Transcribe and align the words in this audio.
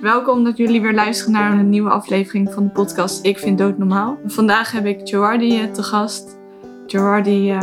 Welkom 0.00 0.44
dat 0.44 0.56
jullie 0.56 0.80
weer 0.80 0.94
luisteren 0.94 1.32
naar 1.32 1.52
een 1.52 1.68
nieuwe 1.68 1.90
aflevering 1.90 2.52
van 2.52 2.64
de 2.64 2.70
podcast 2.70 3.24
Ik 3.24 3.38
vind 3.38 3.58
dood 3.58 3.78
normaal. 3.78 4.18
Vandaag 4.26 4.72
heb 4.72 4.86
ik 4.86 5.00
Gerardi 5.08 5.62
eh, 5.62 5.70
te 5.70 5.82
gast. 5.82 6.38
Gerardi 6.86 7.52
uh, 7.52 7.62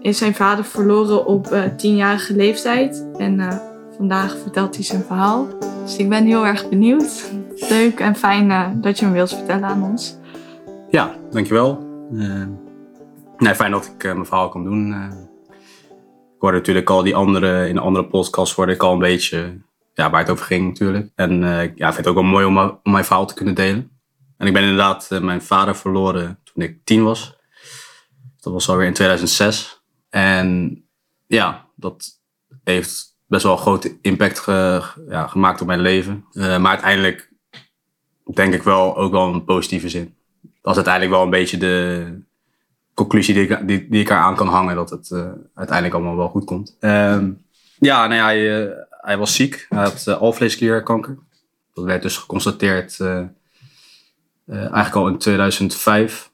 is 0.00 0.18
zijn 0.18 0.34
vader 0.34 0.64
verloren 0.64 1.26
op 1.26 1.52
uh, 1.52 1.64
tienjarige 1.64 2.34
leeftijd 2.36 3.06
en 3.18 3.38
uh, 3.38 3.56
vandaag 3.96 4.36
vertelt 4.36 4.74
hij 4.74 4.84
zijn 4.84 5.02
verhaal. 5.02 5.46
Dus 5.82 5.96
ik 5.96 6.08
ben 6.08 6.24
heel 6.24 6.46
erg 6.46 6.68
benieuwd. 6.68 7.32
Leuk 7.68 8.00
en 8.00 8.16
fijn 8.16 8.80
dat 8.80 8.98
je 8.98 9.04
hem 9.04 9.14
wilt 9.14 9.34
vertellen 9.34 9.64
aan 9.64 9.82
ons. 9.82 10.18
Ja, 10.90 11.14
dankjewel. 11.30 11.86
nee, 13.38 13.54
fijn 13.54 13.70
dat 13.70 13.94
ik 13.96 14.04
mijn 14.04 14.26
verhaal 14.26 14.48
kan 14.48 14.64
doen. 14.64 14.94
Hoorde 16.42 16.56
natuurlijk 16.56 16.90
al 16.90 17.02
die 17.02 17.14
andere, 17.14 17.68
in 17.68 17.74
de 17.74 17.80
andere 17.80 18.06
podcasts 18.06 18.54
hoorde 18.54 18.72
ik 18.72 18.82
al 18.82 18.92
een 18.92 18.98
beetje 18.98 19.60
ja, 19.94 20.10
waar 20.10 20.20
het 20.20 20.30
over 20.30 20.46
ging 20.46 20.68
natuurlijk. 20.68 21.10
En 21.14 21.42
uh, 21.42 21.62
ja, 21.62 21.88
ik 21.88 21.94
vind 21.94 21.96
het 21.96 22.06
ook 22.06 22.14
wel 22.14 22.22
mooi 22.22 22.44
om, 22.44 22.58
om, 22.58 22.78
mijn 22.82 23.04
verhaal 23.04 23.26
te 23.26 23.34
kunnen 23.34 23.54
delen. 23.54 23.90
En 24.36 24.46
ik 24.46 24.52
ben 24.52 24.62
inderdaad 24.62 25.08
uh, 25.12 25.20
mijn 25.20 25.42
vader 25.42 25.76
verloren 25.76 26.38
toen 26.44 26.62
ik 26.62 26.84
tien 26.84 27.04
was. 27.04 27.36
Dat 28.40 28.52
was 28.52 28.68
alweer 28.68 28.86
in 28.86 28.92
2006. 28.92 29.82
En 30.10 30.78
ja, 31.26 31.66
dat 31.76 32.20
heeft 32.64 33.16
best 33.26 33.42
wel 33.42 33.52
een 33.52 33.58
grote 33.58 33.98
impact 34.00 34.44
ja, 35.08 35.26
gemaakt 35.26 35.60
op 35.60 35.66
mijn 35.66 35.80
leven. 35.80 36.24
Maar 36.32 36.66
uiteindelijk 36.66 37.32
denk 38.34 38.54
ik 38.54 38.62
wel 38.62 38.96
ook 38.96 39.12
wel 39.12 39.34
een 39.34 39.44
positieve 39.44 39.88
zin. 39.88 40.14
Dat 40.40 40.76
is 40.76 40.76
uiteindelijk 40.76 41.14
wel 41.14 41.22
een 41.22 41.30
beetje 41.30 41.56
de 41.56 42.22
conclusie 42.94 43.34
die 43.34 43.48
ik, 43.48 43.66
die, 43.68 43.88
die 43.88 44.00
ik 44.00 44.10
eraan 44.10 44.36
kan 44.36 44.48
hangen. 44.48 44.76
Dat 44.76 44.90
het 44.90 45.12
uiteindelijk 45.54 45.94
allemaal 45.94 46.16
wel 46.16 46.28
goed 46.28 46.44
komt. 46.44 46.76
Ehm, 46.80 47.30
ja, 47.78 48.06
nou 48.06 48.32
ja, 48.34 48.68
hij 48.90 49.18
was 49.18 49.34
ziek. 49.34 49.66
Hij 49.68 49.82
had 49.82 50.04
uh, 50.08 50.16
alvleesklierkanker. 50.16 51.18
Dat 51.74 51.84
werd 51.84 52.02
dus 52.02 52.16
geconstateerd 52.16 53.00
eigenlijk 54.46 54.94
al 54.94 55.08
in 55.08 55.18
2005. 55.18 56.30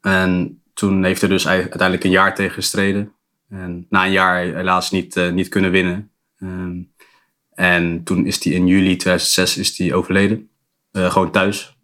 En 0.00 0.62
toen 0.74 1.04
heeft 1.04 1.20
hij 1.20 1.30
dus 1.30 1.48
uiteindelijk 1.48 2.04
een 2.04 2.10
jaar 2.10 2.34
tegen 2.34 2.54
gestreden. 2.54 3.12
En 3.48 3.86
na 3.88 4.04
een 4.04 4.12
jaar 4.12 4.38
helaas 4.38 4.90
niet, 4.90 5.30
niet 5.32 5.48
kunnen 5.48 5.70
winnen. 5.70 6.10
Um, 6.40 6.92
en 7.54 8.02
toen 8.04 8.26
is 8.26 8.44
hij 8.44 8.52
in 8.52 8.66
juli 8.66 8.96
2006 8.96 9.56
is 9.56 9.78
hij 9.78 9.94
overleden. 9.94 10.48
gewoon 10.92 11.30
thuis. 11.30 11.76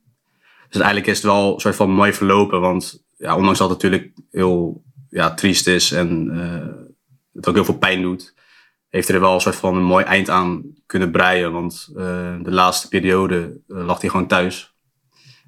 Dus 0.75 0.83
eigenlijk 0.83 1.07
is 1.07 1.23
het 1.23 1.33
wel 1.33 1.55
een 1.55 1.61
soort 1.61 1.77
van 1.77 1.91
mooi 1.91 2.13
verlopen. 2.13 2.61
Want 2.61 3.04
ja, 3.25 3.37
ondanks 3.37 3.59
dat 3.59 3.71
het 3.71 3.83
natuurlijk 3.83 4.13
heel 4.31 4.83
ja, 5.09 5.35
triest 5.35 5.67
is 5.67 5.93
en 5.93 6.29
het 7.33 7.49
ook 7.49 7.55
heel 7.55 7.65
veel 7.65 7.79
pijn 7.79 8.03
doet 8.03 8.35
heeft 8.95 9.09
hij 9.09 9.17
er 9.17 9.23
wel 9.23 9.35
een 9.35 9.41
soort 9.41 9.57
van 9.57 9.77
een 9.77 9.85
mooi 9.85 10.05
eind 10.05 10.31
aan 10.31 10.63
kunnen 10.87 11.11
breien. 11.11 11.53
Want 11.53 11.89
uh, 11.91 11.97
de 12.43 12.51
laatste 12.51 12.89
periode 12.89 13.61
uh, 13.69 13.87
lag 13.87 14.01
hij 14.01 14.11
gewoon 14.11 14.27
thuis. 14.27 14.75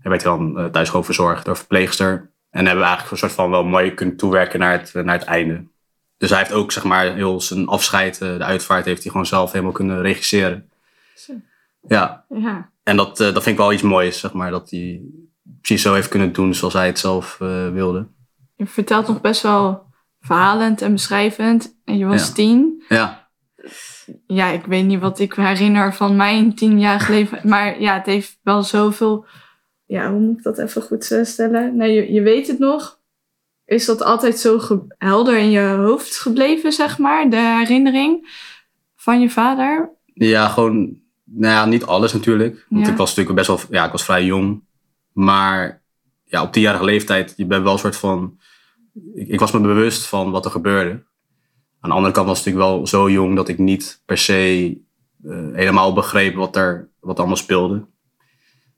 Hij 0.00 0.10
werd 0.10 0.22
dan 0.22 0.70
thuis 0.72 0.88
gewoon 0.88 1.04
verzorgd 1.04 1.44
door 1.44 1.56
verpleegster. 1.56 2.30
En 2.50 2.64
hebben 2.64 2.76
we 2.76 2.88
eigenlijk 2.88 3.10
een 3.10 3.18
soort 3.18 3.32
van 3.32 3.50
wel 3.50 3.64
mooi 3.64 3.94
kunnen 3.94 4.16
toewerken 4.16 4.60
naar 4.60 4.72
het, 4.72 4.94
naar 4.94 5.18
het 5.18 5.26
einde. 5.26 5.64
Dus 6.16 6.30
hij 6.30 6.38
heeft 6.38 6.52
ook 6.52 6.72
zeg 6.72 6.84
maar 6.84 7.14
heel 7.14 7.40
zijn 7.40 7.66
afscheid, 7.66 8.18
de 8.18 8.44
uitvaart, 8.44 8.84
heeft 8.84 9.02
hij 9.02 9.10
gewoon 9.10 9.26
zelf 9.26 9.52
helemaal 9.52 9.72
kunnen 9.72 10.02
regisseren. 10.02 10.70
Ja. 11.88 12.24
ja. 12.28 12.70
En 12.82 12.96
dat, 12.96 13.16
dat 13.16 13.32
vind 13.32 13.46
ik 13.46 13.56
wel 13.56 13.72
iets 13.72 13.82
moois, 13.82 14.20
zeg 14.20 14.32
maar. 14.32 14.50
Dat 14.50 14.70
hij 14.70 15.02
precies 15.66 15.82
zo 15.82 15.94
heeft 15.94 16.08
kunnen 16.08 16.32
doen 16.32 16.54
zoals 16.54 16.74
hij 16.74 16.86
het 16.86 16.98
zelf 16.98 17.36
wilde. 17.72 18.06
Je 18.56 18.66
vertelt 18.66 19.08
nog 19.08 19.20
best 19.20 19.42
wel 19.42 19.84
verhalend 20.20 20.82
en 20.82 20.92
beschrijvend. 20.92 21.76
En 21.84 21.98
je 21.98 22.06
was 22.06 22.32
tien. 22.32 22.84
Ja 22.88 23.26
ja, 24.26 24.50
ik 24.50 24.64
weet 24.64 24.84
niet 24.84 25.00
wat 25.00 25.18
ik 25.18 25.32
herinner 25.32 25.94
van 25.94 26.16
mijn 26.16 26.54
tien 26.54 26.80
jaar 26.80 27.06
leven. 27.10 27.40
Maar 27.42 27.80
ja, 27.80 27.94
het 27.94 28.06
heeft 28.06 28.38
wel 28.42 28.62
zoveel. 28.62 29.26
Ja, 29.86 30.10
hoe 30.10 30.20
moet 30.20 30.38
ik 30.38 30.42
dat 30.42 30.58
even 30.58 30.82
goed 30.82 31.10
eh, 31.10 31.24
stellen? 31.24 31.76
Nee, 31.76 31.94
je, 31.94 32.12
je 32.12 32.22
weet 32.22 32.46
het 32.46 32.58
nog. 32.58 32.98
Is 33.64 33.84
dat 33.84 34.02
altijd 34.02 34.38
zo 34.38 34.60
helder 34.98 35.38
in 35.38 35.50
je 35.50 35.60
hoofd 35.60 36.16
gebleven, 36.16 36.72
zeg 36.72 36.98
maar? 36.98 37.30
De 37.30 37.36
herinnering 37.36 38.28
van 38.96 39.20
je 39.20 39.30
vader? 39.30 39.90
Ja, 40.14 40.48
gewoon. 40.48 41.04
Nou 41.24 41.52
ja, 41.52 41.64
niet 41.64 41.84
alles 41.84 42.12
natuurlijk. 42.12 42.66
Want 42.68 42.88
ik 42.88 42.96
was 42.96 43.08
natuurlijk 43.08 43.36
best 43.36 43.48
wel. 43.48 43.78
Ja, 43.78 43.84
ik 43.84 43.92
was 43.92 44.04
vrij 44.04 44.24
jong. 44.24 44.62
Maar 45.16 45.82
ja, 46.24 46.42
op 46.42 46.52
tienjarige 46.52 46.84
leeftijd, 46.84 47.34
je 47.36 47.46
bent 47.46 47.62
wel 47.62 47.72
een 47.72 47.78
soort 47.78 47.96
van. 47.96 48.38
Ik, 49.14 49.28
ik 49.28 49.40
was 49.40 49.52
me 49.52 49.60
bewust 49.60 50.06
van 50.06 50.30
wat 50.30 50.44
er 50.44 50.50
gebeurde. 50.50 50.90
Aan 51.80 51.90
de 51.90 51.96
andere 51.96 52.14
kant 52.14 52.26
was 52.26 52.38
ik 52.38 52.44
natuurlijk 52.44 52.74
wel 52.74 52.86
zo 52.86 53.10
jong 53.10 53.36
dat 53.36 53.48
ik 53.48 53.58
niet 53.58 54.02
per 54.04 54.18
se 54.18 54.78
uh, 55.24 55.54
helemaal 55.54 55.92
begreep 55.92 56.34
wat 56.34 56.56
er 56.56 56.90
wat 57.00 57.18
allemaal 57.18 57.36
speelde. 57.36 57.86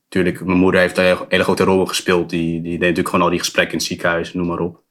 Natuurlijk, 0.03 0.45
mijn 0.45 0.59
moeder 0.59 0.81
heeft 0.81 0.99
een 0.99 1.19
hele 1.29 1.43
grote 1.43 1.65
rol 1.65 1.87
gespeeld. 1.87 2.31
Die, 2.31 2.53
die 2.53 2.71
deed 2.71 2.81
natuurlijk 2.81 3.09
gewoon 3.09 3.25
al 3.25 3.31
die 3.31 3.39
gesprekken 3.39 3.73
in 3.73 3.79
het 3.79 3.89
ziekenhuis, 3.89 4.33
noem 4.35 4.47
maar 4.47 4.61
op. 4.61 4.83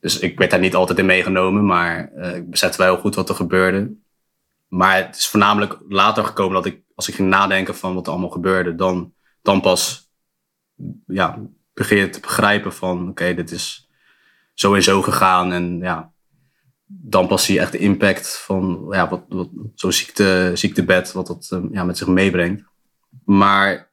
Dus 0.00 0.18
ik 0.18 0.38
werd 0.38 0.50
daar 0.50 0.60
niet 0.60 0.74
altijd 0.74 0.98
in 0.98 1.06
meegenomen, 1.06 1.66
maar 1.66 2.12
uh, 2.16 2.36
ik 2.36 2.50
besefte 2.50 2.78
wel 2.78 2.92
heel 2.92 3.00
goed 3.00 3.14
wat 3.14 3.28
er 3.28 3.34
gebeurde. 3.34 3.94
Maar 4.68 4.96
het 4.96 5.16
is 5.16 5.28
voornamelijk 5.28 5.78
later 5.88 6.24
gekomen 6.24 6.54
dat 6.54 6.66
ik, 6.66 6.82
als 6.94 7.08
ik 7.08 7.14
ging 7.14 7.28
nadenken 7.28 7.76
van 7.76 7.94
wat 7.94 8.06
er 8.06 8.12
allemaal 8.12 8.30
gebeurde, 8.30 8.74
dan, 8.74 9.14
dan 9.42 9.60
pas 9.60 10.01
ja, 11.06 11.38
begin 11.74 11.98
je 11.98 12.10
te 12.10 12.20
begrijpen 12.20 12.72
van 12.72 13.08
oké, 13.08 13.34
dit 13.34 13.50
is 13.50 13.88
zo 14.54 14.74
en 14.74 14.82
zo 14.82 15.02
gegaan. 15.02 15.52
En 15.52 15.78
ja, 15.78 16.12
dan 16.86 17.26
pas 17.26 17.44
zie 17.44 17.54
je 17.54 17.60
echt 17.60 17.72
de 17.72 17.78
impact 17.78 18.38
van 18.38 18.86
ja, 18.90 19.08
wat, 19.08 19.24
wat, 19.28 19.48
zo'n 19.74 19.92
ziekte, 19.92 20.50
ziektebed, 20.54 21.12
wat 21.12 21.26
dat 21.26 21.48
ehm, 21.50 21.66
ja, 21.72 21.84
met 21.84 21.98
zich 21.98 22.06
meebrengt. 22.06 22.62
Maar 23.24 23.92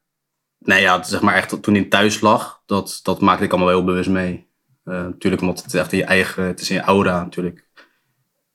nee, 0.60 0.82
ja, 0.82 1.04
zeg 1.04 1.22
maar 1.22 1.36
echt 1.36 1.64
toen 1.64 1.74
hij 1.74 1.84
thuis 1.84 2.22
lag, 2.22 2.62
dat, 2.66 3.00
dat 3.04 3.22
maakte 3.22 3.44
ik 3.44 3.52
allemaal 3.52 3.70
heel 3.70 3.84
bewust 3.84 4.10
mee. 4.10 4.48
Uh, 4.86 4.96
natuurlijk 4.96 5.42
omdat 5.42 5.64
het 5.64 5.74
echt 5.74 5.92
in 5.92 5.98
je 5.98 6.04
eigen, 6.04 6.44
het 6.44 6.62
is 6.62 6.70
in 6.70 6.76
je 6.76 6.82
aura 6.82 7.24
natuurlijk. 7.24 7.68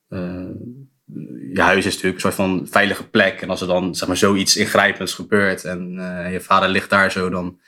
Uh, 0.09 0.51
je 1.53 1.61
huis 1.61 1.87
is 1.87 1.95
natuurlijk 1.95 2.15
een 2.15 2.21
soort 2.21 2.35
van 2.35 2.67
veilige 2.71 3.09
plek. 3.09 3.41
En 3.41 3.51
als 3.51 3.61
er 3.61 3.67
dan 3.67 3.95
zeg 3.95 4.09
maar 4.09 4.17
zoiets 4.17 4.57
ingrijpends 4.57 5.15
gebeurt 5.15 5.65
en 5.65 5.95
uh, 5.95 6.33
je 6.33 6.41
vader 6.41 6.69
ligt 6.69 6.91
daar 6.91 7.11
zo, 7.11 7.31
dan, 7.31 7.61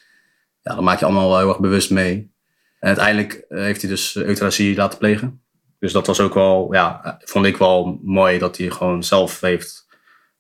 ja, 0.66 0.74
dan 0.74 0.84
maak 0.84 0.98
je 0.98 1.04
allemaal 1.04 1.28
wel 1.28 1.38
heel 1.38 1.48
erg 1.48 1.60
bewust 1.60 1.90
mee. 1.90 2.34
En 2.78 2.88
uiteindelijk 2.88 3.44
heeft 3.48 3.80
hij 3.80 3.90
dus 3.90 4.16
euthanasie 4.16 4.76
laten 4.76 4.98
plegen. 4.98 5.42
Dus 5.78 5.92
dat 5.92 6.06
was 6.06 6.20
ook 6.20 6.34
wel, 6.34 6.72
ja, 6.72 7.18
vond 7.20 7.46
ik 7.46 7.56
wel 7.56 8.00
mooi 8.02 8.38
dat 8.38 8.56
hij 8.56 8.70
gewoon 8.70 9.02
zelf 9.02 9.40
heeft 9.40 9.86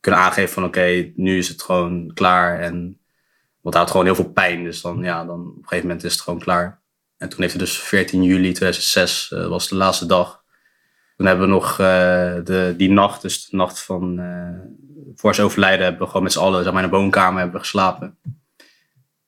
kunnen 0.00 0.20
aangeven 0.20 0.54
van 0.54 0.64
oké, 0.64 1.12
nu 1.14 1.38
is 1.38 1.48
het 1.48 1.62
gewoon 1.62 2.10
klaar. 2.14 2.60
En 2.60 3.00
want 3.60 3.74
hij 3.74 3.82
had 3.82 3.90
gewoon 3.90 4.06
heel 4.06 4.14
veel 4.14 4.32
pijn. 4.32 4.64
Dus 4.64 4.80
dan, 4.80 5.02
ja, 5.02 5.24
dan 5.24 5.40
op 5.40 5.56
een 5.56 5.62
gegeven 5.62 5.86
moment 5.86 6.04
is 6.04 6.12
het 6.12 6.22
gewoon 6.22 6.38
klaar. 6.38 6.82
En 7.16 7.28
toen 7.28 7.40
heeft 7.40 7.52
hij 7.52 7.62
dus 7.62 7.78
14 7.78 8.22
juli 8.22 8.52
2006, 8.52 9.30
uh, 9.30 9.46
was 9.46 9.68
de 9.68 9.74
laatste 9.74 10.06
dag. 10.06 10.42
Toen 11.16 11.26
hebben 11.26 11.46
we 11.46 11.52
nog 11.52 11.76
de, 11.76 12.74
die 12.76 12.90
nacht, 12.90 13.22
dus 13.22 13.46
de 13.46 13.56
nacht 13.56 13.82
van 13.82 14.20
uh, 14.20 14.58
voor 15.14 15.34
zijn 15.34 15.46
overlijden, 15.46 15.84
hebben 15.84 16.00
we 16.00 16.06
gewoon 16.06 16.22
met 16.22 16.32
z'n 16.32 16.38
allen 16.38 16.64
zeg 16.64 16.74
in 16.74 16.82
de 16.82 16.88
woonkamer 16.88 17.40
hebben 17.40 17.60
geslapen. 17.60 18.18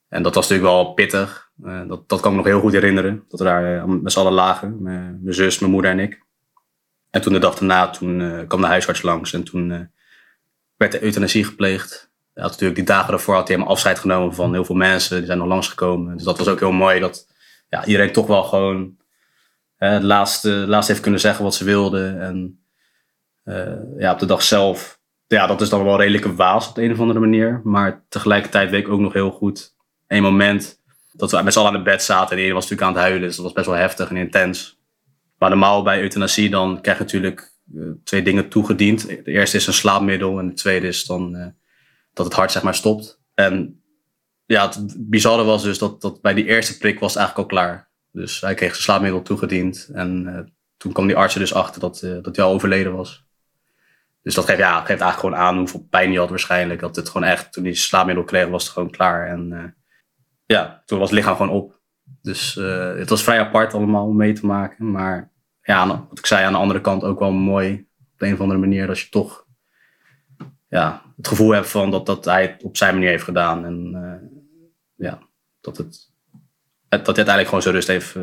En 0.08 0.22
dat 0.22 0.34
was 0.34 0.48
natuurlijk 0.48 0.74
wel 0.74 0.92
pittig. 0.92 1.50
Uh, 1.64 1.88
dat, 1.88 2.08
dat 2.08 2.20
kan 2.20 2.30
ik 2.30 2.36
me 2.36 2.42
nog 2.42 2.52
heel 2.52 2.60
goed 2.60 2.72
herinneren. 2.72 3.24
Dat 3.28 3.38
we 3.38 3.44
daar 3.44 3.76
uh, 3.76 3.84
met 3.84 4.12
z'n 4.12 4.18
allen 4.18 4.32
lagen. 4.32 4.82
Mijn 4.82 5.20
zus, 5.26 5.58
mijn 5.58 5.72
moeder 5.72 5.90
en 5.90 5.98
ik. 5.98 6.22
En 7.10 7.20
toen 7.20 7.32
de 7.32 7.38
dag 7.38 7.54
daarna, 7.54 7.90
toen 7.90 8.20
uh, 8.20 8.46
kwam 8.46 8.60
de 8.60 8.66
huisarts 8.66 9.02
langs. 9.02 9.32
En 9.32 9.44
toen 9.44 9.90
werd 10.76 10.92
de 10.92 11.02
euthanasie 11.02 11.44
gepleegd. 11.44 12.10
Hij 12.34 12.42
had 12.42 12.52
natuurlijk 12.52 12.78
die 12.78 12.88
dagen 12.88 13.10
daarvoor 13.10 13.34
had 13.34 13.46
hij 13.46 13.54
helemaal 13.56 13.74
afscheid 13.74 13.98
genomen 13.98 14.34
van 14.34 14.52
heel 14.52 14.64
veel 14.64 14.74
mensen. 14.74 15.16
Die 15.16 15.26
zijn 15.26 15.38
nog 15.38 15.46
langsgekomen. 15.46 16.16
Dus 16.16 16.24
dat 16.24 16.38
was 16.38 16.48
ook 16.48 16.58
heel 16.58 16.72
mooi. 16.72 17.00
Dat 17.00 17.28
ja, 17.68 17.84
iedereen 17.84 18.12
toch 18.12 18.26
wel 18.26 18.42
gewoon 18.42 18.96
het 19.76 20.02
laatste, 20.02 20.50
laatste 20.50 20.92
heeft 20.92 21.02
kunnen 21.02 21.20
zeggen 21.20 21.44
wat 21.44 21.54
ze 21.54 21.64
wilden. 21.64 22.20
En 22.20 22.62
ja, 23.98 24.12
op 24.12 24.18
de 24.18 24.26
dag 24.26 24.42
zelf, 24.42 25.00
ja, 25.26 25.46
dat 25.46 25.60
is 25.60 25.68
dan 25.68 25.84
wel 25.84 26.00
redelijke 26.00 26.34
waas 26.34 26.68
op 26.68 26.74
de 26.74 26.82
een 26.82 26.92
of 26.92 27.00
andere 27.00 27.20
manier. 27.20 27.60
Maar 27.64 28.04
tegelijkertijd 28.08 28.70
weet 28.70 28.84
ik 28.84 28.92
ook 28.92 29.00
nog 29.00 29.12
heel 29.12 29.30
goed 29.30 29.76
een 30.16 30.22
moment 30.22 30.80
dat 31.12 31.30
we 31.30 31.42
met 31.42 31.52
z'n 31.52 31.58
allen 31.58 31.70
aan 31.70 31.76
het 31.76 31.84
bed 31.84 32.02
zaten 32.02 32.30
en 32.30 32.36
iedereen 32.36 32.54
was 32.54 32.68
natuurlijk 32.68 32.88
aan 32.88 32.94
het 32.94 33.04
huilen. 33.04 33.28
Dus 33.28 33.36
dat 33.36 33.44
was 33.44 33.54
best 33.54 33.66
wel 33.66 33.76
heftig 33.76 34.10
en 34.10 34.16
intens. 34.16 34.80
Maar 35.38 35.50
normaal 35.50 35.82
bij 35.82 36.00
euthanasie 36.00 36.50
dan 36.50 36.80
krijg 36.80 36.98
je 36.98 37.04
natuurlijk 37.04 37.52
uh, 37.74 37.90
twee 38.04 38.22
dingen 38.22 38.48
toegediend. 38.48 39.06
De 39.06 39.22
eerste 39.24 39.56
is 39.56 39.66
een 39.66 39.72
slaapmiddel 39.72 40.38
en 40.38 40.48
de 40.48 40.54
tweede 40.54 40.86
is 40.86 41.04
dan 41.04 41.36
uh, 41.36 41.46
dat 42.12 42.24
het 42.24 42.34
hart 42.34 42.52
zeg 42.52 42.62
maar 42.62 42.74
stopt. 42.74 43.20
En 43.34 43.82
ja, 44.46 44.68
het 44.68 44.96
bizarre 44.98 45.44
was 45.44 45.62
dus 45.62 45.78
dat, 45.78 46.00
dat 46.00 46.20
bij 46.20 46.34
die 46.34 46.44
eerste 46.44 46.78
prik 46.78 47.00
was 47.00 47.14
het 47.14 47.18
eigenlijk 47.18 47.50
al 47.50 47.56
klaar. 47.56 47.88
Dus 48.12 48.40
hij 48.40 48.54
kreeg 48.54 48.70
zijn 48.70 48.82
slaapmiddel 48.82 49.22
toegediend 49.22 49.88
en 49.92 50.24
uh, 50.26 50.38
toen 50.76 50.92
kwam 50.92 51.06
die 51.06 51.16
arts 51.16 51.34
er 51.34 51.40
dus 51.40 51.54
achter 51.54 51.80
dat, 51.80 52.06
dat 52.22 52.36
hij 52.36 52.44
al 52.44 52.52
overleden 52.52 52.96
was. 52.96 53.26
Dus 54.22 54.34
dat 54.34 54.44
geeft, 54.44 54.58
ja, 54.58 54.78
geeft 54.78 54.88
eigenlijk 54.88 55.18
gewoon 55.18 55.36
aan 55.36 55.58
hoeveel 55.58 55.86
pijn 55.90 56.08
hij 56.08 56.18
had 56.18 56.28
waarschijnlijk. 56.28 56.80
Dat 56.80 56.96
het 56.96 57.08
gewoon 57.08 57.28
echt, 57.28 57.52
toen 57.52 57.64
hij 57.64 57.74
slaapmiddel 57.74 58.24
kreeg, 58.24 58.48
was 58.48 58.62
het 58.62 58.72
gewoon 58.72 58.90
klaar. 58.90 59.28
En 59.28 59.74
ja, 60.48 60.82
toen 60.86 60.98
was 60.98 61.10
het 61.10 61.18
lichaam 61.18 61.36
gewoon 61.36 61.52
op. 61.52 61.80
Dus 62.22 62.56
uh, 62.56 62.94
het 62.94 63.08
was 63.08 63.22
vrij 63.22 63.40
apart 63.40 63.74
allemaal 63.74 64.06
om 64.06 64.16
mee 64.16 64.32
te 64.32 64.46
maken. 64.46 64.90
Maar 64.90 65.30
ja, 65.62 65.86
wat 66.08 66.18
ik 66.18 66.26
zei 66.26 66.44
aan 66.44 66.52
de 66.52 66.58
andere 66.58 66.80
kant 66.80 67.04
ook 67.04 67.18
wel 67.18 67.32
mooi. 67.32 67.86
op 68.12 68.18
de 68.18 68.26
een 68.26 68.32
of 68.32 68.40
andere 68.40 68.60
manier. 68.60 68.86
Dat 68.86 68.98
je 68.98 69.08
toch 69.08 69.46
ja, 70.68 71.02
het 71.16 71.28
gevoel 71.28 71.50
hebt 71.50 71.68
van 71.68 71.90
dat, 71.90 72.06
dat 72.06 72.24
hij 72.24 72.42
het 72.42 72.62
op 72.62 72.76
zijn 72.76 72.94
manier 72.94 73.08
heeft 73.08 73.24
gedaan. 73.24 73.64
En 73.64 73.92
ja, 74.94 75.18
dat, 75.60 75.76
het, 75.76 76.10
dat 76.88 77.06
hij 77.06 77.06
uiteindelijk 77.06 77.46
gewoon 77.46 77.62
zijn 77.62 77.74
rust 77.74 77.88
heeft, 77.88 78.16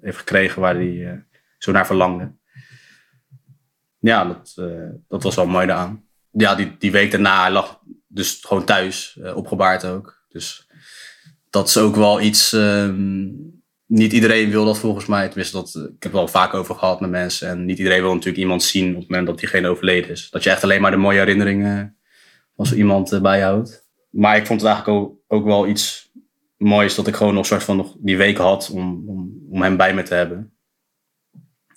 heeft 0.00 0.18
gekregen 0.18 0.60
waar 0.60 0.74
hij 0.74 1.24
zo 1.58 1.72
naar 1.72 1.86
verlangde. 1.86 2.32
Ja, 3.98 4.24
dat, 4.24 4.54
dat 5.08 5.22
was 5.22 5.34
wel 5.34 5.46
mooi 5.46 5.70
aan. 5.70 6.04
Ja, 6.30 6.54
die, 6.54 6.76
die 6.78 6.92
week 6.92 7.10
daarna, 7.10 7.50
lag 7.50 7.80
dus 8.06 8.44
gewoon 8.46 8.64
thuis, 8.64 9.20
opgebaard 9.34 9.84
ook. 9.84 10.24
Dus 10.28 10.70
dat 11.52 11.68
is 11.68 11.78
ook 11.78 11.96
wel 11.96 12.20
iets. 12.20 12.52
Ehm, 12.52 13.28
niet 13.86 14.12
iedereen 14.12 14.50
wil 14.50 14.64
dat 14.64 14.78
volgens 14.78 15.06
mij. 15.06 15.28
Tenminste, 15.28 15.56
dat, 15.56 15.74
ik 15.74 16.02
heb 16.02 16.02
het 16.02 16.12
wel 16.12 16.28
vaak 16.28 16.54
over 16.54 16.74
gehad 16.74 17.00
met 17.00 17.10
mensen. 17.10 17.48
En 17.48 17.64
niet 17.64 17.78
iedereen 17.78 18.02
wil 18.02 18.12
natuurlijk 18.12 18.42
iemand 18.42 18.62
zien 18.62 18.94
op 18.94 19.00
het 19.00 19.08
moment 19.08 19.26
dat 19.26 19.38
diegene 19.38 19.68
overleden 19.68 20.10
is. 20.10 20.30
Dat 20.30 20.42
je 20.42 20.50
echt 20.50 20.62
alleen 20.62 20.80
maar 20.80 20.90
de 20.90 20.96
mooie 20.96 21.18
herinneringen 21.18 21.96
van 22.56 22.66
zo 22.66 22.74
iemand 22.74 23.12
uh, 23.12 23.20
bijhoudt. 23.20 23.88
Maar 24.10 24.36
ik 24.36 24.46
vond 24.46 24.60
het 24.60 24.70
eigenlijk 24.70 25.00
ook, 25.00 25.18
ook 25.26 25.44
wel 25.44 25.66
iets 25.66 26.10
moois 26.56 26.94
dat 26.94 27.06
ik 27.06 27.16
gewoon 27.16 27.34
nog 27.34 27.46
soort 27.46 27.62
van 27.62 27.76
nog 27.76 27.96
die 27.98 28.16
week 28.16 28.36
had 28.36 28.70
om, 28.70 29.08
om, 29.08 29.46
om 29.50 29.62
hem 29.62 29.76
bij 29.76 29.94
me 29.94 30.02
te 30.02 30.14
hebben. 30.14 30.56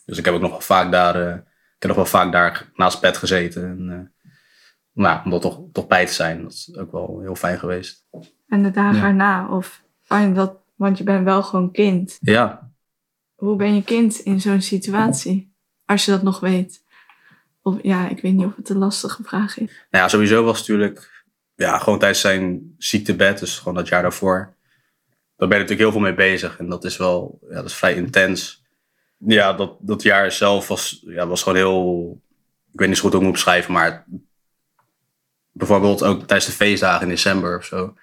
Dus 0.05 0.17
ik 0.17 0.25
heb 0.25 0.33
ook 0.33 0.41
nog 0.41 0.51
wel 0.51 0.61
vaak 0.61 0.91
daar, 0.91 1.15
uh, 1.15 1.35
ik 1.35 1.81
heb 1.81 1.87
nog 1.87 1.95
wel 1.95 2.05
vaak 2.05 2.31
daar 2.31 2.71
naast 2.73 3.01
bed 3.01 3.17
gezeten. 3.17 3.63
En, 3.63 4.13
nou, 4.91 5.25
om 5.25 5.31
dat 5.31 5.41
toch, 5.41 5.61
toch 5.71 5.87
bij 5.87 6.05
te 6.05 6.13
zijn, 6.13 6.41
dat 6.41 6.51
is 6.51 6.75
ook 6.77 6.91
wel 6.91 7.19
heel 7.21 7.35
fijn 7.35 7.59
geweest. 7.59 8.05
En 8.47 8.63
de 8.63 8.71
dagen 8.71 9.03
erna? 9.03 9.47
Of, 9.49 9.83
dat, 10.07 10.57
want 10.75 10.97
je 10.97 11.03
bent 11.03 11.23
wel 11.23 11.43
gewoon 11.43 11.71
kind. 11.71 12.17
Ja. 12.21 12.71
Hoe 13.35 13.55
ben 13.55 13.75
je 13.75 13.83
kind 13.83 14.19
in 14.19 14.41
zo'n 14.41 14.61
situatie? 14.61 15.53
Als 15.85 16.05
je 16.05 16.11
dat 16.11 16.23
nog 16.23 16.39
weet. 16.39 16.83
Of 17.61 17.75
ja, 17.81 18.09
ik 18.09 18.21
weet 18.21 18.33
niet 18.33 18.45
of 18.45 18.55
het 18.55 18.69
een 18.69 18.77
lastige 18.77 19.23
vraag 19.23 19.57
is. 19.57 19.71
Nou 19.89 20.03
ja, 20.03 20.07
sowieso 20.07 20.43
was 20.43 20.57
het 20.57 20.67
natuurlijk 20.67 21.23
ja, 21.55 21.77
gewoon 21.77 21.99
tijdens 21.99 22.21
zijn 22.21 22.75
ziektebed, 22.77 23.39
dus 23.39 23.57
gewoon 23.57 23.73
dat 23.73 23.87
jaar 23.87 24.01
daarvoor. 24.01 24.53
Daar 25.35 25.47
ben 25.47 25.57
je 25.57 25.63
natuurlijk 25.63 25.79
heel 25.79 25.91
veel 25.91 26.09
mee 26.09 26.13
bezig. 26.13 26.57
En 26.57 26.69
dat 26.69 26.83
is 26.83 26.97
wel 26.97 27.39
ja, 27.49 27.55
dat 27.55 27.65
is 27.65 27.75
vrij 27.75 27.95
intens. 27.95 28.63
Ja, 29.17 29.53
dat, 29.53 29.77
dat 29.79 30.01
jaar 30.01 30.31
zelf 30.31 30.67
was, 30.67 31.03
ja, 31.05 31.27
was 31.27 31.43
gewoon 31.43 31.57
heel. 31.57 32.21
Ik 32.71 32.79
weet 32.79 32.87
niet 32.87 32.97
zo 32.97 33.03
goed 33.03 33.11
hoe 33.11 33.19
ik 33.19 33.27
moet 33.27 33.35
beschrijven, 33.35 33.73
maar 33.73 34.05
bijvoorbeeld 35.51 36.03
ook 36.03 36.19
tijdens 36.19 36.45
de 36.45 36.51
feestdagen 36.51 37.01
in 37.01 37.09
december 37.09 37.57
of 37.57 37.65
zo 37.65 37.93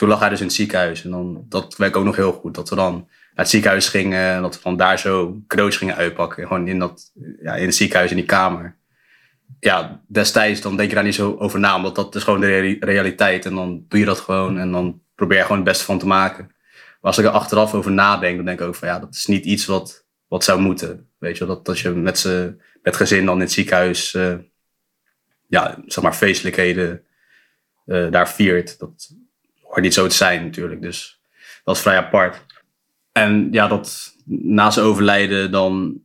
toen 0.00 0.08
lag 0.08 0.20
hij 0.20 0.28
dus 0.28 0.40
in 0.40 0.46
het 0.46 0.54
ziekenhuis. 0.54 1.04
En 1.04 1.10
dan, 1.10 1.44
dat 1.48 1.76
werkt 1.76 1.96
ook 1.96 2.04
nog 2.04 2.16
heel 2.16 2.32
goed. 2.32 2.54
Dat 2.54 2.68
we 2.68 2.76
dan 2.76 2.92
naar 2.94 3.08
het 3.34 3.48
ziekenhuis 3.48 3.88
gingen. 3.88 4.34
En 4.34 4.42
dat 4.42 4.54
we 4.54 4.60
dan 4.62 4.76
daar 4.76 4.98
zo 4.98 5.42
cadeautjes 5.46 5.80
gingen 5.80 5.96
uitpakken. 5.96 6.46
Gewoon 6.46 6.68
in, 6.68 6.78
dat, 6.78 7.12
ja, 7.42 7.54
in 7.54 7.66
het 7.66 7.74
ziekenhuis, 7.74 8.10
in 8.10 8.16
die 8.16 8.26
kamer. 8.26 8.76
Ja, 9.58 10.02
destijds 10.08 10.60
dan 10.60 10.76
denk 10.76 10.88
je 10.88 10.94
daar 10.94 11.04
niet 11.04 11.14
zo 11.14 11.36
over 11.38 11.60
na. 11.60 11.82
Want 11.82 11.94
dat 11.94 12.14
is 12.14 12.22
gewoon 12.22 12.40
de 12.40 12.76
realiteit. 12.80 13.46
En 13.46 13.54
dan 13.54 13.84
doe 13.88 13.98
je 13.98 14.04
dat 14.04 14.20
gewoon. 14.20 14.58
En 14.58 14.72
dan 14.72 15.02
probeer 15.14 15.36
je 15.36 15.42
gewoon 15.42 15.58
het 15.58 15.66
beste 15.66 15.84
van 15.84 15.98
te 15.98 16.06
maken. 16.06 16.44
Maar 16.46 17.10
als 17.10 17.18
ik 17.18 17.24
er 17.24 17.30
achteraf 17.30 17.74
over 17.74 17.90
nadenk, 17.90 18.36
dan 18.36 18.44
denk 18.44 18.60
ik 18.60 18.66
ook 18.66 18.74
van 18.74 18.88
ja, 18.88 18.98
dat 18.98 19.14
is 19.14 19.26
niet 19.26 19.44
iets 19.44 19.66
wat, 19.66 20.06
wat 20.28 20.44
zou 20.44 20.60
moeten. 20.60 21.08
Weet 21.18 21.38
je, 21.38 21.46
dat, 21.46 21.64
dat 21.64 21.78
je 21.78 21.90
met, 21.90 22.18
ze, 22.18 22.56
met 22.82 22.96
gezin 22.96 23.24
dan 23.24 23.34
in 23.34 23.40
het 23.40 23.52
ziekenhuis, 23.52 24.14
uh, 24.14 24.34
ja, 25.46 25.82
zeg 25.86 26.04
maar 26.04 26.14
feestelijkheden 26.14 27.04
uh, 27.86 28.10
daar 28.10 28.28
viert. 28.28 28.78
Dat, 28.78 29.18
hoort 29.70 29.82
niet 29.82 29.94
zo 29.94 30.06
te 30.06 30.14
zijn 30.14 30.44
natuurlijk. 30.44 30.82
Dus 30.82 31.20
dat 31.64 31.76
is 31.76 31.82
vrij 31.82 31.96
apart. 31.96 32.46
En 33.12 33.48
ja, 33.52 33.68
dat 33.68 34.14
na 34.24 34.70
zijn 34.70 34.86
overlijden 34.86 35.50
dan 35.50 36.00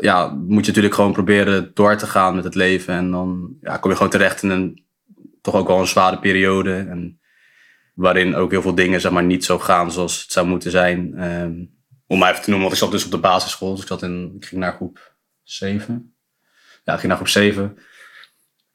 ja, 0.00 0.28
moet 0.28 0.60
je 0.60 0.66
natuurlijk 0.66 0.94
gewoon 0.94 1.12
proberen 1.12 1.70
door 1.74 1.96
te 1.96 2.06
gaan 2.06 2.34
met 2.34 2.44
het 2.44 2.54
leven. 2.54 2.94
En 2.94 3.10
dan 3.10 3.56
ja, 3.60 3.76
kom 3.76 3.90
je 3.90 3.96
gewoon 3.96 4.12
terecht 4.12 4.42
in 4.42 4.50
een 4.50 4.84
toch 5.40 5.54
ook 5.54 5.66
wel 5.66 5.80
een 5.80 5.86
zware 5.86 6.18
periode. 6.18 6.74
En 6.74 7.20
waarin 7.94 8.34
ook 8.34 8.50
heel 8.50 8.62
veel 8.62 8.74
dingen 8.74 9.00
zeg 9.00 9.12
maar, 9.12 9.24
niet 9.24 9.44
zo 9.44 9.58
gaan 9.58 9.92
zoals 9.92 10.22
het 10.22 10.32
zou 10.32 10.46
moeten 10.46 10.70
zijn. 10.70 11.22
Um, 11.22 11.80
om 12.06 12.18
maar 12.18 12.30
even 12.30 12.42
te 12.42 12.50
noemen, 12.50 12.68
want 12.68 12.80
ik 12.80 12.84
zat 12.84 12.98
dus 12.98 13.04
op 13.04 13.10
de 13.10 13.28
basisschool. 13.28 13.70
Dus 13.70 13.80
ik, 13.80 13.86
zat 13.86 14.02
in, 14.02 14.32
ik 14.36 14.44
ging 14.44 14.60
naar 14.60 14.72
groep 14.72 15.16
7. 15.42 16.14
Ja, 16.84 16.92
ik 16.92 16.98
ging 16.98 17.08
naar 17.08 17.16
groep 17.16 17.28
7. 17.28 17.78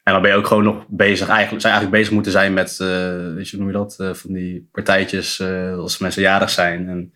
En 0.08 0.14
dan 0.14 0.22
ben 0.22 0.30
je 0.30 0.36
ook 0.36 0.46
gewoon 0.46 0.64
nog 0.64 0.84
bezig, 0.88 1.28
eigenlijk, 1.28 1.60
zou 1.60 1.72
eigenlijk 1.74 1.90
bezig 2.02 2.14
moeten 2.14 2.32
zijn 2.32 2.54
met, 2.54 2.78
uh, 2.82 3.34
weet 3.34 3.48
je, 3.48 3.56
hoe 3.56 3.64
noem 3.64 3.66
je 3.66 3.78
dat, 3.78 3.96
uh, 4.00 4.14
van 4.14 4.32
die 4.32 4.68
partijtjes 4.72 5.38
uh, 5.38 5.78
als 5.78 5.98
mensen 5.98 6.22
jarig 6.22 6.50
zijn. 6.50 6.88
En 6.88 7.14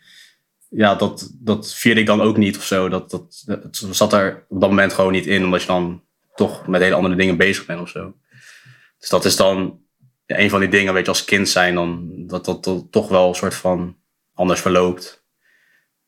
ja, 0.68 0.94
dat, 0.94 1.30
dat 1.40 1.74
vierde 1.74 2.00
ik 2.00 2.06
dan 2.06 2.20
ook 2.20 2.36
niet 2.36 2.56
of 2.56 2.64
zo. 2.64 2.88
Dat, 2.88 3.10
dat, 3.10 3.44
zat 3.90 4.12
er 4.12 4.44
op 4.48 4.60
dat 4.60 4.68
moment 4.68 4.92
gewoon 4.92 5.12
niet 5.12 5.26
in, 5.26 5.44
omdat 5.44 5.60
je 5.60 5.66
dan 5.66 6.02
toch 6.34 6.66
met 6.66 6.80
hele 6.80 6.94
andere 6.94 7.14
dingen 7.14 7.36
bezig 7.36 7.66
bent 7.66 7.80
of 7.80 7.88
zo. 7.88 8.14
Dus 8.98 9.08
dat 9.08 9.24
is 9.24 9.36
dan 9.36 9.80
een 10.26 10.50
van 10.50 10.60
die 10.60 10.68
dingen, 10.68 10.94
weet 10.94 11.04
je, 11.04 11.10
als 11.10 11.24
kind 11.24 11.48
zijn, 11.48 11.74
dan 11.74 12.10
dat 12.26 12.44
dat, 12.44 12.86
toch 12.90 13.08
wel 13.08 13.28
een 13.28 13.34
soort 13.34 13.54
van 13.54 13.96
anders 14.34 14.60
verloopt. 14.60 15.24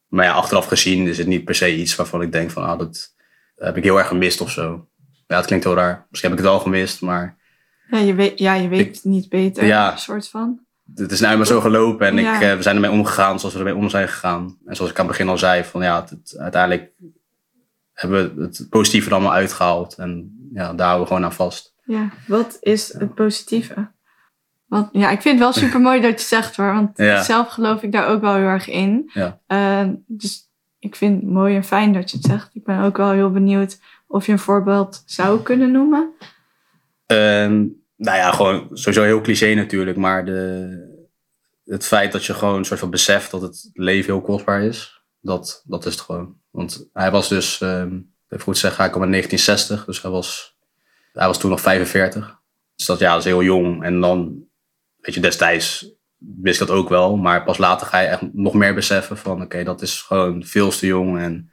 Maar 0.06 0.24
ja, 0.24 0.32
achteraf 0.32 0.66
gezien 0.66 1.06
is 1.06 1.18
het 1.18 1.26
niet 1.26 1.44
per 1.44 1.54
se 1.54 1.76
iets 1.76 1.96
waarvan 1.96 2.22
ik 2.22 2.32
denk 2.32 2.50
van, 2.50 2.64
ah, 2.64 2.78
dat 2.78 3.14
heb 3.56 3.76
ik 3.76 3.84
heel 3.84 3.98
erg 3.98 4.08
gemist 4.08 4.40
of 4.40 4.50
zo. 4.50 4.88
Ja, 5.34 5.40
het 5.40 5.48
klinkt 5.48 5.64
heel 5.64 5.74
raar. 5.74 6.06
Misschien 6.10 6.30
heb 6.30 6.38
ik 6.38 6.44
het 6.44 6.54
al 6.54 6.60
gemist, 6.60 7.00
maar... 7.00 7.36
Ja, 7.90 7.98
je 7.98 8.14
weet, 8.14 8.38
ja, 8.38 8.54
je 8.54 8.68
weet 8.68 8.94
het 8.94 9.04
niet 9.04 9.28
beter, 9.28 9.64
ja, 9.64 9.96
soort 9.96 10.28
van. 10.28 10.60
Het 10.94 11.12
is 11.12 11.20
nou 11.20 11.36
maar 11.36 11.46
zo 11.46 11.60
gelopen 11.60 12.06
en 12.06 12.18
ik, 12.18 12.24
uh, 12.24 12.38
we 12.38 12.62
zijn 12.62 12.74
ermee 12.74 12.90
omgegaan 12.90 13.38
zoals 13.38 13.54
we 13.54 13.60
ermee 13.60 13.76
om 13.76 13.88
zijn 13.88 14.08
gegaan. 14.08 14.58
En 14.64 14.76
zoals 14.76 14.90
ik 14.90 14.98
aan 14.98 15.06
het 15.06 15.16
begin 15.16 15.30
al 15.30 15.38
zei, 15.38 15.64
van 15.64 15.82
ja, 15.82 16.04
het, 16.08 16.36
uiteindelijk 16.38 16.92
hebben 17.92 18.36
we 18.36 18.42
het 18.42 18.66
positieve 18.70 19.08
er 19.08 19.14
allemaal 19.14 19.32
uitgehaald. 19.32 19.94
En 19.94 20.38
ja, 20.52 20.72
daar 20.72 20.86
houden 20.86 21.00
we 21.00 21.06
gewoon 21.06 21.24
aan 21.24 21.36
vast. 21.36 21.74
Ja, 21.84 22.10
wat 22.26 22.56
is 22.60 22.92
het 22.92 23.14
positieve? 23.14 23.90
Want 24.66 24.88
ja, 24.92 25.10
ik 25.10 25.22
vind 25.22 25.38
het 25.38 25.44
wel 25.44 25.52
super 25.64 25.80
mooi 25.80 26.00
dat 26.00 26.20
je 26.20 26.26
zegt 26.26 26.56
hoor. 26.56 26.72
Want 26.72 26.90
zelf 27.26 27.48
geloof 27.48 27.82
ik 27.82 27.92
daar 27.92 28.08
ook 28.08 28.20
wel 28.20 28.34
heel 28.34 28.46
erg 28.46 28.68
in. 28.68 29.10
Ja. 29.12 29.40
Uh, 29.48 29.92
dus 30.06 30.50
ik 30.78 30.96
vind 30.96 31.20
het 31.22 31.30
mooi 31.30 31.56
en 31.56 31.64
fijn 31.64 31.92
dat 31.92 32.10
je 32.10 32.16
het 32.16 32.26
zegt. 32.26 32.54
Ik 32.54 32.64
ben 32.64 32.80
ook 32.80 32.96
wel 32.96 33.10
heel 33.10 33.30
benieuwd 33.30 33.78
of 34.14 34.26
je 34.26 34.32
een 34.32 34.38
voorbeeld 34.38 35.02
zou 35.06 35.42
kunnen 35.42 35.70
noemen? 35.70 36.14
Ehm, 37.06 37.66
nou 37.96 38.16
ja, 38.16 38.32
gewoon 38.32 38.68
sowieso 38.72 39.02
heel 39.02 39.20
cliché 39.20 39.54
natuurlijk. 39.54 39.96
Maar 39.96 40.24
de, 40.24 40.68
het 41.64 41.86
feit 41.86 42.12
dat 42.12 42.24
je 42.24 42.34
gewoon 42.34 42.56
een 42.58 42.64
soort 42.64 42.80
van 42.80 42.90
beseft 42.90 43.30
dat 43.30 43.42
het 43.42 43.70
leven 43.72 44.12
heel 44.12 44.22
kostbaar 44.22 44.62
is. 44.62 45.02
Dat, 45.20 45.62
dat 45.66 45.86
is 45.86 45.92
het 45.92 46.02
gewoon. 46.02 46.36
Want 46.50 46.88
hij 46.92 47.10
was 47.10 47.28
dus, 47.28 47.60
um, 47.60 48.14
even 48.28 48.44
goed 48.44 48.58
zeggen, 48.58 48.80
hij 48.80 48.90
kwam 48.90 49.02
in 49.02 49.10
1960. 49.10 49.84
Dus 49.84 50.02
hij 50.02 50.10
was, 50.10 50.56
hij 51.12 51.26
was 51.26 51.38
toen 51.38 51.50
nog 51.50 51.60
45. 51.60 52.40
Dus 52.76 52.86
dat, 52.86 52.98
ja, 52.98 53.10
dat 53.10 53.18
is 53.18 53.24
heel 53.24 53.42
jong. 53.42 53.82
En 53.82 54.00
dan, 54.00 54.44
weet 54.96 55.14
je, 55.14 55.20
destijds 55.20 55.90
wist 56.18 56.60
ik 56.60 56.66
dat 56.66 56.76
ook 56.76 56.88
wel. 56.88 57.16
Maar 57.16 57.44
pas 57.44 57.58
later 57.58 57.86
ga 57.86 58.00
je 58.00 58.08
echt 58.08 58.32
nog 58.32 58.54
meer 58.54 58.74
beseffen 58.74 59.16
van... 59.16 59.42
Oké, 59.42 59.64
dat 59.64 59.82
is 59.82 60.02
gewoon 60.02 60.44
veel 60.44 60.70
te 60.70 60.86
jong. 60.86 61.18
En 61.18 61.52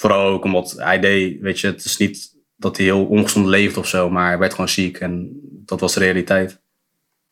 Vooral 0.00 0.26
ook 0.26 0.44
omdat 0.44 0.74
hij 0.76 1.00
deed, 1.00 1.40
weet 1.40 1.60
je, 1.60 1.66
het 1.66 1.84
is 1.84 1.96
niet 1.96 2.36
dat 2.56 2.76
hij 2.76 2.86
heel 2.86 3.04
ongezond 3.04 3.46
leeft 3.46 3.76
of 3.76 3.86
zo, 3.86 4.10
maar 4.10 4.26
hij 4.26 4.38
werd 4.38 4.52
gewoon 4.52 4.68
ziek 4.68 4.98
en 4.98 5.40
dat 5.42 5.80
was 5.80 5.94
de 5.94 6.00
realiteit. 6.00 6.60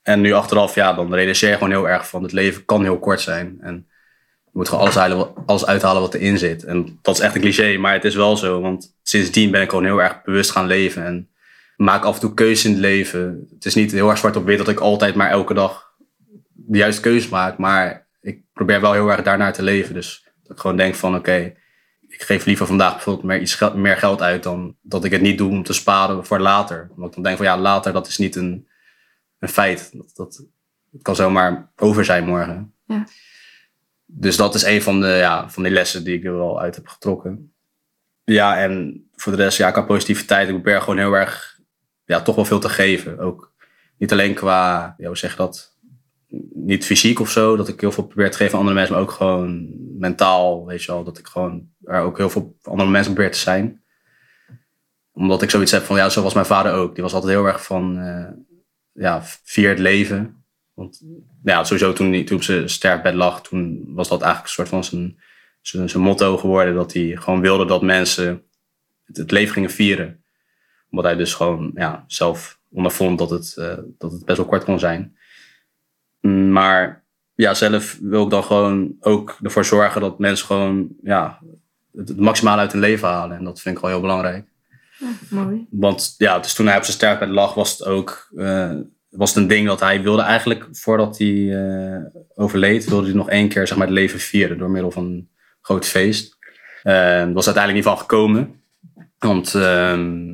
En 0.02 0.20
nu 0.20 0.32
achteraf, 0.32 0.74
ja, 0.74 0.92
dan 0.92 1.14
realiseer 1.14 1.48
je 1.48 1.54
gewoon 1.54 1.70
heel 1.70 1.88
erg 1.88 2.08
van 2.08 2.22
het 2.22 2.32
leven 2.32 2.64
kan 2.64 2.82
heel 2.82 2.98
kort 2.98 3.20
zijn. 3.20 3.56
En 3.60 3.86
je 4.44 4.50
moet 4.52 4.68
gewoon 4.68 4.82
alles, 4.82 4.94
halen, 4.94 5.46
alles 5.46 5.66
uithalen 5.66 6.00
wat 6.02 6.14
erin 6.14 6.38
zit. 6.38 6.64
En 6.64 6.98
dat 7.02 7.14
is 7.14 7.20
echt 7.20 7.34
een 7.34 7.40
cliché, 7.40 7.76
maar 7.76 7.92
het 7.92 8.04
is 8.04 8.14
wel 8.14 8.36
zo. 8.36 8.60
Want 8.60 8.96
sindsdien 9.02 9.50
ben 9.50 9.62
ik 9.62 9.68
gewoon 9.68 9.84
heel 9.84 10.02
erg 10.02 10.22
bewust 10.22 10.50
gaan 10.50 10.66
leven. 10.66 11.04
En 11.04 11.28
maak 11.76 12.04
af 12.04 12.14
en 12.14 12.20
toe 12.20 12.34
keuzes 12.34 12.64
in 12.64 12.70
het 12.70 12.80
leven. 12.80 13.48
Het 13.54 13.64
is 13.64 13.74
niet 13.74 13.92
heel 13.92 14.08
erg 14.08 14.18
zwart 14.18 14.36
op 14.36 14.44
wit 14.44 14.58
dat 14.58 14.68
ik 14.68 14.80
altijd 14.80 15.14
maar 15.14 15.30
elke 15.30 15.54
dag 15.54 15.92
de 16.52 16.78
juiste 16.78 17.02
keuze 17.02 17.28
maak. 17.28 17.58
Maar 17.58 18.06
ik 18.20 18.40
probeer 18.52 18.80
wel 18.80 18.92
heel 18.92 19.10
erg 19.10 19.22
daarnaar 19.22 19.52
te 19.52 19.62
leven. 19.62 19.94
Dus 19.94 20.24
dat 20.42 20.52
ik 20.56 20.58
gewoon 20.58 20.76
denk 20.76 20.94
van 20.94 21.14
oké, 21.14 21.52
ik 22.08 22.22
geef 22.22 22.44
liever 22.44 22.66
vandaag 22.66 22.92
bijvoorbeeld 22.92 23.26
meer, 23.26 23.40
iets 23.40 23.60
meer 23.74 23.96
geld 23.96 24.22
uit 24.22 24.42
dan 24.42 24.76
dat 24.82 25.04
ik 25.04 25.10
het 25.10 25.20
niet 25.20 25.38
doe 25.38 25.50
om 25.50 25.62
te 25.62 25.72
sparen 25.72 26.26
voor 26.26 26.38
later. 26.38 26.88
Omdat 26.90 27.08
ik 27.08 27.14
dan 27.14 27.22
denk 27.22 27.36
van 27.36 27.46
ja, 27.46 27.58
later 27.58 27.92
dat 27.92 28.06
is 28.06 28.18
niet 28.18 28.36
een, 28.36 28.68
een 29.38 29.48
feit. 29.48 29.90
Dat, 29.92 30.10
dat, 30.14 30.44
het 30.92 31.02
kan 31.02 31.16
zomaar 31.16 31.72
over 31.76 32.04
zijn 32.04 32.24
morgen. 32.24 32.74
Ja. 32.86 33.06
Dus 34.06 34.36
dat 34.36 34.54
is 34.54 34.62
een 34.62 34.82
van 34.82 35.00
de, 35.00 35.06
ja, 35.06 35.50
van 35.50 35.62
die 35.62 35.72
lessen 35.72 36.04
die 36.04 36.16
ik 36.16 36.24
er 36.24 36.36
wel 36.36 36.60
uit 36.60 36.74
heb 36.74 36.86
getrokken. 36.86 37.52
Ja, 38.24 38.58
en 38.58 39.06
voor 39.14 39.36
de 39.36 39.42
rest, 39.42 39.58
ja, 39.58 39.70
qua 39.70 39.82
positiviteit, 39.82 40.48
ik 40.48 40.54
probeer 40.54 40.80
gewoon 40.80 40.98
heel 40.98 41.12
erg, 41.12 41.60
ja, 42.04 42.22
toch 42.22 42.34
wel 42.34 42.44
veel 42.44 42.60
te 42.60 42.68
geven. 42.68 43.18
Ook 43.18 43.52
niet 43.96 44.12
alleen 44.12 44.34
qua, 44.34 44.94
ja, 44.98 45.06
hoe 45.06 45.16
zeg 45.16 45.30
je 45.30 45.36
dat, 45.36 45.76
niet 46.52 46.84
fysiek 46.84 47.20
of 47.20 47.30
zo, 47.30 47.56
dat 47.56 47.68
ik 47.68 47.80
heel 47.80 47.92
veel 47.92 48.06
probeer 48.06 48.30
te 48.30 48.36
geven 48.36 48.52
aan 48.52 48.58
andere 48.58 48.76
mensen, 48.76 48.94
maar 48.94 49.04
ook 49.04 49.10
gewoon 49.10 49.68
mentaal, 49.98 50.66
weet 50.66 50.82
je 50.82 50.92
wel, 50.92 51.04
dat 51.04 51.18
ik 51.18 51.26
gewoon 51.26 51.68
er 51.82 52.00
ook 52.00 52.16
heel 52.16 52.30
veel 52.30 52.56
andere 52.62 52.90
mensen 52.90 53.12
probeer 53.12 53.32
te 53.32 53.38
zijn. 53.38 53.82
Omdat 55.12 55.42
ik 55.42 55.50
zoiets 55.50 55.72
heb 55.72 55.82
van, 55.82 55.96
ja, 55.96 56.08
zo 56.08 56.22
was 56.22 56.34
mijn 56.34 56.46
vader 56.46 56.72
ook. 56.72 56.94
Die 56.94 57.02
was 57.02 57.12
altijd 57.12 57.32
heel 57.32 57.46
erg 57.46 57.64
van, 57.64 57.98
uh, 57.98 58.28
ja, 58.92 59.22
vier 59.42 59.68
het 59.68 59.78
leven. 59.78 60.44
Want 60.74 61.02
ja, 61.42 61.64
sowieso 61.64 61.92
toen 61.92 62.12
hij 62.12 62.24
toen 62.24 62.36
op 62.36 62.68
sterfbed 62.68 63.14
lag, 63.14 63.42
toen 63.42 63.84
was 63.94 64.08
dat 64.08 64.22
eigenlijk 64.22 64.48
een 64.48 64.54
soort 64.54 64.68
van 64.68 64.84
zijn, 64.84 65.20
zijn, 65.60 65.88
zijn 65.88 66.02
motto 66.02 66.36
geworden. 66.36 66.74
Dat 66.74 66.92
hij 66.92 67.16
gewoon 67.16 67.40
wilde 67.40 67.66
dat 67.66 67.82
mensen 67.82 68.42
het, 69.04 69.30
leven 69.30 69.52
gingen 69.52 69.70
vieren. 69.70 70.24
Omdat 70.90 71.04
hij 71.04 71.16
dus 71.16 71.34
gewoon 71.34 71.70
ja, 71.74 72.04
zelf 72.06 72.60
ondervond 72.70 73.18
dat 73.18 73.30
het, 73.30 73.54
uh, 73.58 73.78
dat 73.98 74.12
het 74.12 74.24
best 74.24 74.38
wel 74.38 74.46
kort 74.46 74.64
kon 74.64 74.78
zijn. 74.78 75.17
Maar 76.50 77.04
ja, 77.34 77.54
zelf 77.54 77.98
wil 78.00 78.24
ik 78.24 78.30
dan 78.30 78.44
gewoon 78.44 78.96
ook 79.00 79.38
ervoor 79.42 79.64
zorgen 79.64 80.00
dat 80.00 80.18
mensen 80.18 80.46
gewoon 80.46 80.88
ja, 81.02 81.38
het, 81.92 82.16
maximaal 82.16 82.58
uit 82.58 82.72
hun 82.72 82.80
leven 82.80 83.08
halen. 83.08 83.36
En 83.36 83.44
dat 83.44 83.60
vind 83.60 83.76
ik 83.76 83.82
wel 83.82 83.90
heel 83.90 84.00
belangrijk. 84.00 84.46
Ja, 84.98 85.06
mooi. 85.30 85.66
Want 85.70 86.14
ja, 86.18 86.38
dus 86.38 86.54
toen 86.54 86.66
hij 86.66 86.76
op 86.76 86.82
zijn 86.84 86.96
sterfbed 86.96 87.28
lag, 87.28 87.54
was 87.54 87.70
het 87.70 87.84
ook 87.84 88.28
uh, 88.34 88.74
was 89.08 89.34
het 89.34 89.38
een 89.38 89.48
ding 89.48 89.66
dat 89.66 89.80
hij 89.80 90.02
wilde 90.02 90.22
eigenlijk, 90.22 90.68
voordat 90.72 91.18
hij 91.18 91.28
uh, 91.28 92.04
overleed, 92.34 92.88
wilde 92.88 93.06
hij 93.06 93.16
nog 93.16 93.30
één 93.30 93.48
keer 93.48 93.66
zeg 93.66 93.76
maar, 93.78 93.86
het 93.86 93.96
leven 93.96 94.20
vieren 94.20 94.58
door 94.58 94.70
middel 94.70 94.90
van 94.90 95.04
een 95.04 95.30
groot 95.60 95.86
feest. 95.86 96.36
Uh, 96.84 97.18
dat 97.24 97.32
was 97.32 97.46
uiteindelijk 97.46 97.74
niet 97.74 97.94
van 97.94 97.98
gekomen. 97.98 98.62
Want 99.18 99.54
ehm, 99.54 100.26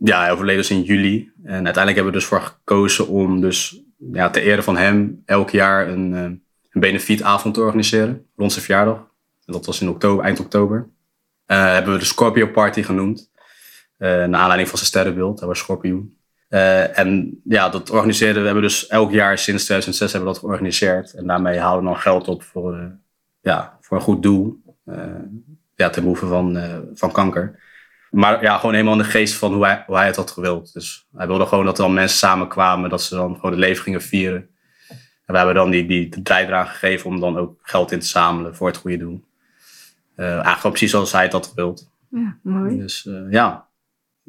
ja, 0.00 0.20
hij 0.20 0.32
overleed 0.32 0.56
dus 0.56 0.70
in 0.70 0.82
juli. 0.82 1.32
En 1.42 1.64
uiteindelijk 1.64 1.94
hebben 1.94 2.12
we 2.12 2.18
dus 2.18 2.24
voor 2.24 2.40
gekozen 2.40 3.08
om 3.08 3.40
dus 3.40 3.80
ja, 4.12 4.30
ter 4.30 4.42
ere 4.42 4.62
van 4.62 4.76
hem 4.76 5.22
elk 5.24 5.50
jaar 5.50 5.88
een, 5.88 6.12
een 6.12 6.80
benefietavond 6.80 7.54
te 7.54 7.60
organiseren 7.60 8.26
rond 8.36 8.52
zijn 8.52 8.64
verjaardag. 8.64 8.96
En 9.46 9.52
dat 9.52 9.66
was 9.66 9.80
in 9.80 9.88
oktober, 9.88 10.24
eind 10.24 10.40
oktober. 10.40 10.88
hebben 11.46 11.92
we 11.92 11.98
de 11.98 12.04
Scorpio 12.04 12.46
Party 12.46 12.82
genoemd. 12.82 13.30
Uh, 13.98 14.08
naar 14.08 14.40
aanleiding 14.40 14.68
van 14.68 14.78
zijn 14.78 14.90
sterrenbeeld. 14.90 15.38
Hij 15.38 15.48
was 15.48 15.58
schorpioen. 15.58 16.16
Uh, 16.48 16.98
en 16.98 17.40
ja, 17.44 17.68
dat 17.68 17.90
organiseren 17.90 18.40
we. 18.40 18.44
hebben 18.44 18.62
dus 18.62 18.86
elk 18.86 19.10
jaar 19.10 19.38
sinds 19.38 19.64
2006 19.64 20.12
hebben 20.12 20.28
we 20.28 20.34
dat 20.34 20.44
georganiseerd. 20.44 21.14
En 21.14 21.26
daarmee 21.26 21.58
halen 21.58 21.78
we 21.78 21.84
dan 21.84 21.98
geld 21.98 22.28
op 22.28 22.42
voor, 22.42 22.76
uh, 22.76 22.84
ja, 23.40 23.78
voor 23.80 23.96
een 23.96 24.02
goed 24.02 24.22
doel. 24.22 24.62
ja, 25.74 25.90
ten 25.90 26.02
behoeve 26.02 26.26
van, 26.26 26.58
van 26.94 27.12
kanker. 27.12 27.60
Maar 28.10 28.42
ja, 28.42 28.56
gewoon 28.56 28.74
helemaal 28.74 28.96
in 28.96 29.02
de 29.02 29.08
geest 29.08 29.34
van 29.34 29.54
hoe 29.54 29.64
hij, 29.64 29.84
hoe 29.86 29.96
hij 29.96 30.06
het 30.06 30.16
had 30.16 30.30
gewild. 30.30 30.72
Dus 30.72 31.06
hij 31.16 31.26
wilde 31.26 31.46
gewoon 31.46 31.64
dat 31.64 31.78
er 31.78 31.84
dan 31.84 31.94
mensen 31.94 32.18
samenkwamen. 32.18 32.90
Dat 32.90 33.02
ze 33.02 33.14
dan 33.14 33.34
gewoon 33.34 33.50
het 33.50 33.60
leven 33.60 33.82
gingen 33.82 34.02
vieren. 34.02 34.48
En 34.88 35.34
we 35.34 35.36
hebben 35.36 35.54
dan 35.54 35.70
die, 35.70 35.86
die 35.86 36.22
bijdrage 36.22 36.72
gegeven 36.72 37.10
om 37.10 37.20
dan 37.20 37.38
ook 37.38 37.58
geld 37.62 37.92
in 37.92 38.00
te 38.00 38.06
zamelen 38.06 38.56
voor 38.56 38.68
het 38.68 38.76
goede 38.76 38.96
doel. 38.96 39.24
eigenlijk 40.16 40.60
precies 40.60 40.90
zoals 40.90 41.12
hij 41.12 41.22
het 41.22 41.32
had 41.32 41.46
gewild. 41.46 41.90
Ja, 42.10 42.38
mooi. 42.42 42.78
Dus 42.78 43.08
ja, 43.30 43.68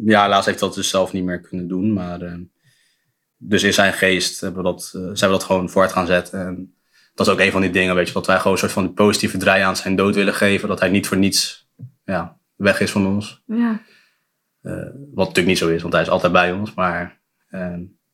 ja, 0.06 0.22
helaas 0.24 0.46
heeft 0.46 0.60
dat 0.60 0.74
dus 0.74 0.90
zelf 0.90 1.14
niet 1.14 1.24
meer 1.24 1.42
kunnen 1.42 1.68
doen. 1.68 1.94
Maar 1.94 2.22
uh, 2.22 2.34
dus 3.38 3.64
in 3.64 3.74
zijn 3.74 3.94
geest 3.94 4.42
hebben 4.42 4.64
we 4.64 4.70
dat, 4.70 4.84
zijn 4.84 5.32
we 5.32 5.38
dat 5.38 5.44
gewoon 5.44 5.70
voort 5.70 5.92
gaan 5.92 6.06
zetten. 6.08 6.48
En 6.48 6.76
dat 7.14 7.28
is 7.28 7.34
ook 7.34 7.40
een 7.40 7.52
van 7.52 7.62
die 7.62 7.70
dingen, 7.70 7.96
weet 7.96 8.08
je, 8.08 8.14
dat 8.14 8.28
wij 8.28 8.38
gewoon 8.38 8.52
een 8.52 8.60
soort 8.60 8.72
van 8.72 8.94
positieve 8.94 9.38
draai 9.38 9.64
aan 9.64 9.76
zijn 9.76 9.96
dood 9.96 10.16
willen 10.16 10.34
geven. 10.34 10.68
Dat 10.68 10.80
hij 10.80 10.90
niet 10.90 11.08
voor 11.08 11.18
niets 11.18 11.70
ja, 12.04 12.39
weg 12.64 12.80
is 12.80 12.92
van 12.92 13.08
ons. 13.08 13.44
Ja. 13.46 13.82
Uh, 14.62 14.74
wat 14.94 15.28
natuurlijk 15.28 15.48
niet 15.48 15.58
zo 15.58 15.70
is, 15.70 15.82
want 15.82 15.94
hij 15.94 16.02
is 16.02 16.10
altijd 16.10 16.32
bij 16.32 16.52
ons. 16.52 16.74
Maar 16.74 17.18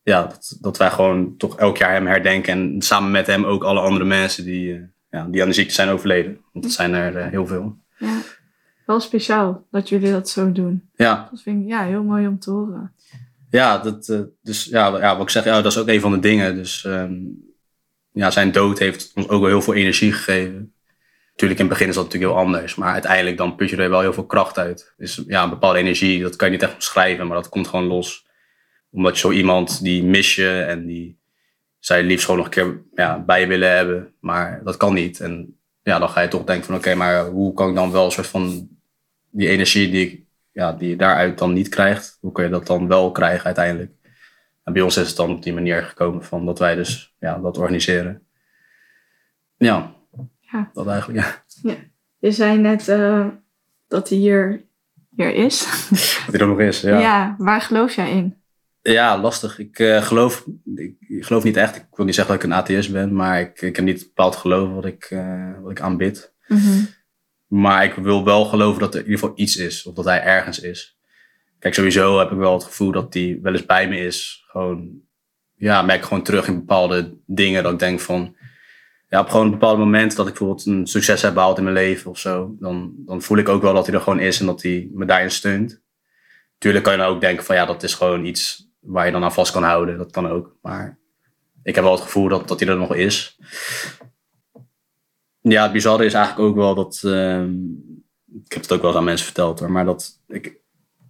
ja, 0.02 0.22
dat, 0.22 0.56
dat 0.60 0.76
wij 0.76 0.90
gewoon 0.90 1.36
toch 1.36 1.58
elk 1.58 1.76
jaar 1.76 1.92
hem 1.92 2.06
herdenken. 2.06 2.52
En 2.52 2.82
samen 2.82 3.10
met 3.10 3.26
hem 3.26 3.44
ook 3.44 3.64
alle 3.64 3.80
andere 3.80 4.04
mensen 4.04 4.44
die, 4.44 4.90
ja, 5.10 5.24
die 5.24 5.42
aan 5.42 5.48
de 5.48 5.54
ziekte 5.54 5.74
zijn 5.74 5.88
overleden. 5.88 6.40
Want 6.52 6.64
dat 6.64 6.74
zijn 6.74 6.94
er 6.94 7.30
heel 7.30 7.46
veel. 7.46 7.78
Ja 7.98 8.20
wel 8.86 9.00
speciaal 9.00 9.66
dat 9.70 9.88
jullie 9.88 10.10
dat 10.10 10.28
zo 10.28 10.52
doen. 10.52 10.90
Ja. 10.96 11.28
Dat 11.30 11.42
vind 11.42 11.62
ik 11.62 11.68
ja, 11.68 11.84
heel 11.84 12.02
mooi 12.02 12.26
om 12.26 12.38
te 12.38 12.50
horen. 12.50 12.92
Ja, 13.50 13.78
dat, 13.78 14.26
dus 14.42 14.64
ja, 14.64 14.98
ja, 14.98 15.14
wat 15.14 15.22
ik 15.22 15.30
zeg, 15.30 15.44
ja, 15.44 15.62
dat 15.62 15.72
is 15.72 15.78
ook 15.78 15.88
een 15.88 16.00
van 16.00 16.12
de 16.12 16.18
dingen. 16.18 16.54
Dus 16.54 16.84
um, 16.84 17.44
ja, 18.10 18.30
zijn 18.30 18.52
dood 18.52 18.78
heeft 18.78 19.12
ons 19.14 19.28
ook 19.28 19.40
wel 19.40 19.48
heel 19.48 19.62
veel 19.62 19.74
energie 19.74 20.12
gegeven. 20.12 20.74
Natuurlijk, 21.36 21.60
in 21.60 21.66
het 21.66 21.74
begin 21.74 21.88
is 21.88 21.94
dat 21.94 22.04
natuurlijk 22.04 22.32
heel 22.32 22.42
anders. 22.42 22.74
Maar 22.74 22.92
uiteindelijk 22.92 23.36
dan 23.36 23.56
put 23.56 23.70
je 23.70 23.76
er 23.76 23.90
wel 23.90 24.00
heel 24.00 24.12
veel 24.12 24.26
kracht 24.26 24.58
uit. 24.58 24.94
Dus 24.96 25.22
ja, 25.26 25.42
een 25.42 25.50
bepaalde 25.50 25.78
energie, 25.78 26.22
dat 26.22 26.36
kan 26.36 26.48
je 26.48 26.54
niet 26.54 26.62
echt 26.62 26.76
beschrijven. 26.76 27.26
Maar 27.26 27.36
dat 27.36 27.48
komt 27.48 27.68
gewoon 27.68 27.86
los. 27.86 28.26
Omdat 28.90 29.14
je 29.14 29.20
zo 29.20 29.30
iemand, 29.30 29.82
die 29.82 30.04
mis 30.04 30.34
je 30.34 30.60
en 30.60 30.86
die 30.86 31.18
je 31.78 32.02
liefst 32.02 32.24
gewoon 32.24 32.40
nog 32.40 32.46
een 32.46 32.52
keer 32.52 32.82
ja, 32.94 33.18
bij 33.18 33.48
willen 33.48 33.76
hebben. 33.76 34.14
Maar 34.20 34.60
dat 34.64 34.76
kan 34.76 34.94
niet. 34.94 35.20
En 35.20 35.58
ja, 35.82 35.98
dan 35.98 36.08
ga 36.08 36.20
je 36.20 36.28
toch 36.28 36.44
denken 36.44 36.66
van 36.66 36.74
oké, 36.74 36.94
maar 36.94 37.26
hoe 37.26 37.54
kan 37.54 37.68
ik 37.68 37.74
dan 37.74 37.92
wel 37.92 38.04
een 38.04 38.10
soort 38.10 38.26
van 38.26 38.68
die 39.30 39.48
energie 39.48 39.90
die, 39.90 40.06
ik, 40.06 40.20
ja, 40.52 40.72
die 40.72 40.88
je 40.88 40.96
daaruit 40.96 41.38
dan 41.38 41.52
niet 41.52 41.68
krijgt, 41.68 42.18
hoe 42.20 42.32
kun 42.32 42.44
je 42.44 42.50
dat 42.50 42.66
dan 42.66 42.88
wel 42.88 43.12
krijgen 43.12 43.44
uiteindelijk? 43.44 43.92
En 44.64 44.72
bij 44.72 44.82
ons 44.82 44.96
is 44.96 45.08
het 45.08 45.16
dan 45.16 45.30
op 45.30 45.42
die 45.42 45.52
manier 45.52 45.82
gekomen 45.82 46.24
van 46.24 46.46
dat 46.46 46.58
wij 46.58 46.74
dus 46.74 47.14
ja, 47.18 47.38
dat 47.38 47.58
organiseren. 47.58 48.26
Ja, 49.56 49.95
ja. 50.56 50.70
dat 50.72 50.86
eigenlijk, 50.86 51.24
ja. 51.24 51.44
ja. 51.70 51.76
Je 52.18 52.30
zei 52.30 52.58
net 52.58 52.88
uh, 52.88 53.26
dat 53.88 54.08
hij 54.08 54.18
hier, 54.18 54.64
hier 55.16 55.34
is. 55.34 55.58
Dat 56.26 56.34
hij 56.34 56.40
er 56.40 56.46
nog 56.46 56.60
is, 56.60 56.80
ja. 56.80 56.98
Ja, 56.98 57.34
waar 57.38 57.60
geloof 57.60 57.94
jij 57.94 58.10
in? 58.10 58.36
Ja, 58.82 59.18
lastig. 59.18 59.58
Ik, 59.58 59.78
uh, 59.78 60.02
geloof, 60.02 60.46
ik, 60.74 60.94
ik, 61.08 61.24
geloof 61.24 61.44
niet 61.44 61.56
echt. 61.56 61.76
Ik 61.76 61.86
wil 61.92 62.04
niet 62.04 62.14
zeggen 62.14 62.34
dat 62.34 62.44
ik 62.44 62.50
een 62.50 62.56
atheïst 62.56 62.92
ben, 62.92 63.14
maar 63.14 63.40
ik, 63.40 63.60
ik 63.60 63.76
heb 63.76 63.84
niet 63.84 64.02
bepaald 64.02 64.36
geloof 64.36 64.74
wat 64.74 64.84
ik, 64.84 65.10
uh, 65.10 65.50
wat 65.62 65.70
ik 65.70 65.80
aanbid. 65.80 66.32
Mm 66.48 66.58
-hmm. 66.58 66.88
Maar 67.46 67.84
ik 67.84 67.94
wil 67.94 68.24
wel 68.24 68.44
geloven 68.44 68.80
dat 68.80 68.94
er 68.94 69.00
in 69.00 69.06
ieder 69.06 69.20
geval 69.20 69.38
iets 69.38 69.56
is. 69.56 69.86
Of 69.86 69.94
dat 69.94 70.04
hij 70.04 70.22
ergens 70.22 70.60
is. 70.60 70.98
Kijk, 71.58 71.74
sowieso 71.74 72.18
heb 72.18 72.30
ik 72.30 72.38
wel 72.38 72.52
het 72.52 72.64
gevoel 72.64 72.92
dat 72.92 73.14
hij 73.14 73.38
wel 73.42 73.52
eens 73.52 73.66
bij 73.66 73.88
me 73.88 73.96
is. 73.96 74.44
Gewoon, 74.46 75.00
ja, 75.54 75.82
merk 75.82 75.98
ik 75.98 76.04
gewoon 76.04 76.22
terug 76.22 76.46
in 76.46 76.54
bepaalde 76.54 77.16
dingen. 77.26 77.62
Dat 77.62 77.72
ik 77.72 77.78
denk 77.78 78.00
van, 78.00 78.36
ja, 79.08 79.20
op 79.20 79.28
gewoon 79.28 79.44
een 79.44 79.52
bepaald 79.52 79.78
moment 79.78 80.16
dat 80.16 80.26
ik 80.26 80.32
bijvoorbeeld 80.32 80.66
een 80.66 80.86
succes 80.86 81.22
heb 81.22 81.34
behaald 81.34 81.58
in 81.58 81.64
mijn 81.64 81.76
leven 81.76 82.10
of 82.10 82.18
zo. 82.18 82.56
Dan, 82.58 82.92
dan 82.96 83.22
voel 83.22 83.38
ik 83.38 83.48
ook 83.48 83.62
wel 83.62 83.74
dat 83.74 83.86
hij 83.86 83.94
er 83.94 84.00
gewoon 84.00 84.20
is 84.20 84.40
en 84.40 84.46
dat 84.46 84.62
hij 84.62 84.88
me 84.92 85.04
daarin 85.04 85.30
steunt. 85.30 85.82
Tuurlijk 86.58 86.84
kan 86.84 86.92
je 86.92 86.98
dan 86.98 87.08
ook 87.08 87.20
denken 87.20 87.44
van, 87.44 87.56
ja, 87.56 87.66
dat 87.66 87.82
is 87.82 87.94
gewoon 87.94 88.24
iets 88.24 88.68
waar 88.80 89.06
je 89.06 89.12
dan 89.12 89.24
aan 89.24 89.32
vast 89.32 89.52
kan 89.52 89.62
houden. 89.62 89.98
Dat 89.98 90.10
kan 90.10 90.28
ook. 90.28 90.56
Maar 90.62 90.98
ik 91.62 91.74
heb 91.74 91.84
wel 91.84 91.92
het 91.92 92.02
gevoel 92.02 92.28
dat, 92.28 92.48
dat 92.48 92.60
hij 92.60 92.68
er 92.68 92.76
nog 92.76 92.94
is. 92.94 93.38
Ja, 95.40 95.62
het 95.62 95.72
bizarre 95.72 96.04
is 96.04 96.14
eigenlijk 96.14 96.48
ook 96.48 96.56
wel 96.56 96.74
dat. 96.74 97.02
Uh, 97.04 97.42
ik 98.44 98.52
heb 98.52 98.62
het 98.62 98.72
ook 98.72 98.80
wel 98.80 98.90
eens 98.90 98.98
aan 98.98 99.04
mensen 99.04 99.26
verteld 99.26 99.60
hoor, 99.60 99.70
maar 99.70 99.84
dat 99.84 100.20
ik 100.28 100.60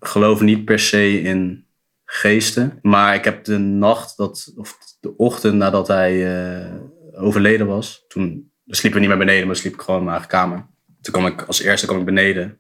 geloof 0.01 0.41
niet 0.41 0.65
per 0.65 0.79
se 0.79 1.21
in 1.21 1.67
geesten. 2.05 2.79
Maar 2.83 3.15
ik 3.15 3.25
heb 3.25 3.45
de 3.45 3.59
nacht, 3.59 4.17
dat, 4.17 4.53
of 4.57 4.79
de 5.01 5.17
ochtend 5.17 5.55
nadat 5.55 5.89
hij 5.89 6.15
uh, 6.15 6.75
overleden 7.17 7.67
was, 7.67 8.05
toen 8.09 8.51
sliepen 8.67 9.01
we 9.01 9.07
niet 9.07 9.17
meer 9.17 9.27
beneden, 9.27 9.47
maar 9.47 9.57
sliep 9.57 9.75
ik 9.75 9.81
gewoon 9.81 9.99
in 9.99 10.05
mijn 10.05 10.17
eigen 10.17 10.39
kamer. 10.39 10.67
Toen 11.01 11.13
kwam 11.13 11.27
ik 11.27 11.43
als 11.43 11.63
eerste 11.63 11.87
kwam 11.87 11.99
ik 11.99 12.05
beneden. 12.05 12.59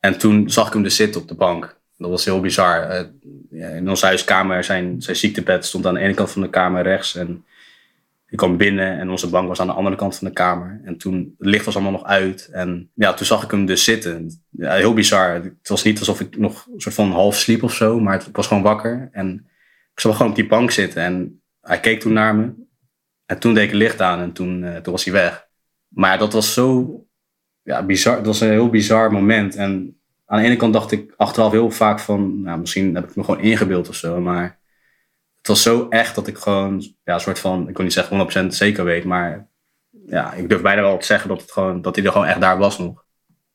En 0.00 0.18
toen 0.18 0.50
zag 0.50 0.66
ik 0.66 0.72
hem 0.72 0.82
dus 0.82 0.96
zitten 0.96 1.20
op 1.20 1.28
de 1.28 1.34
bank. 1.34 1.80
Dat 1.96 2.10
was 2.10 2.24
heel 2.24 2.40
bizar. 2.40 3.08
Uh, 3.50 3.76
in 3.76 3.88
onze 3.88 4.06
huiskamer, 4.06 4.64
zijn, 4.64 5.02
zijn 5.02 5.16
ziektebed 5.16 5.64
stond 5.64 5.86
aan 5.86 5.94
de 5.94 6.00
ene 6.00 6.14
kant 6.14 6.30
van 6.30 6.42
de 6.42 6.50
kamer 6.50 6.82
rechts. 6.82 7.14
En 7.14 7.44
ik 8.28 8.36
kwam 8.36 8.56
binnen 8.56 8.98
en 8.98 9.10
onze 9.10 9.28
bank 9.28 9.48
was 9.48 9.60
aan 9.60 9.66
de 9.66 9.72
andere 9.72 9.96
kant 9.96 10.16
van 10.16 10.28
de 10.28 10.32
kamer. 10.32 10.80
En 10.84 10.96
toen, 10.96 11.34
het 11.38 11.48
licht 11.48 11.64
was 11.64 11.74
allemaal 11.74 11.92
nog 11.92 12.04
uit. 12.04 12.48
En 12.52 12.90
ja, 12.94 13.14
toen 13.14 13.26
zag 13.26 13.44
ik 13.44 13.50
hem 13.50 13.66
dus 13.66 13.84
zitten. 13.84 14.42
Ja, 14.50 14.74
heel 14.74 14.94
bizar. 14.94 15.34
Het 15.34 15.68
was 15.68 15.82
niet 15.82 15.98
alsof 15.98 16.20
ik 16.20 16.38
nog 16.38 16.66
een 16.72 16.80
soort 16.80 16.94
van 16.94 17.10
half 17.10 17.36
sliep 17.36 17.62
of 17.62 17.74
zo, 17.74 18.00
maar 18.00 18.26
ik 18.26 18.36
was 18.36 18.46
gewoon 18.46 18.62
wakker. 18.62 19.08
En 19.12 19.46
ik 19.94 20.00
zat 20.00 20.12
gewoon 20.14 20.30
op 20.30 20.36
die 20.36 20.46
bank 20.46 20.70
zitten 20.70 21.02
en 21.02 21.42
hij 21.60 21.80
keek 21.80 22.00
toen 22.00 22.12
naar 22.12 22.34
me. 22.34 22.52
En 23.26 23.38
toen 23.38 23.54
deed 23.54 23.62
ik 23.62 23.70
het 23.70 23.78
licht 23.78 24.00
aan 24.00 24.20
en 24.20 24.32
toen, 24.32 24.62
uh, 24.62 24.76
toen 24.76 24.92
was 24.92 25.04
hij 25.04 25.12
weg. 25.12 25.46
Maar 25.88 26.18
dat 26.18 26.32
was 26.32 26.52
zo 26.52 26.98
ja, 27.62 27.82
bizar. 27.82 28.16
Dat 28.16 28.26
was 28.26 28.40
een 28.40 28.50
heel 28.50 28.70
bizar 28.70 29.12
moment. 29.12 29.54
En 29.54 29.98
aan 30.26 30.38
de 30.38 30.44
ene 30.44 30.56
kant 30.56 30.72
dacht 30.72 30.92
ik 30.92 31.14
achteraf 31.16 31.52
heel 31.52 31.70
vaak 31.70 32.00
van, 32.00 32.42
nou, 32.42 32.60
misschien 32.60 32.94
heb 32.94 33.08
ik 33.08 33.16
me 33.16 33.24
gewoon 33.24 33.40
ingebeeld 33.40 33.88
of 33.88 33.94
zo, 33.94 34.20
maar 34.20 34.58
het 35.36 35.46
was 35.46 35.62
zo 35.62 35.88
echt 35.88 36.14
dat 36.14 36.26
ik 36.26 36.38
gewoon, 36.38 36.94
ja, 37.04 37.14
een 37.14 37.20
soort 37.20 37.38
van, 37.38 37.68
ik 37.68 37.76
wil 37.76 37.84
niet 37.84 37.94
zeggen 37.94 38.46
100% 38.46 38.46
zeker 38.46 38.84
weet, 38.84 39.04
maar 39.04 39.48
ja, 40.06 40.32
ik 40.32 40.48
durf 40.48 40.62
bijna 40.62 40.82
wel 40.82 40.98
te 40.98 41.06
zeggen 41.06 41.28
dat, 41.28 41.40
het 41.40 41.52
gewoon, 41.52 41.82
dat 41.82 41.96
hij 41.96 42.04
er 42.04 42.12
gewoon 42.12 42.26
echt 42.26 42.40
daar 42.40 42.58
was 42.58 42.78
nog. 42.78 43.04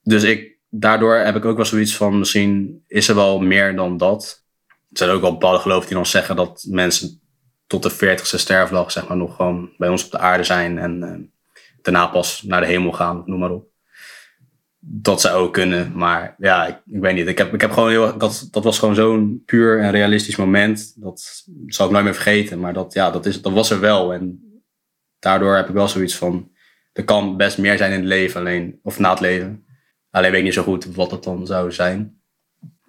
Dus 0.02 0.24
ik, 0.24 0.58
daardoor 0.70 1.16
heb 1.16 1.36
ik 1.36 1.46
ook 1.46 1.56
wel 1.56 1.66
zoiets 1.66 1.96
van, 1.96 2.20
misschien 2.20 2.84
is 2.88 3.08
er 3.08 3.16
wel 3.16 3.40
meer 3.40 3.76
dan 3.76 3.98
dat. 3.98 4.44
Er 4.68 4.98
zijn 4.98 5.10
ook 5.10 5.22
wel 5.22 5.32
bepaalde 5.32 5.60
geloven 5.60 5.88
die 5.88 5.96
dan 5.96 6.06
zeggen 6.06 6.36
dat 6.36 6.66
mensen 6.70 7.22
tot 7.70 7.84
de 7.84 8.18
40ste 8.18 8.40
sterfdag, 8.40 8.92
zeg 8.92 9.08
maar, 9.08 9.18
nog 9.18 9.36
gewoon 9.36 9.70
bij 9.78 9.90
ons 9.90 10.06
op 10.06 10.12
de 10.12 10.18
aarde 10.18 10.44
zijn 10.44 10.78
en 10.78 11.02
uh, 11.04 11.62
daarna 11.82 12.08
pas 12.08 12.42
naar 12.42 12.62
de 12.62 12.68
hemel 12.68 12.92
gaan, 12.92 13.24
noem 13.26 13.40
maar 13.40 13.52
op 13.52 13.70
dat 14.80 15.22
zou 15.22 15.36
ook 15.36 15.54
kunnen. 15.54 15.92
Maar 15.96 16.36
ja, 16.38 16.68
ik, 16.68 16.82
ik, 16.86 17.02
weet 17.02 17.16
niet. 17.16 17.28
Ik 17.28 17.38
heb, 17.38 17.54
ik 17.54 17.62
heb 17.62 17.72
gewoon 17.72 17.90
heel, 17.90 18.18
dat, 18.18 18.48
dat 18.52 18.64
was 18.64 18.80
gewoon 18.80 18.96
zo'n 18.96 19.44
puur 19.46 19.80
en 19.80 19.92
realistisch 19.92 20.36
moment. 20.36 20.94
Dat 20.96 21.46
zal 21.68 21.86
ik 21.86 21.92
nooit 21.92 22.04
meer 22.04 22.14
vergeten. 22.14 22.60
Maar 22.60 22.74
dat, 22.74 22.94
ja, 22.94 23.12
dat, 23.12 23.26
is, 23.26 23.42
dat 23.42 23.54
was 23.54 23.70
er 23.70 23.80
wel. 23.80 24.14
En 24.14 24.44
daardoor 25.20 25.56
heb 25.56 25.68
ik 25.68 25.74
wel 25.74 25.88
zoiets 25.88 26.16
van. 26.16 26.52
Er 26.94 27.04
kan 27.04 27.38
best 27.38 27.58
meer 27.58 27.78
zijn 27.78 27.92
in 27.92 28.00
het 28.00 28.08
leven, 28.08 28.40
alleen, 28.40 28.80
of 28.84 29.00
na 29.00 29.10
het 29.10 29.20
leven. 29.20 29.66
Alleen 30.12 30.30
weet 30.32 30.40
ik 30.40 30.46
niet 30.46 30.54
zo 30.54 30.64
goed 30.64 30.96
wat 30.96 31.10
dat 31.10 31.24
dan 31.24 31.46
zou 31.46 31.72
zijn. 31.72 32.19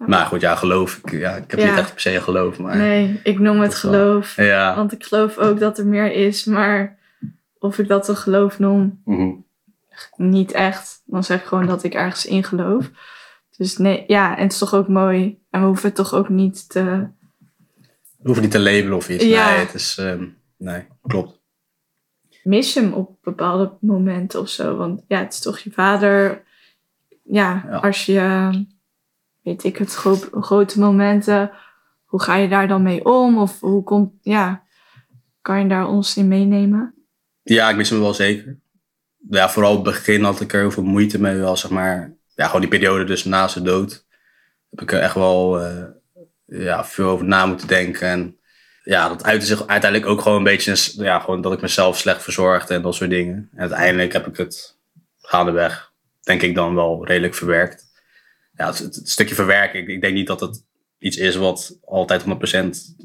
Maar 0.07 0.25
goed, 0.25 0.41
ja, 0.41 0.55
geloof. 0.55 0.97
Ik, 1.03 1.11
ja, 1.11 1.35
ik 1.35 1.51
heb 1.51 1.59
Ja. 1.59 1.69
niet 1.69 1.77
echt 1.79 1.91
per 1.91 2.01
se 2.01 2.21
geloof. 2.21 2.57
Maar 2.57 2.77
Nee, 2.77 3.19
ik 3.23 3.39
noem 3.39 3.59
het 3.59 3.81
wel- 3.81 3.91
geloof. 3.91 4.35
ja. 4.35 4.75
Want 4.75 4.91
ik 4.91 5.03
geloof 5.03 5.37
ook 5.37 5.59
dat 5.59 5.77
er 5.77 5.85
meer 5.85 6.11
is, 6.11 6.45
maar 6.45 6.97
of 7.59 7.77
ik 7.79 7.87
dat 7.87 8.07
een 8.07 8.15
geloof 8.15 8.59
noem, 8.59 9.01
Mhm. 9.05 9.31
niet 10.17 10.51
echt. 10.51 11.01
Dan 11.05 11.23
zeg 11.23 11.39
ik 11.41 11.45
gewoon 11.47 11.65
dat 11.65 11.83
ik 11.83 11.93
ergens 11.93 12.25
in 12.25 12.43
geloof. 12.43 12.89
Dus 13.57 13.77
nee, 13.77 14.03
ja, 14.07 14.37
en 14.37 14.43
het 14.43 14.51
is 14.51 14.57
toch 14.57 14.73
ook 14.73 14.87
mooi. 14.87 15.39
En 15.49 15.59
we 15.61 15.65
hoeven 15.67 15.85
het 15.85 15.95
toch 15.95 16.13
ook 16.13 16.29
niet 16.29 16.69
te... 16.69 16.83
We 18.17 18.27
hoeven 18.27 18.43
niet 18.43 18.51
te 18.51 18.59
labelen 18.59 18.97
of 18.97 19.09
iets. 19.09 19.23
Ja. 19.23 19.49
Nee, 19.49 19.59
het 19.59 19.73
is... 19.73 19.97
ehm, 19.97 20.25
nee, 20.57 20.83
klopt. 21.07 21.39
Mis 22.43 22.73
je 22.73 22.79
hem 22.81 22.93
op 22.93 23.17
bepaalde 23.21 23.71
momenten 23.81 24.39
of 24.39 24.49
zo? 24.49 24.75
Want 24.75 25.03
ja, 25.07 25.19
het 25.19 25.33
is 25.33 25.39
toch 25.39 25.59
je 25.59 25.71
vader. 25.71 26.43
Ja. 27.23 27.79
als 27.81 28.05
je, 28.05 28.49
weet 29.43 29.63
ik 29.63 29.77
het, 29.77 29.93
gro- 29.95 30.41
grote 30.41 30.79
momenten, 30.79 31.51
hoe 32.05 32.21
ga 32.21 32.35
je 32.35 32.47
daar 32.47 32.67
dan 32.67 32.83
mee 32.83 33.05
om? 33.05 33.37
Of 33.37 33.59
hoe 33.59 33.83
komt, 33.83 34.13
ja, 34.21 34.63
kan 35.41 35.59
je 35.59 35.67
daar 35.67 35.87
ons 35.87 36.17
in 36.17 36.27
meenemen? 36.27 36.93
Ja, 37.43 37.69
ik 37.69 37.75
mis 37.75 37.89
hem 37.89 37.99
wel 37.99 38.13
zeker. 38.13 38.59
Ja, 39.29 39.49
vooral 39.49 39.77
op 39.77 39.85
het 39.85 39.93
begin 39.93 40.23
had 40.23 40.41
ik 40.41 40.53
er 40.53 40.59
heel 40.59 40.71
veel 40.71 40.83
moeite 40.83 41.21
mee. 41.21 41.35
Wel, 41.35 41.57
zeg 41.57 41.71
maar, 41.71 42.13
ja, 42.35 42.45
gewoon 42.45 42.61
die 42.61 42.69
periode 42.69 43.03
dus 43.03 43.23
na 43.23 43.47
zijn 43.47 43.63
dood. 43.63 44.05
Heb 44.69 44.81
ik 44.81 44.91
er 44.91 44.99
echt 44.99 45.15
wel 45.15 45.59
eh, 45.59 45.83
ja, 46.45 46.85
veel 46.85 47.09
over 47.09 47.25
na 47.25 47.45
moeten 47.45 47.67
denken. 47.67 48.07
En 48.07 48.37
ja, 48.83 49.09
dat 49.09 49.43
zich 49.43 49.67
uiteindelijk 49.67 50.11
ook 50.11 50.21
gewoon 50.21 50.37
een 50.37 50.43
beetje... 50.43 51.03
Ja, 51.03 51.19
gewoon 51.19 51.41
dat 51.41 51.53
ik 51.53 51.61
mezelf 51.61 51.97
slecht 51.97 52.23
verzorgde 52.23 52.73
en 52.73 52.81
dat 52.81 52.95
soort 52.95 53.09
dingen. 53.09 53.49
En 53.53 53.59
uiteindelijk 53.59 54.13
heb 54.13 54.27
ik 54.27 54.37
het 54.37 54.77
gaandeweg, 55.17 55.91
denk 56.21 56.41
ik 56.41 56.55
dan 56.55 56.75
wel 56.75 57.05
redelijk 57.05 57.35
verwerkt. 57.35 57.90
Ja, 58.61 58.67
het, 58.67 59.01
stukje 59.03 59.35
verwerken, 59.35 59.79
ik, 59.79 59.87
ik 59.87 60.01
denk 60.01 60.13
niet 60.13 60.27
dat 60.27 60.39
het 60.39 60.65
iets 60.97 61.17
is 61.17 61.35
wat 61.35 61.77
altijd 61.85 62.23
100% 62.23 62.27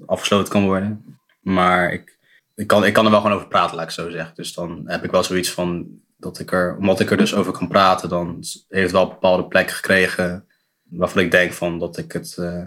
afgesloten 0.07 0.53
kan 0.53 0.65
worden. 0.65 1.19
Maar 1.41 1.93
ik, 1.93 2.19
ik 2.55 2.67
kan, 2.67 2.85
ik 2.85 2.93
kan 2.93 3.05
er 3.05 3.11
wel 3.11 3.21
gewoon 3.21 3.37
over 3.37 3.49
praten, 3.49 3.77
laat 3.77 3.85
ik 3.85 3.91
zo 3.91 4.11
zeggen. 4.11 4.35
Dus 4.35 4.53
dan 4.53 4.83
heb 4.87 5.05
ik 5.05 5.11
wel 5.11 5.25
zoiets 5.25 5.51
van 5.51 6.01
dat 6.17 6.39
ik 6.39 6.53
er, 6.53 6.77
omdat 6.77 7.01
ik 7.01 7.11
er 7.11 7.17
dus 7.17 7.35
over 7.35 7.53
kan 7.53 7.69
praten, 7.69 8.09
dan 8.09 8.35
heeft 8.69 8.83
het 8.83 8.91
wel 8.91 9.03
een 9.03 9.09
bepaalde 9.09 9.47
plek 9.47 9.71
gekregen 9.71 10.49
waarvan 10.83 11.23
ik 11.23 11.31
denk 11.31 11.53
van 11.53 11.79
dat 11.79 11.99
ik 11.99 12.13
het 12.13 12.37
eh, 12.39 12.65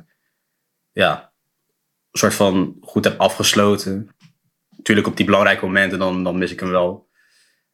ja, 0.92 1.32
een 2.12 2.20
soort 2.20 2.34
van 2.34 2.78
goed 2.82 3.04
heb 3.04 3.20
afgesloten. 3.20 4.10
Natuurlijk 4.78 5.08
op 5.08 5.18
die 5.18 5.26
belangrijke 5.26 5.66
momenten, 5.66 6.00
dan, 6.00 6.24
dan 6.24 6.38
mis 6.38 6.52
ik 6.52 6.60
hem 6.60 6.70
wel. 6.70 7.10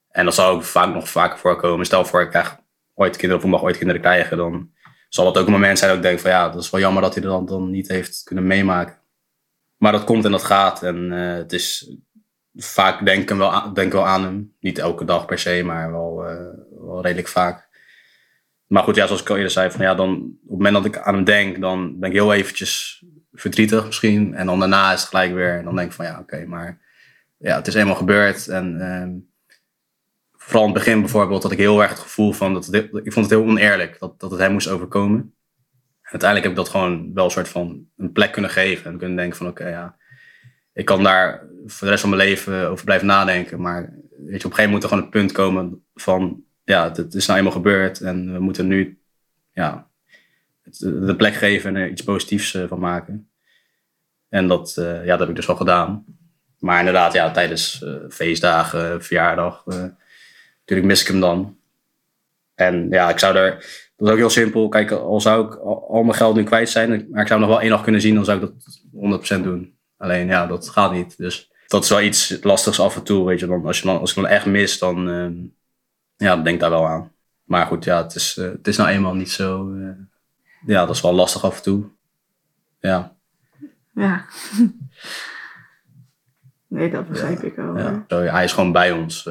En 0.10 0.26
dat 0.26 0.36
zal 0.36 0.50
ook 0.50 0.64
vaak 0.64 0.94
nog 0.94 1.10
vaker 1.10 1.38
voorkomen. 1.38 1.86
Stel 1.86 2.06
voor 2.06 2.22
ik 2.22 2.30
krijg 2.30 2.58
ooit 2.94 3.18
kinderen 3.18 3.38
of 3.38 3.44
ik 3.44 3.52
mag 3.52 3.64
ooit 3.64 3.78
kinderen 3.78 4.02
krijgen, 4.02 4.38
dan 4.38 4.74
zal 5.16 5.26
het 5.26 5.38
ook 5.38 5.46
een 5.46 5.52
moment 5.52 5.78
zijn 5.78 5.90
dat 5.90 6.00
ik 6.00 6.06
denk 6.06 6.20
van 6.20 6.32
ja, 6.32 6.50
dat 6.50 6.64
is 6.64 6.70
wel 6.70 6.82
jammer 6.82 7.02
dat 7.02 7.14
hij 7.14 7.24
er 7.24 7.30
dan, 7.30 7.46
dan 7.46 7.70
niet 7.70 7.88
heeft 7.88 8.24
kunnen 8.24 8.48
meemaken. 8.48 8.98
Maar 9.78 9.92
dat 9.92 10.04
komt 10.04 10.26
en 10.26 10.32
dat 10.32 10.44
gaat. 10.44 10.84
En 10.84 11.12
eh, 11.12 11.36
het 11.36 11.54
is 11.54 11.96
vaak 12.56 13.06
denk 13.06 13.30
ik 13.30 13.38
wel, 13.38 13.54
aan, 13.54 13.74
denk 13.74 13.92
wel 13.92 14.08
aan 14.08 14.24
hem. 14.24 14.54
Niet 14.60 14.78
elke 14.78 15.06
dag 15.06 15.26
per 15.26 15.40
se, 15.40 15.64
maar 15.64 15.92
wel, 15.92 16.26
eh, 16.26 16.36
wel 16.86 17.02
redelijk 17.02 17.28
vaak. 17.28 17.68
Maar 18.68 18.84
goed, 18.84 18.96
ja, 18.96 19.06
zoals 19.06 19.22
ik 19.22 19.30
al 19.30 19.36
eerder 19.36 19.52
zei, 19.52 19.72
van, 19.72 19.82
ja, 19.82 19.96
dan, 19.96 20.16
op 20.16 20.50
het 20.50 20.58
moment 20.58 20.74
dat 20.74 20.86
ik 20.86 20.98
aan 20.98 21.16
hem 21.16 21.24
denk, 21.24 21.62
dan 21.62 22.00
ben 22.00 22.10
ik 22.10 22.16
heel 22.16 22.34
eventjes 22.34 23.04
verdrietig 23.32 23.86
misschien. 23.86 24.34
En 24.34 24.46
dan 24.46 24.60
daarna 24.60 24.94
is 24.94 25.00
het 25.00 25.10
gelijk 25.10 25.34
weer. 25.34 25.58
En 25.58 25.64
dan 25.64 25.76
denk 25.76 25.88
ik 25.88 25.96
van 25.96 26.06
ja, 26.06 26.20
oké, 26.20 26.46
maar 26.46 26.82
ja, 27.38 27.56
het 27.56 27.68
is 27.68 27.74
eenmaal 27.74 27.96
gebeurd. 27.96 28.48
En 28.48 28.82
ehm, 28.82 29.12
vooral 30.46 30.68
in 30.68 30.74
het 30.74 30.84
begin 30.84 31.00
bijvoorbeeld 31.00 31.44
had 31.44 31.52
ik 31.52 31.58
heel 31.58 31.82
erg 31.82 31.90
het 31.90 32.00
gevoel 32.00 32.32
van, 32.32 32.54
dat 32.54 32.74
ik 32.74 33.14
vond 33.14 33.16
het 33.16 33.30
heel 33.30 33.44
oneerlijk 33.44 34.00
dat, 34.00 34.20
dat 34.20 34.32
het 34.32 34.40
hem 34.40 34.52
moest 34.52 34.68
overkomen. 34.68 35.36
Uiteindelijk 36.02 36.44
heb 36.44 36.52
ik 36.52 36.64
dat 36.64 36.70
gewoon 36.70 37.14
wel 37.14 37.26
een 37.26 37.32
soort 37.32 37.50
van 37.50 37.88
een 37.98 38.12
plek 38.12 38.32
kunnen 38.32 38.52
geven. 38.52 38.92
En 38.92 38.98
kunnen 38.98 39.18
denken 39.18 39.38
van 39.38 39.48
oké, 39.48 39.68
ja, 39.68 39.98
ik 40.74 40.86
kan 40.86 41.04
daar 41.04 41.48
voor 41.66 41.88
de 41.88 41.90
rest 41.90 42.02
van 42.02 42.10
mijn 42.10 42.22
leven 42.22 42.70
over 42.70 42.86
blijven 42.86 43.08
nadenken. 43.08 43.62
Maar 43.62 43.82
weet 43.82 44.42
je, 44.42 44.46
op 44.46 44.52
een 44.52 44.56
gegeven 44.56 44.64
moment 44.64 44.72
moet 44.72 44.84
er 44.84 44.90
gewoon 44.90 45.04
een 45.04 45.10
punt 45.10 45.32
komen 45.32 45.86
van, 45.94 46.44
ja, 46.64 46.92
het, 46.92 47.14
is 47.14 47.26
nou 47.26 47.38
eenmaal 47.38 47.54
gebeurd 47.54 48.02
en 48.02 48.34
we 48.34 48.40
moeten 48.40 48.68
nu 48.68 49.00
ja, 49.52 49.90
de 50.80 51.16
plek 51.18 51.34
geven 51.34 51.76
en 51.76 51.82
er 51.82 51.90
iets 51.90 52.04
positiefs 52.04 52.54
eh, 52.54 52.68
van 52.68 52.80
maken. 52.80 53.30
En 54.30 54.48
dat, 54.48 54.78
eh, 54.78 55.06
ja, 55.06 55.10
dat 55.10 55.20
heb 55.20 55.30
ik 55.30 55.36
dus 55.36 55.46
wel 55.46 55.56
gedaan. 55.56 56.06
Maar 56.60 56.80
inderdaad, 56.80 57.14
ja, 57.14 57.32
tijdens 57.32 57.84
eh, 57.84 57.94
feestdagen, 58.10 59.04
verjaardag, 59.04 59.64
natuurlijk 60.66 60.88
mis 60.88 61.02
ik 61.02 61.08
hem 61.08 61.20
dan. 61.20 61.58
En 62.56 62.88
ja, 62.90 63.10
ik 63.10 63.20
zou 63.20 63.36
er, 63.36 63.52
dat 63.96 64.08
is 64.08 64.14
ook 64.14 64.20
heel 64.20 64.30
simpel. 64.30 64.70
Kijk, 64.70 64.92
al 64.92 65.22
zou 65.22 65.46
ik 65.46 65.56
al, 65.56 66.04
mijn 66.04 66.18
geld 66.18 66.36
nu 66.36 66.44
kwijt 66.44 66.70
zijn, 66.70 67.08
maar 67.12 67.22
ik 67.22 67.28
zou 67.28 67.40
nog 67.40 67.50
wel 67.50 67.62
één 67.62 67.70
dag 67.70 67.84
kunnen 67.84 68.02
zien, 68.02 68.16
dan 68.16 68.26
zou 68.26 68.44
ik 68.44 68.52
dat 68.92 69.40
100% 69.40 69.44
doen. 69.44 69.74
Alleen 69.98 70.28
ja, 70.28 70.48
dat 70.48 70.70
gaat 70.70 70.92
niet. 70.92 71.18
Dus 71.18 71.52
dat 71.68 71.84
is 71.84 71.90
wel 71.90 72.02
iets 72.02 72.38
lastigs 72.42 72.80
af 72.80 72.96
en 72.96 73.04
toe, 73.04 73.26
weet 73.26 73.40
je. 73.40 73.46
Dan, 73.48 73.66
als, 73.66 73.80
je 73.80 73.86
dan, 73.86 74.00
als 74.00 74.10
ik 74.10 74.16
hem 74.16 74.26
echt 74.26 74.46
mis, 74.46 74.80
dan 74.80 75.10
ehm, 75.10 75.34
ja, 76.18 76.38
denk 76.38 76.60
daar 76.60 76.70
wel 76.70 76.88
aan. 76.88 77.12
Maar 77.44 77.66
goed, 77.66 77.84
ja, 77.84 78.04
het 78.04 78.16
is, 78.16 78.38
eh, 78.38 78.46
het 78.46 78.68
is 78.68 78.78
nou 78.78 78.90
eenmaal 78.90 79.14
niet 79.16 79.32
zo. 79.32 79.74
eh, 79.74 79.90
ja, 80.66 80.86
dat 80.86 80.96
is 80.96 81.02
wel 81.02 81.14
lastig 81.14 81.44
af 81.44 81.58
en 81.58 81.64
toe. 81.64 81.86
Ja, 82.80 83.16
Ja. 83.96 84.26
nee, 86.68 86.92
dat 86.92 87.08
begrijp 87.08 87.44
ik 87.44 87.56
wel. 87.56 87.78
ja. 87.78 88.06
Zo, 88.08 88.22
hij 88.22 88.44
is 88.44 88.54
gewoon 88.54 88.72
bij 88.72 88.92
ons. 88.92 89.28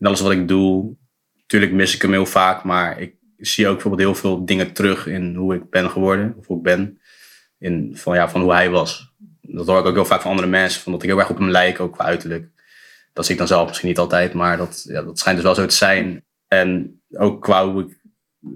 In 0.00 0.06
alles 0.06 0.20
wat 0.20 0.32
ik 0.32 0.48
doe. 0.48 0.96
Natuurlijk 1.36 1.72
mis 1.72 1.94
ik 1.94 2.02
hem 2.02 2.12
heel 2.12 2.26
vaak, 2.26 2.64
maar 2.64 3.00
ik 3.00 3.14
zie 3.36 3.66
ook 3.66 3.72
bijvoorbeeld 3.72 4.02
heel 4.02 4.14
veel 4.20 4.44
dingen 4.44 4.72
terug 4.72 5.06
in 5.06 5.34
hoe 5.34 5.54
ik 5.54 5.70
ben 5.70 5.90
geworden, 5.90 6.34
of 6.38 6.46
hoe 6.46 6.56
ik 6.56 6.62
ben. 6.62 7.00
In, 7.58 7.96
van, 7.96 8.14
ja, 8.14 8.28
van 8.28 8.40
hoe 8.40 8.52
hij 8.52 8.70
was. 8.70 9.12
Dat 9.40 9.66
hoor 9.66 9.78
ik 9.78 9.86
ook 9.86 9.94
heel 9.94 10.04
vaak 10.04 10.20
van 10.20 10.30
andere 10.30 10.48
mensen, 10.48 10.82
van 10.82 10.92
dat 10.92 11.02
ik 11.02 11.08
heel 11.08 11.18
erg 11.18 11.30
op 11.30 11.38
hem 11.38 11.50
lijk, 11.50 11.80
ook 11.80 11.92
qua 11.92 12.04
uiterlijk. 12.04 12.48
Dat 13.12 13.24
zie 13.24 13.34
ik 13.34 13.40
dan 13.40 13.48
zelf 13.48 13.66
misschien 13.66 13.88
niet 13.88 13.98
altijd, 13.98 14.32
maar 14.32 14.56
dat, 14.56 14.84
ja, 14.88 15.02
dat 15.02 15.18
schijnt 15.18 15.38
dus 15.38 15.46
wel 15.46 15.54
zo 15.54 15.66
te 15.66 15.74
zijn. 15.74 16.24
En 16.48 17.00
ook 17.12 17.42
qua 17.42 17.68
hoe 17.68 17.82
ik, 17.82 17.98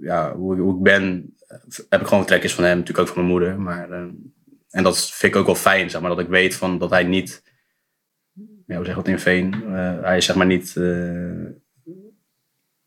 ja, 0.01 0.35
hoe, 0.35 0.59
hoe 0.59 0.77
ik 0.77 0.83
ben, 0.83 1.35
heb 1.89 2.01
ik 2.01 2.07
gewoon 2.07 2.25
trekjes 2.25 2.55
van 2.55 2.65
hem, 2.65 2.79
natuurlijk 2.79 3.09
ook 3.09 3.15
van 3.15 3.25
mijn 3.25 3.37
moeder. 3.37 3.61
Maar, 3.61 3.91
eh, 3.91 4.05
en 4.71 4.83
dat 4.83 5.11
vind 5.11 5.35
ik 5.35 5.41
ook 5.41 5.47
wel 5.47 5.55
fijn, 5.55 5.91
zeg 5.91 6.01
maar, 6.01 6.11
dat 6.11 6.19
ik 6.19 6.29
weet 6.29 6.55
van, 6.55 6.79
dat 6.79 6.91
hij 6.91 7.05
niet, 7.05 7.43
ja, 8.67 8.77
hoe 8.77 8.85
zeg 8.85 8.95
dat 8.95 9.09
in 9.09 9.19
Veen? 9.19 9.55
Eh, 9.67 10.01
hij 10.03 10.17
is 10.17 10.25
zeg 10.25 10.37
maar 10.37 10.47
niet, 10.47 10.77
eh, 10.77 10.83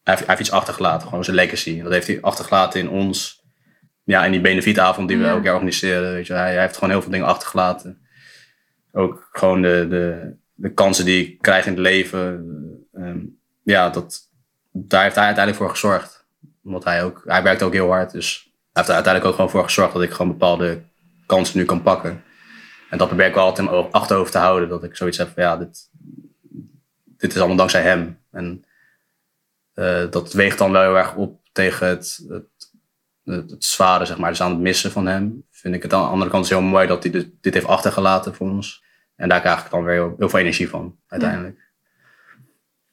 hij, 0.04 0.16
heeft, 0.16 0.20
hij 0.20 0.26
heeft 0.26 0.40
iets 0.40 0.52
achtergelaten, 0.52 1.08
gewoon 1.08 1.24
zijn 1.24 1.36
legacy. 1.36 1.82
Dat 1.82 1.92
heeft 1.92 2.08
hij 2.08 2.22
achtergelaten 2.22 2.80
in 2.80 2.90
ons, 2.90 3.44
ja, 4.04 4.26
in 4.26 4.32
die 4.32 4.42
benefietavond 4.42 5.08
die 5.08 5.18
we 5.18 5.24
Ja. 5.24 5.30
elk 5.30 5.44
jaar 5.44 5.54
organiseren. 5.54 6.12
Weet 6.14 6.28
je. 6.28 6.34
Hij, 6.34 6.52
hij 6.54 6.62
heeft 6.62 6.74
gewoon 6.74 6.90
heel 6.90 7.02
veel 7.02 7.12
dingen 7.12 7.28
achtergelaten. 7.28 8.02
Ook 8.92 9.30
gewoon 9.32 9.62
de, 9.62 9.88
de, 9.90 10.34
de 10.54 10.74
kansen 10.74 11.06
die 11.06 11.26
ik 11.28 11.42
krijg 11.42 11.66
in 11.66 11.72
het 11.72 11.82
leven. 11.82 12.46
ehm, 12.94 13.20
ja, 13.64 13.90
dat, 13.90 14.20
daar 14.72 15.04
heeft 15.04 15.16
hij 15.16 15.26
uiteindelijk 15.26 15.64
voor 15.64 15.74
gezorgd. 15.74 16.26
Omdat 16.64 16.84
hij 16.84 17.04
ook, 17.04 17.24
hij 17.26 17.44
werkt 17.44 17.62
ook 17.64 17.74
heel 17.74 17.90
hard. 17.92 18.12
Dus 18.12 18.42
hij 18.44 18.52
heeft 18.74 18.88
er 18.88 18.94
uiteindelijk 18.96 19.26
ook 19.26 19.36
gewoon 19.36 19.50
voor 19.52 19.64
gezorgd 19.64 19.94
dat 19.94 20.02
ik 20.02 20.12
gewoon 20.12 20.32
bepaalde 20.32 20.82
kansen 21.26 21.58
nu 21.58 21.66
kan 21.66 21.82
pakken. 21.82 22.24
En 22.90 22.98
dat 22.98 23.08
probeer 23.08 23.28
ik 23.28 23.34
wel 23.34 23.44
altijd 23.44 23.68
in 23.68 23.74
mijn 23.74 23.92
achterhoofd 23.92 24.32
te 24.32 24.38
houden. 24.38 24.70
Dat 24.70 24.84
ik 24.84 24.96
zoiets 24.96 25.18
heb 25.18 25.30
van 25.34 25.44
ja, 25.44 25.58
dit, 25.58 25.90
dit 27.06 27.32
is 27.32 27.38
allemaal 27.38 27.58
dankzij 27.58 27.82
hem. 27.82 28.20
En 28.32 28.66
eh, 29.74 30.04
dat 30.10 30.34
weegt 30.34 30.58
dan 30.58 30.72
wel 30.72 30.82
heel 30.82 30.98
erg 30.98 31.16
op 31.16 31.40
tegen 31.52 31.88
het, 31.88 32.26
het, 32.28 32.72
het, 33.24 33.52
het 33.52 33.64
zware, 33.64 34.06
zeg 34.06 34.18
maar. 34.18 34.30
Dus 34.30 34.42
aan 34.42 34.52
het 34.52 34.60
missen 34.60 34.92
van 34.92 35.08
hem. 35.08 35.46
Vind 35.52 35.76
ik 35.76 35.84
het 35.84 35.94
aan 35.94 36.02
de 36.02 36.08
andere 36.08 36.32
kant 36.32 36.50
heel 36.50 36.62
mooi 36.62 36.88
dat 36.88 37.04
hij 37.04 37.12
dit, 37.12 37.30
dit 37.42 37.54
heeft 37.54 37.66
achtergelaten 37.66 38.36
voor 38.36 38.50
ons. 38.50 38.84
En 39.16 39.30
daar 39.30 39.42
krijg 39.42 39.66
ik 39.66 39.72
dan 39.72 39.84
weer 39.84 39.94
heel, 39.94 40.16
heel 40.18 40.30
veel 40.30 40.40
energie 40.40 40.70
van, 40.70 40.98
uiteindelijk. 41.08 41.66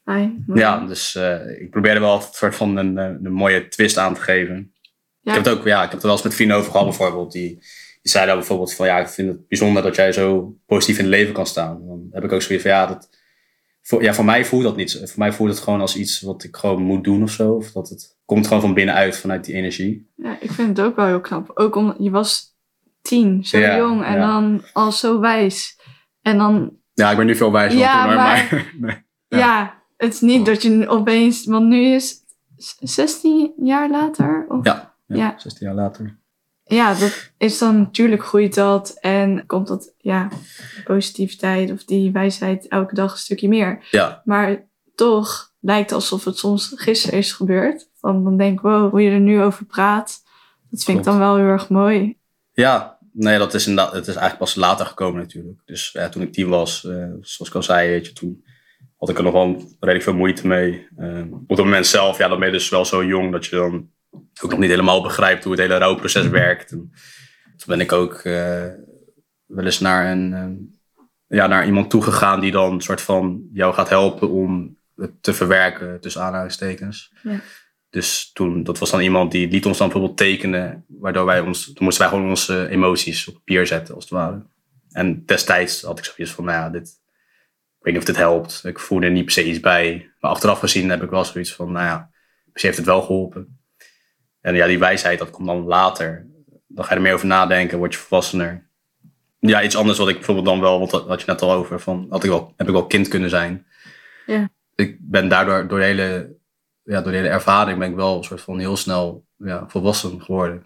Mooi. 0.03 0.43
Ja, 0.53 0.79
dus 0.79 1.15
eh, 1.15 1.61
ik 1.61 1.69
probeer 1.69 1.93
er 1.93 1.99
wel 1.99 2.15
een 2.15 2.21
soort 2.31 2.55
van 2.55 2.77
een, 2.77 2.97
eh, 2.97 3.05
een 3.05 3.31
mooie 3.31 3.67
twist 3.67 3.97
aan 3.97 4.13
te 4.13 4.21
geven. 4.21 4.73
Ja. 5.19 5.31
Ik 5.31 5.37
heb 5.37 5.45
het 5.45 5.57
ook, 5.57 5.65
ja, 5.65 5.75
ik 5.75 5.81
heb 5.81 5.91
het 5.91 5.99
er 5.99 6.07
wel 6.07 6.15
eens 6.15 6.23
met 6.23 6.33
vrienden 6.33 6.57
over 6.57 6.71
gehad 6.71 6.85
bijvoorbeeld. 6.85 7.31
Die, 7.31 7.59
die 8.05 8.13
zeiden 8.13 8.35
bijvoorbeeld 8.35 8.73
van, 8.73 8.85
ja, 8.85 8.97
ik 8.99 9.07
vind 9.07 9.27
het 9.27 9.47
bijzonder 9.47 9.83
dat 9.83 9.95
jij 9.95 10.11
zo 10.11 10.55
positief 10.65 10.97
in 10.97 11.03
het 11.03 11.13
leven 11.13 11.33
kan 11.33 11.45
staan. 11.45 11.87
Dan 11.87 12.07
heb 12.11 12.23
ik 12.23 12.31
ook 12.31 12.41
zoiets 12.41 12.63
van, 12.65 12.73
ja, 12.73 12.85
dat, 12.85 13.09
voor, 13.81 14.03
ja, 14.03 14.13
voor 14.13 14.25
mij 14.25 14.45
voelt 14.45 14.63
dat 14.63 14.75
niet. 14.75 14.91
zo. 14.91 14.99
Voor 15.05 15.19
mij 15.19 15.33
voelt 15.33 15.49
het 15.49 15.59
gewoon 15.59 15.81
als 15.81 15.95
iets 15.95 16.21
wat 16.21 16.43
ik 16.43 16.55
gewoon 16.55 16.81
moet 16.81 17.03
doen 17.03 17.23
of 17.23 17.29
zo. 17.31 17.51
Of 17.53 17.71
dat 17.71 17.89
het 17.89 18.17
komt 18.25 18.47
gewoon 18.47 18.61
van 18.61 18.73
binnenuit, 18.73 19.17
vanuit 19.17 19.45
die 19.45 19.55
energie. 19.55 20.09
Ja, 20.15 20.37
ik 20.39 20.51
vind 20.51 20.77
het 20.77 20.87
ook 20.87 20.95
wel 20.95 21.05
heel 21.05 21.21
knap. 21.21 21.51
Ook 21.53 21.75
omdat 21.75 21.95
je 21.99 22.09
was 22.09 22.55
tien, 23.01 23.45
zo 23.45 23.57
Ja, 23.57 23.77
jong 23.77 24.03
en 24.03 24.13
ja. 24.13 24.19
dan 24.27 24.61
al 24.73 24.91
zo 24.91 25.19
wijs. 25.19 25.79
En 26.21 26.37
dan, 26.37 26.77
Ja, 26.93 27.11
ik 27.11 27.17
ben 27.17 27.25
nu 27.25 27.35
veel 27.35 27.51
wijzer 27.51 27.79
dan 27.79 27.87
Ja, 27.87 28.01
toen, 28.01 28.07
hoor, 28.13 28.15
maar- 28.23 28.47
maar... 28.51 28.71
nee. 28.79 29.03
ja, 29.27 29.37
Ja. 29.47 29.83
het 29.97 30.13
is 30.13 30.21
niet 30.21 30.45
dat 30.45 30.61
je 30.61 30.87
opeens, 30.87 31.45
want 31.45 31.65
nu 31.67 31.85
is 31.85 32.23
het 32.79 32.89
16 32.89 33.53
jaar 33.63 33.89
later. 33.89 34.45
Of, 34.49 34.65
Ja, 34.65 34.95
ja, 35.05 35.15
Ja. 35.15 35.33
16 35.37 35.67
jaar 35.67 35.75
later. 35.75 36.19
Ja, 36.67 36.93
dat 36.93 37.31
is 37.37 37.57
dan 37.57 37.77
natuurlijk 37.77 38.25
groeit 38.25 38.55
dat 38.55 38.97
en 38.99 39.45
komt 39.45 39.67
dat, 39.67 39.93
ja, 39.97 40.29
positiviteit 40.83 41.71
of 41.71 41.83
die 41.83 42.11
wijsheid 42.11 42.67
elke 42.67 42.95
dag 42.95 43.11
een 43.11 43.17
stukje 43.17 43.47
meer. 43.47 43.87
Ja, 43.91 44.21
Maar 44.23 44.67
toch 44.95 45.53
lijkt 45.59 45.91
alsof 45.91 46.25
het 46.25 46.37
soms 46.37 46.71
gisteren 46.75 47.19
is 47.19 47.31
gebeurd. 47.31 47.89
Van 47.93 48.23
dan 48.23 48.37
denk 48.37 48.53
ik, 48.53 48.61
wow, 48.61 48.89
hoe 48.89 49.01
je 49.01 49.09
er 49.09 49.19
nu 49.19 49.41
over 49.41 49.65
praat, 49.65 50.23
dat 50.69 50.83
vind 50.83 50.97
ik 50.97 51.03
dan 51.03 51.19
wel 51.19 51.35
heel 51.35 51.45
erg 51.45 51.69
mooi. 51.69 52.17
Ja, 52.51 52.97
nee, 53.11 53.37
dat 53.37 53.53
is, 53.53 53.67
inderdaad, 53.67 53.93
het 53.93 54.07
is 54.07 54.15
eigenlijk 54.15 54.37
pas 54.37 54.55
later 54.55 54.85
gekomen 54.85 55.21
natuurlijk. 55.21 55.61
Dus 55.65 55.91
ja, 55.91 56.09
toen 56.09 56.21
ik 56.21 56.33
tien 56.33 56.49
was, 56.49 56.85
eh, 56.85 56.93
zoals 57.21 57.49
ik 57.49 57.55
al 57.55 57.63
zei, 57.63 57.89
weet 57.89 58.05
je, 58.05 58.13
toen 58.13 58.43
had 58.97 59.09
ik 59.09 59.17
er 59.17 59.23
nog 59.23 59.33
wel 59.33 59.75
redelijk 59.79 60.03
veel 60.03 60.13
moeite 60.13 60.47
mee. 60.47 60.87
Eh, 60.97 61.21
op 61.31 61.49
het 61.49 61.57
moment 61.57 61.87
zelf, 61.87 62.17
ja, 62.17 62.27
dan 62.27 62.39
ben 62.39 62.47
je 62.47 62.53
dus 62.53 62.69
wel 62.69 62.85
zo 62.85 63.05
jong 63.05 63.31
dat 63.31 63.45
je 63.45 63.55
dan 63.55 63.89
ook 64.43 64.49
nog 64.49 64.59
niet 64.59 64.69
helemaal 64.69 65.01
begrijpt 65.01 65.43
hoe 65.43 65.51
het 65.51 65.61
hele 65.61 65.77
rouwproces 65.77 66.27
werkt. 66.27 66.71
En 66.71 66.91
toen 67.57 67.65
ben 67.65 67.79
ik 67.79 67.91
ook 67.91 68.21
wel 69.45 69.65
eens 69.65 69.79
naar, 69.79 70.11
een, 70.11 70.75
ja, 71.27 71.47
naar 71.47 71.65
iemand 71.65 71.89
toegegaan 71.89 72.39
die 72.39 72.51
dan 72.51 72.73
een 72.73 72.81
soort 72.81 73.01
van 73.01 73.47
jou 73.53 73.73
gaat 73.73 73.89
helpen 73.89 74.29
om 74.29 74.77
het 74.95 75.23
te 75.23 75.33
verwerken, 75.33 76.01
tussen 76.01 76.21
aanhalingstekens. 76.21 77.13
Ja. 77.23 77.39
Dus 77.89 78.31
toen, 78.33 78.63
dat 78.63 78.79
was 78.79 78.91
dan 78.91 78.99
iemand 78.99 79.31
die 79.31 79.47
liet 79.47 79.65
ons 79.65 79.77
dan 79.77 79.87
bijvoorbeeld 79.87 80.17
tekenen, 80.17 80.85
waardoor 80.87 81.25
wij 81.25 81.39
ons, 81.39 81.65
toen 81.65 81.83
moesten 81.83 82.03
wij 82.03 82.13
gewoon 82.13 82.29
onze 82.29 82.67
emoties 82.69 83.27
op 83.27 83.33
papier 83.33 83.67
zetten, 83.67 83.95
als 83.95 84.03
het 84.03 84.13
ware. 84.13 84.45
En 84.91 85.25
destijds 85.25 85.81
had 85.81 85.99
ik 85.99 86.05
zoiets 86.05 86.33
van, 86.33 86.45
nou 86.45 86.57
ja, 86.57 86.69
dit, 86.69 86.87
ik 87.79 87.83
weet 87.83 87.93
niet 87.93 88.01
of 88.01 88.07
dit 88.07 88.17
helpt. 88.17 88.61
Ik 88.65 88.79
voelde 88.79 89.05
er 89.05 89.11
niet 89.11 89.23
per 89.23 89.33
se 89.33 89.45
iets 89.45 89.59
bij. 89.59 90.11
Maar 90.19 90.31
achteraf 90.31 90.59
gezien 90.59 90.89
heb 90.89 91.03
ik 91.03 91.09
wel 91.09 91.25
zoiets 91.25 91.53
van, 91.53 91.71
nou 91.71 91.85
ja, 91.85 92.11
misschien 92.45 92.69
heeft 92.69 92.77
het 92.77 92.85
wel 92.85 93.01
geholpen. 93.01 93.59
En 94.45 94.55
ja, 94.55 94.67
die 94.67 94.79
wijsheid, 94.79 95.19
dat 95.19 95.29
komt 95.29 95.47
dan 95.47 95.63
later. 95.63 96.27
Dan 96.67 96.83
ga 96.85 96.89
je 96.89 96.95
er 96.95 97.01
meer 97.01 97.13
over 97.13 97.27
nadenken, 97.27 97.77
word 97.77 97.93
je 97.93 97.99
volwassener. 97.99 98.67
Ja, 99.39 99.63
iets 99.63 99.75
anders 99.75 99.97
wat 99.97 100.09
ik 100.09 100.15
bijvoorbeeld 100.15 100.45
dan 100.45 100.59
wel, 100.59 100.79
want 100.79 100.91
dat 100.91 101.07
had 101.07 101.19
je 101.19 101.25
net 101.27 101.41
al 101.41 101.51
over, 101.51 101.79
van, 101.79 102.05
had 102.09 102.23
ik 102.23 102.29
wel, 102.29 102.53
heb 102.57 102.67
ik 102.67 102.73
wel 102.73 102.87
kind 102.87 103.07
kunnen 103.07 103.29
zijn. 103.29 103.65
Ja. 104.25 104.49
Ik 104.75 104.97
ben 104.99 105.27
daardoor, 105.27 105.67
door 105.67 105.79
de 105.79 105.85
hele 105.85 106.35
ja, 106.85 107.01
door 107.01 107.11
de 107.11 107.17
hele 107.17 107.29
ervaring 107.29 107.79
ben 107.79 107.89
ik 107.89 107.95
wel 107.95 108.17
een 108.17 108.23
soort 108.23 108.41
van 108.41 108.59
heel 108.59 108.77
snel 108.77 109.25
ja, 109.37 109.67
volwassen 109.67 110.21
geworden. 110.21 110.63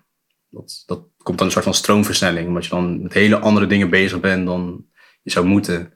Dat, 0.50 0.84
dat 0.86 1.00
komt 1.18 1.38
dan 1.38 1.48
een 1.48 1.54
soort 1.54 1.66
van 1.66 1.74
stroomversnelling, 1.74 2.48
omdat 2.48 2.64
je 2.64 2.70
dan 2.70 3.02
met 3.02 3.14
hele 3.14 3.40
andere 3.40 3.68
dingen 3.68 3.90
bezig 3.90 4.20
bent 4.20 4.46
dan 4.46 4.86
je 5.22 5.32
zou 5.32 5.46
moeten. 5.46 5.94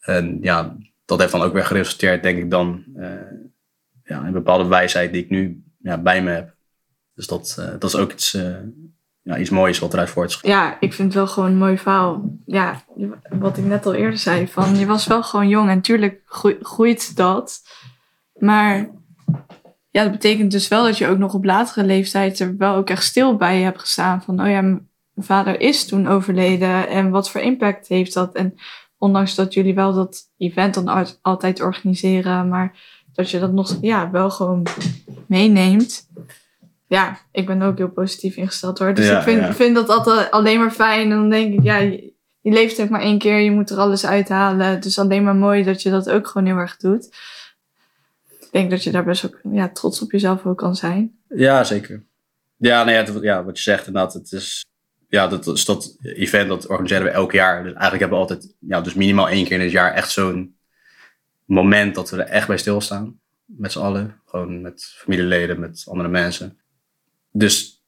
En 0.00 0.38
ja, 0.40 0.76
dat 1.04 1.18
heeft 1.18 1.32
dan 1.32 1.42
ook 1.42 1.52
weer 1.52 1.64
geresulteerd, 1.64 2.22
denk 2.22 2.38
ik 2.38 2.50
dan, 2.50 2.84
uh, 2.96 3.10
ja, 4.04 4.20
in 4.20 4.26
een 4.26 4.32
bepaalde 4.32 4.66
wijsheid 4.66 5.12
die 5.12 5.22
ik 5.22 5.30
nu 5.30 5.64
ja, 5.82 5.98
bij 5.98 6.22
me 6.22 6.30
heb. 6.30 6.54
Dus 7.14 7.26
dat, 7.26 7.56
uh, 7.60 7.66
dat 7.66 7.84
is 7.84 7.96
ook 7.96 8.12
iets, 8.12 8.34
uh, 8.34 8.56
ja, 9.22 9.38
iets 9.38 9.50
moois 9.50 9.78
wat 9.78 9.92
eruit 9.92 10.10
voortschrift. 10.10 10.54
Ja, 10.54 10.76
ik 10.80 10.92
vind 10.92 11.08
het 11.08 11.16
wel 11.16 11.26
gewoon 11.26 11.50
een 11.50 11.58
mooi 11.58 11.78
verhaal. 11.78 12.38
Ja, 12.46 12.84
wat 13.30 13.56
ik 13.56 13.64
net 13.64 13.86
al 13.86 13.94
eerder 13.94 14.18
zei, 14.18 14.48
van 14.48 14.76
je 14.76 14.86
was 14.86 15.06
wel 15.06 15.22
gewoon 15.22 15.48
jong 15.48 15.68
en 15.68 15.74
natuurlijk 15.74 16.22
groeit 16.60 17.16
dat. 17.16 17.62
Maar 18.34 18.90
ja, 19.90 20.02
dat 20.02 20.12
betekent 20.12 20.50
dus 20.50 20.68
wel 20.68 20.84
dat 20.84 20.98
je 20.98 21.06
ook 21.06 21.18
nog 21.18 21.34
op 21.34 21.44
latere 21.44 21.86
leeftijd 21.86 22.38
er 22.38 22.56
wel 22.56 22.74
ook 22.74 22.90
echt 22.90 23.04
stil 23.04 23.36
bij 23.36 23.60
hebt 23.60 23.80
gestaan. 23.80 24.22
Van, 24.22 24.40
oh 24.40 24.48
ja, 24.48 24.60
mijn 24.60 24.88
vader 25.16 25.60
is 25.60 25.86
toen 25.86 26.08
overleden 26.08 26.88
en 26.88 27.10
wat 27.10 27.30
voor 27.30 27.40
impact 27.40 27.88
heeft 27.88 28.14
dat? 28.14 28.34
En 28.34 28.54
ondanks 28.98 29.34
dat 29.34 29.54
jullie 29.54 29.74
wel 29.74 29.92
dat 29.92 30.30
event 30.36 30.74
dan 30.74 31.06
altijd 31.22 31.62
organiseren, 31.62 32.48
maar 32.48 32.78
dat 33.20 33.30
je 33.30 33.38
dat 33.38 33.52
nog 33.52 33.78
ja, 33.80 34.10
wel 34.10 34.30
gewoon 34.30 34.66
meeneemt. 35.26 36.08
Ja, 36.86 37.18
ik 37.32 37.46
ben 37.46 37.62
ook 37.62 37.78
heel 37.78 37.90
positief 37.90 38.36
ingesteld 38.36 38.78
hoor. 38.78 38.94
Dus 38.94 39.10
ik 39.10 39.22
vind, 39.22 39.54
vind 39.56 39.74
dat 39.74 39.88
altijd 39.88 40.30
alleen 40.30 40.58
maar 40.58 40.70
fijn. 40.70 41.10
En 41.10 41.16
dan 41.16 41.30
denk 41.30 41.54
ik, 41.54 41.62
ja, 41.62 41.76
je, 41.76 42.12
je 42.40 42.50
leeft 42.50 42.80
ook 42.80 42.88
maar 42.88 43.00
één 43.00 43.18
keer, 43.18 43.38
je 43.38 43.50
moet 43.50 43.70
er 43.70 43.78
alles 43.78 44.06
uithalen. 44.06 44.80
Dus 44.80 44.98
alleen 44.98 45.24
maar 45.24 45.34
mooi 45.34 45.62
dat 45.62 45.82
je 45.82 45.90
dat 45.90 46.10
ook 46.10 46.26
gewoon 46.26 46.46
heel 46.46 46.56
erg 46.56 46.76
doet 46.76 47.08
ik 48.50 48.58
denk 48.58 48.70
dat 48.70 48.84
je 48.84 48.90
daar 48.90 49.04
best 49.04 49.24
ook 49.24 49.40
ja, 49.52 49.68
trots 49.68 50.02
op 50.02 50.12
jezelf 50.12 50.46
ook 50.46 50.58
kan 50.58 50.76
zijn. 50.76 51.18
Ja, 51.28 51.64
zeker. 51.64 52.02
Ja, 52.56 52.84
nee, 52.84 52.96
het, 52.96 53.18
ja 53.20 53.44
wat 53.44 53.56
je 53.56 53.62
zegt 53.62 53.86
inderdaad. 53.86 54.14
Het 54.14 54.32
is, 54.32 54.64
ja, 55.08 55.26
dat, 55.26 55.46
is 55.46 55.64
dat 55.64 55.96
event 56.02 56.48
dat 56.48 56.66
organiseren 56.66 57.04
we 57.04 57.10
elk 57.10 57.32
jaar. 57.32 57.62
Dus 57.62 57.72
eigenlijk 57.72 58.00
hebben 58.00 58.18
we 58.18 58.24
altijd, 58.24 58.54
ja, 58.58 58.80
dus 58.80 58.94
minimaal 58.94 59.28
één 59.28 59.44
keer 59.44 59.58
in 59.58 59.62
het 59.62 59.70
jaar 59.70 59.92
echt 59.92 60.10
zo'n 60.10 60.56
moment 61.50 61.94
dat 61.94 62.10
we 62.10 62.16
er 62.16 62.28
echt 62.28 62.46
bij 62.46 62.58
stilstaan. 62.58 63.18
Met 63.44 63.72
z'n 63.72 63.78
allen. 63.78 64.20
Gewoon 64.26 64.60
met 64.60 64.94
familieleden, 64.96 65.60
met 65.60 65.84
andere 65.88 66.08
mensen. 66.08 66.58
Dus 67.32 67.84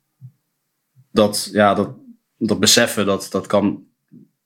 dat, 1.11 1.49
ja, 1.53 1.75
dat, 1.75 1.91
dat 2.39 2.61
beseffen, 2.61 3.07
dat, 3.07 3.29
dat 3.31 3.47
kan, 3.47 3.85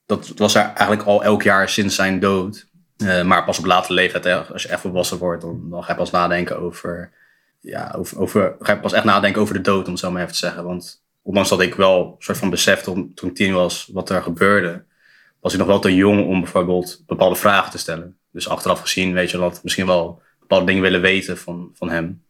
dat 0.07 0.33
was 0.37 0.55
er 0.55 0.63
eigenlijk 0.63 1.03
al 1.03 1.25
elk 1.25 1.43
jaar 1.43 1.69
sinds 1.69 1.95
zijn 1.95 2.21
dood. 2.21 2.67
Uh, 2.97 3.25
maar 3.25 3.45
pas 3.45 3.59
op 3.59 3.65
latere 3.65 3.95
leeftijd, 3.95 4.53
als 4.53 4.63
je 4.63 4.69
echt 4.69 4.81
volwassen 4.81 5.19
wordt, 5.19 5.43
dan, 5.43 5.71
dan 5.71 5.85
ga 5.85 5.93
je 5.93 5.99
pas 5.99 6.11
nadenken 6.11 6.59
over, 6.59 7.13
ja, 7.61 7.95
over, 7.97 8.19
over, 8.19 8.57
ga 8.61 8.73
je 8.73 8.81
pas 8.81 8.93
echt 8.93 9.05
nadenken 9.05 9.43
over 9.43 9.55
de 9.55 9.61
dood, 9.61 9.85
om 9.85 9.91
het 9.91 10.01
zo 10.01 10.11
maar 10.11 10.21
even 10.21 10.33
te 10.33 10.39
zeggen. 10.39 10.65
Want 10.65 11.03
ondanks 11.23 11.49
dat 11.49 11.61
ik 11.61 11.75
wel 11.75 12.05
een 12.05 12.15
soort 12.23 12.39
van 12.39 12.51
besefte 12.51 12.85
toen, 12.85 13.15
toen 13.15 13.29
ik 13.29 13.35
tien 13.35 13.53
was 13.53 13.91
wat 13.93 14.11
er 14.11 14.23
gebeurde, 14.23 14.85
was 15.41 15.53
ik 15.53 15.59
nog 15.59 15.69
wel 15.69 15.79
te 15.79 15.95
jong 15.95 16.27
om 16.27 16.41
bijvoorbeeld 16.41 17.03
bepaalde 17.07 17.37
vragen 17.37 17.71
te 17.71 17.79
stellen. 17.79 18.19
Dus 18.37 18.49
achteraf 18.49 18.81
gezien, 18.81 19.13
weet 19.13 19.31
je, 19.31 19.39
dat 19.39 19.63
misschien 19.63 19.87
wel 19.87 20.23
bepaalde 20.41 20.67
dingen 20.67 20.83
willen 20.83 21.01
weten 21.01 21.39
van, 21.39 21.71
van 21.75 21.91
hem. 21.91 22.23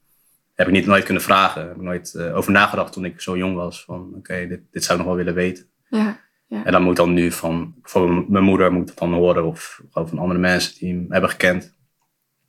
Heb 0.54 0.66
ik 0.66 0.72
niet 0.72 0.86
nooit 0.86 1.04
kunnen 1.04 1.22
vragen. 1.22 1.62
Heb 1.66 1.76
ik 1.76 1.82
nooit 1.82 2.14
uh, 2.16 2.36
over 2.36 2.52
nagedacht 2.52 2.92
toen 2.92 3.04
ik 3.04 3.20
zo 3.20 3.36
jong 3.36 3.54
was. 3.54 3.84
Van 3.84 4.12
oké, 4.16 4.46
dit, 4.46 4.60
dit 4.70 4.84
zou 4.84 4.98
ik 4.98 5.04
nog 5.04 5.14
wel 5.14 5.24
willen 5.24 5.40
weten. 5.40 5.66
Ja. 5.88 6.20
Ja. 6.48 6.64
En 6.64 6.72
dan 6.72 6.82
moet 6.82 6.96
dan 6.96 7.12
nu 7.12 7.32
van, 7.32 7.74
van 7.82 8.24
mijn 8.28 8.44
moeder 8.44 8.72
moet 8.72 8.88
het 8.88 8.98
dan 8.98 9.12
horen 9.12 9.44
of 9.44 9.80
gewoon 9.90 10.08
van 10.08 10.18
andere 10.18 10.40
mensen 10.40 10.78
die 10.78 10.94
hem 10.94 11.06
hebben 11.08 11.30
gekend. 11.30 11.74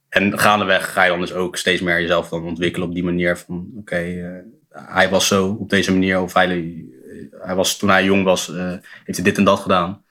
En 0.10 0.40
gaandeweg 0.40 0.94
ga 0.94 1.04
je 1.04 1.10
dan 1.10 1.20
dus 1.20 1.34
ook 1.34 1.58
steeds 1.58 1.82
meer 1.82 2.02
jezelf 2.02 2.30
dan 2.30 2.44
ontwikkelen 2.44 2.88
op 2.88 2.94
die 2.94 3.04
manier 3.04 3.38
van 3.38 3.72
oké, 3.78 3.96
eh, 3.96 4.86
hij 4.86 5.10
was 5.10 5.28
zo 5.28 5.58
op 5.60 5.70
deze 5.70 5.92
manier 5.92 6.22
of 6.22 6.34
hij, 6.34 6.86
hij 7.32 7.56
was 7.56 7.78
toen 7.78 7.90
hij 7.90 8.04
jong 8.04 8.24
was, 8.24 8.50
uh, 8.50 8.74
heeft 9.04 9.18
hij 9.18 9.24
dit 9.24 9.38
en 9.38 9.44
dat 9.44 9.60
gedaan. 9.60 10.04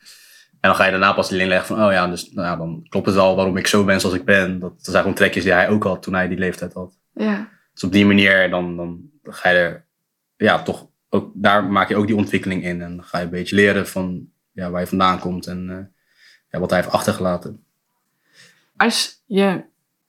En 0.67 0.73
dan 0.73 0.81
ga 0.81 0.85
je 0.85 0.91
daarna 0.91 1.13
pas 1.13 1.29
de 1.29 1.37
link 1.37 1.49
leggen 1.49 1.77
van 1.77 1.87
oh 1.87 1.93
ja, 1.93 2.07
dus 2.07 2.31
nou, 2.33 2.59
dan 2.59 2.87
klopt 2.89 3.07
het 3.07 3.15
wel 3.15 3.37
waarom 3.37 3.57
ik 3.57 3.67
zo 3.67 3.85
ben 3.85 4.01
zoals 4.01 4.17
ik 4.17 4.25
ben. 4.25 4.59
Dat, 4.59 4.73
zijn 4.79 4.97
gewoon 4.97 5.15
trekjes 5.15 5.45
die 5.45 5.53
hij 5.53 5.69
ook 5.69 5.85
had 5.85 6.03
toen 6.03 6.15
hij 6.15 6.29
die 6.29 6.39
leeftijd 6.39 6.73
had. 6.73 6.99
Ja. 7.13 7.49
Dus 7.73 7.85
op 7.85 7.93
die 7.93 8.07
manier 8.07 8.51
dan, 8.51 8.77
dan 8.77 9.11
ga 9.23 9.49
je 9.49 9.59
er 9.59 9.87
ja, 10.37 10.63
toch 10.63 10.89
ook, 11.09 11.31
daar 11.35 11.65
maak 11.65 11.89
je 11.89 11.97
ook 11.97 12.07
die 12.07 12.17
ontwikkeling 12.17 12.65
in. 12.65 12.83
En 12.83 13.05
ga 13.05 13.19
je 13.19 13.25
een 13.25 13.31
beetje 13.31 13.57
leren 13.57 13.87
van 13.87 14.29
ja, 14.53 14.71
waar 14.71 14.81
je 14.81 14.87
vandaan 14.87 15.19
komt 15.19 15.47
en 15.47 15.69
uh, 15.69 15.79
ja, 16.51 16.59
wat 16.59 16.71
hij 16.71 16.81
heeft 16.81 16.93
achtergelaten. 16.93 17.65
Als 18.77 19.23
je, 19.27 19.65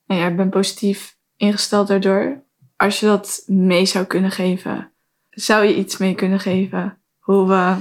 nou 0.06 0.20
ja, 0.20 0.34
bent 0.34 0.50
positief 0.50 1.16
ingesteld 1.36 1.88
daardoor. 1.88 2.42
Als 2.76 3.00
je 3.00 3.06
dat 3.06 3.42
mee 3.46 3.86
zou 3.86 4.04
kunnen 4.04 4.30
geven, 4.30 4.90
zou 5.30 5.64
je 5.64 5.76
iets 5.76 5.96
mee 5.96 6.14
kunnen 6.14 6.40
geven? 6.40 6.98
Hoe 7.18 7.48
we 7.48 7.76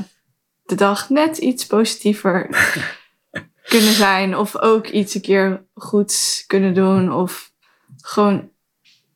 de 0.67 0.75
dag 0.75 1.10
net 1.10 1.38
iets 1.38 1.65
positiever 1.65 2.49
kunnen 3.73 3.93
zijn. 3.93 4.38
Of 4.38 4.58
ook 4.58 4.88
iets 4.88 5.15
een 5.15 5.21
keer 5.21 5.65
goeds 5.73 6.43
kunnen 6.47 6.73
doen. 6.73 7.13
Of 7.13 7.51
gewoon 8.01 8.49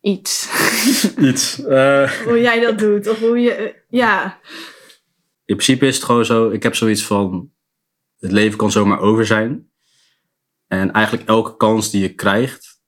iets. 0.02 0.50
Iets. 1.30 1.60
Uh... 1.60 2.12
hoe 2.12 2.42
jij 2.42 2.60
dat 2.60 2.80
doet. 2.80 3.08
Of 3.08 3.20
hoe 3.20 3.40
je, 3.40 3.76
ja. 3.90 4.40
In 5.46 5.56
principe 5.56 5.88
is 5.88 5.96
het 5.96 6.04
gewoon 6.04 6.26
zo, 6.26 6.50
ik 6.50 6.64
heb 6.64 6.76
zoiets 6.76 7.06
van, 7.06 7.52
het 8.20 8.32
leven 8.32 8.58
kan 8.58 8.72
zomaar 8.72 9.00
over 9.00 9.26
zijn. 9.26 9.70
En 10.68 10.92
eigenlijk 10.92 11.28
elke 11.28 11.58
kans 11.58 11.92
die 11.92 12.02
je 12.02 12.14
krijgt, 12.14 12.82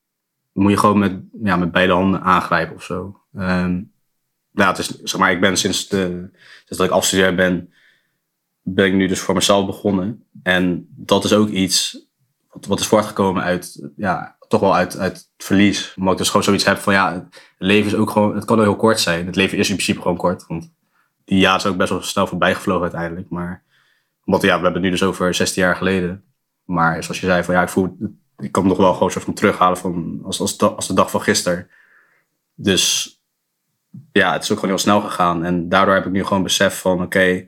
moet 0.52 0.71
je 0.71 0.78
gewoon 0.78 0.99
met, 0.99 1.19
ja, 1.43 1.56
met 1.56 1.71
beide 1.71 1.93
handen 1.93 2.21
aangrijpen 2.21 2.76
of 2.76 2.84
zo. 2.84 3.21
Um, 3.38 3.93
ja, 4.52 4.67
het 4.67 4.78
is, 4.78 4.88
zeg 4.88 5.19
maar, 5.19 5.32
ik 5.32 5.41
ben 5.41 5.58
sinds, 5.58 5.88
de, 5.88 6.30
sinds 6.65 6.78
dat 6.78 6.88
ik 6.88 6.91
afgestudeerd 6.91 7.36
ben, 7.36 7.73
ben 8.63 8.86
ik 8.86 8.93
nu 8.93 9.08
dus 9.08 9.19
voor 9.19 9.36
mezelf 9.36 9.65
begonnen. 9.65 10.23
En 10.43 10.88
dat 10.95 11.23
is 11.23 11.34
ook 11.34 11.49
iets 11.49 12.08
wat, 12.52 12.65
wat 12.65 12.80
is 12.80 12.88
voortgekomen 12.88 13.43
uit, 13.43 13.89
ja, 13.95 14.38
toch 14.47 14.62
wel 14.62 14.76
uit, 14.76 14.97
uit 14.97 15.30
verlies. 15.38 15.93
Omdat 15.95 16.12
ik 16.13 16.19
dus 16.19 16.28
gewoon 16.28 16.43
zoiets 16.43 16.65
heb 16.65 16.78
van, 16.78 16.93
ja, 16.93 17.13
het 17.13 17.41
leven 17.58 17.91
is 17.91 17.95
ook 17.95 18.10
gewoon, 18.10 18.36
het 18.36 18.45
kan 18.45 18.62
heel 18.62 18.76
kort 18.76 18.99
zijn. 18.99 19.26
Het 19.26 19.36
leven 19.36 19.58
is 19.58 19.69
in 19.69 19.76
principe 19.76 20.02
gewoon 20.02 20.17
kort. 20.17 20.47
Want 20.47 20.71
die 21.26 21.39
jaar 21.39 21.56
is 21.56 21.65
ook 21.65 21.78
best 21.78 21.89
wel 21.89 22.02
snel 22.02 22.28
voorbij 22.28 22.56
gevlogen 22.56 22.82
uiteindelijk. 22.82 23.30
Maar, 23.30 23.63
omdat 24.26 24.41
ja, 24.41 24.47
we 24.47 24.63
hebben 24.63 24.73
het 24.73 24.82
nu 24.82 24.89
dus 24.89 25.04
over 25.04 25.34
16 25.34 25.63
jaar 25.63 25.76
geleden. 25.76 26.23
Maar 26.65 27.04
zoals 27.04 27.19
je 27.19 27.26
zei, 27.26 27.43
van 27.43 27.54
ja, 27.54 27.62
ik 27.62 27.69
voel, 27.69 27.97
ik 28.38 28.52
kan 28.52 28.67
nog 28.67 28.78
wel 28.78 28.93
gewoon 28.93 29.12
soort 29.12 29.26
van 29.26 29.34
terughalen 29.34 29.78
van, 29.78 30.19
als, 30.23 30.39
als, 30.39 30.60
als 30.60 30.88
de 30.88 30.93
dag 30.93 31.12
van 31.12 31.21
gisteren. 31.21 31.67
Dus 32.56 33.13
ja, 34.12 34.34
het 34.34 34.43
is 34.43 34.52
ook 34.52 34.60
gewoon 34.60 34.76
heel 34.76 34.84
snel 34.84 35.02
gegaan. 35.02 35.43
En 35.43 35.69
daardoor 35.69 35.93
heb 35.93 36.06
ik 36.06 36.12
nu 36.12 36.23
gewoon 36.23 36.43
besef 36.43 36.80
van, 36.80 37.02
oké, 37.02 37.45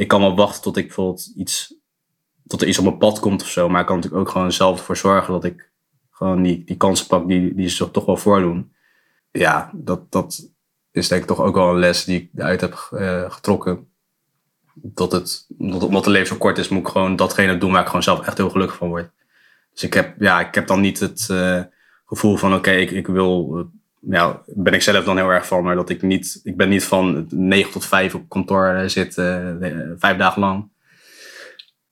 ik 0.00 0.08
kan 0.08 0.20
wel 0.20 0.36
wachten 0.36 0.62
tot 0.62 0.76
ik 0.76 0.86
bijvoorbeeld 0.86 1.32
iets, 1.36 1.74
tot 2.46 2.62
er 2.62 2.68
iets 2.68 2.78
op 2.78 2.84
mijn 2.84 2.98
pad 2.98 3.18
komt 3.18 3.42
of 3.42 3.48
zo. 3.48 3.68
Maar 3.68 3.80
ik 3.80 3.86
kan 3.86 3.96
natuurlijk 3.96 4.22
ook 4.22 4.32
gewoon 4.32 4.52
zelf 4.52 4.78
ervoor 4.78 4.96
zorgen 4.96 5.32
dat 5.32 5.44
ik 5.44 5.70
gewoon 6.10 6.42
die, 6.42 6.64
die 6.64 6.76
kansen 6.76 7.06
pak 7.06 7.28
die, 7.28 7.54
die 7.54 7.68
ze 7.68 7.90
toch 7.90 8.04
wel 8.04 8.16
voordoen. 8.16 8.72
Ja, 9.30 9.70
dat, 9.74 10.12
dat 10.12 10.48
is 10.90 11.08
denk 11.08 11.20
ik 11.22 11.26
toch 11.28 11.40
ook 11.40 11.54
wel 11.54 11.68
een 11.68 11.78
les 11.78 12.04
die 12.04 12.20
ik 12.20 12.30
eruit 12.34 12.60
heb 12.60 12.90
uh, 12.92 13.30
getrokken. 13.30 13.88
Dat 14.74 15.12
het, 15.12 15.46
omdat 15.58 16.04
het 16.04 16.06
leven 16.06 16.28
zo 16.28 16.36
kort 16.36 16.58
is, 16.58 16.68
moet 16.68 16.86
ik 16.86 16.88
gewoon 16.88 17.16
datgene 17.16 17.58
doen 17.58 17.72
waar 17.72 17.80
ik 17.80 17.86
gewoon 17.86 18.02
zelf 18.02 18.26
echt 18.26 18.36
heel 18.36 18.50
gelukkig 18.50 18.76
van 18.76 18.88
word. 18.88 19.10
Dus 19.72 19.82
ik 19.82 19.94
heb, 19.94 20.20
ja, 20.20 20.40
ik 20.40 20.54
heb 20.54 20.66
dan 20.66 20.80
niet 20.80 21.00
het 21.00 21.28
uh, 21.30 21.62
gevoel 22.06 22.36
van 22.36 22.54
oké, 22.54 22.70
ik, 22.70 22.90
ik 22.90 23.06
wil. 23.06 23.70
Ja, 24.00 24.42
ben 24.46 24.72
ik 24.72 24.82
zelf 24.82 25.04
dan 25.04 25.16
heel 25.16 25.28
erg 25.28 25.46
van, 25.46 25.64
maar 25.64 25.74
dat 25.74 25.90
ik 25.90 26.02
niet. 26.02 26.40
Ik 26.44 26.56
ben 26.56 26.68
niet 26.68 26.84
van 26.84 27.26
9 27.30 27.72
tot 27.72 27.86
5 27.86 28.14
op 28.14 28.28
kantoor 28.28 28.90
zitten, 28.90 29.58
vijf 29.98 30.16
dagen 30.16 30.40
lang 30.40 30.68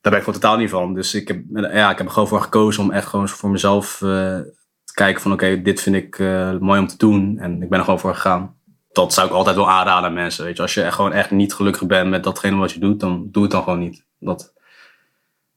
daar 0.00 0.12
ben 0.12 0.20
ik 0.20 0.24
gewoon 0.26 0.40
totaal 0.40 0.56
niet 0.58 0.70
van. 0.70 0.94
Dus 0.94 1.14
ik 1.14 1.28
heb, 1.28 1.42
ja, 1.52 1.90
ik 1.90 1.98
heb 1.98 2.06
er 2.06 2.12
gewoon 2.12 2.28
voor 2.28 2.40
gekozen 2.40 2.82
om 2.82 2.90
echt 2.90 3.06
gewoon 3.06 3.28
voor 3.28 3.50
mezelf 3.50 3.96
te 3.98 4.94
kijken 4.94 5.22
van 5.22 5.32
oké, 5.32 5.62
dit 5.62 5.80
vind 5.80 5.96
ik 5.96 6.18
mooi 6.60 6.80
om 6.80 6.86
te 6.86 6.96
doen. 6.96 7.38
En 7.38 7.62
ik 7.62 7.68
ben 7.68 7.78
er 7.78 7.84
gewoon 7.84 8.00
voor 8.00 8.14
gegaan. 8.14 8.56
dat 8.92 9.12
zou 9.12 9.26
ik 9.26 9.32
altijd 9.32 9.56
wel 9.56 9.70
aanraden 9.70 10.08
aan 10.08 10.14
mensen. 10.14 10.44
Weet 10.44 10.56
je, 10.56 10.62
als 10.62 10.74
je 10.74 10.82
echt 10.82 10.94
gewoon 10.94 11.12
echt 11.12 11.30
niet 11.30 11.54
gelukkig 11.54 11.86
bent 11.86 12.10
met 12.10 12.24
datgene 12.24 12.56
wat 12.56 12.72
je 12.72 12.80
doet, 12.80 13.00
dan 13.00 13.28
doe 13.30 13.42
het 13.42 13.52
dan 13.52 13.62
gewoon 13.62 13.78
niet. 13.78 14.04
Dat, 14.18 14.52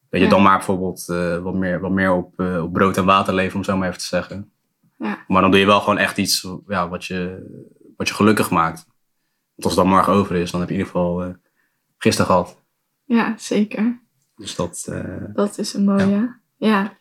weet 0.09 0.21
je, 0.21 0.27
Ja. 0.27 0.33
dan 0.33 0.41
maar 0.41 0.57
bijvoorbeeld 0.57 1.09
eh, 1.09 1.37
wat 1.37 1.53
meer, 1.53 1.79
wat 1.79 1.91
meer 1.91 2.11
op, 2.11 2.39
eh, 2.39 2.63
op 2.63 2.73
brood 2.73 2.97
en 2.97 3.05
water 3.05 3.33
leven, 3.33 3.57
om 3.57 3.63
zo 3.63 3.77
maar 3.77 3.87
even 3.87 3.99
te 3.99 4.05
zeggen. 4.05 4.51
Ja. 5.01 5.23
Maar 5.27 5.41
dan 5.41 5.51
doe 5.51 5.59
je 5.59 5.65
wel 5.65 5.79
gewoon 5.79 5.97
echt 5.97 6.17
iets 6.17 6.47
ja, 6.67 6.89
wat, 6.89 7.05
je, 7.05 7.45
wat 7.97 8.07
je 8.07 8.13
gelukkig 8.13 8.49
maakt. 8.49 8.85
Want 9.55 9.63
als 9.63 9.75
het 9.75 9.83
dan 9.83 9.93
morgen 9.93 10.13
over 10.13 10.35
is, 10.35 10.51
dan 10.51 10.59
heb 10.59 10.69
je 10.69 10.75
in 10.75 10.81
ieder 10.81 10.93
geval 10.95 11.23
eh, 11.23 11.33
gisteren 11.97 12.31
gehad. 12.31 12.63
Ja, 13.03 13.37
zeker. 13.37 14.01
Dus 14.35 14.55
dat, 14.55 14.85
eh, 14.89 15.23
Dat 15.33 15.57
is 15.57 15.73
een 15.73 15.83
mooie. 15.83 16.39
Ja. 16.57 16.97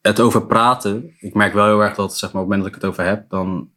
het 0.00 0.20
over 0.20 0.46
praten, 0.46 1.14
ik 1.18 1.34
merk 1.34 1.52
wel 1.52 1.64
heel 1.66 1.80
erg 1.80 1.94
dat 1.94 2.16
zeg 2.16 2.32
maar, 2.32 2.42
op 2.42 2.48
het 2.48 2.56
moment 2.58 2.62
dat 2.62 2.76
ik 2.76 2.82
het 2.82 2.90
over 2.90 3.04
heb, 3.04 3.30
dan 3.30 3.70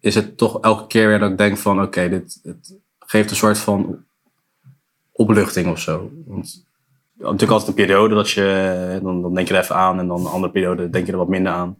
is 0.00 0.14
het 0.14 0.36
toch 0.36 0.60
elke 0.60 0.86
keer 0.86 1.08
weer 1.08 1.18
dat 1.18 1.30
ik 1.30 1.38
denk 1.38 1.56
van 1.56 1.82
oké, 1.82 2.08
dit 2.08 2.40
het 2.42 2.78
geeft 2.98 3.30
een 3.30 3.36
soort 3.36 3.58
van 3.58 4.04
opluchting 5.12 5.66
of 5.66 5.80
zo. 5.80 6.10
Want 6.26 6.66
natuurlijk 7.30 7.50
altijd 7.50 7.68
een 7.68 7.84
periode 7.84 8.14
dat 8.14 8.30
je, 8.30 8.98
dan, 9.02 9.22
dan 9.22 9.34
denk 9.34 9.48
je 9.48 9.54
er 9.54 9.60
even 9.62 9.76
aan 9.76 9.98
en 9.98 10.06
dan 10.08 10.20
een 10.20 10.32
andere 10.32 10.52
periode 10.52 10.90
denk 10.90 11.06
je 11.06 11.12
er 11.12 11.18
wat 11.18 11.28
minder 11.28 11.52
aan. 11.52 11.78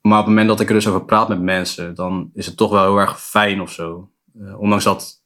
Maar 0.00 0.18
op 0.18 0.24
het 0.24 0.34
moment 0.34 0.48
dat 0.48 0.60
ik 0.60 0.68
er 0.68 0.74
dus 0.74 0.88
over 0.88 1.04
praat 1.04 1.28
met 1.28 1.40
mensen, 1.40 1.94
dan 1.94 2.30
is 2.34 2.46
het 2.46 2.56
toch 2.56 2.70
wel 2.70 2.82
heel 2.82 2.98
erg 2.98 3.20
fijn 3.20 3.60
of 3.60 3.70
zo. 3.70 4.10
Eh, 4.40 4.60
ondanks 4.60 4.84
dat, 4.84 5.22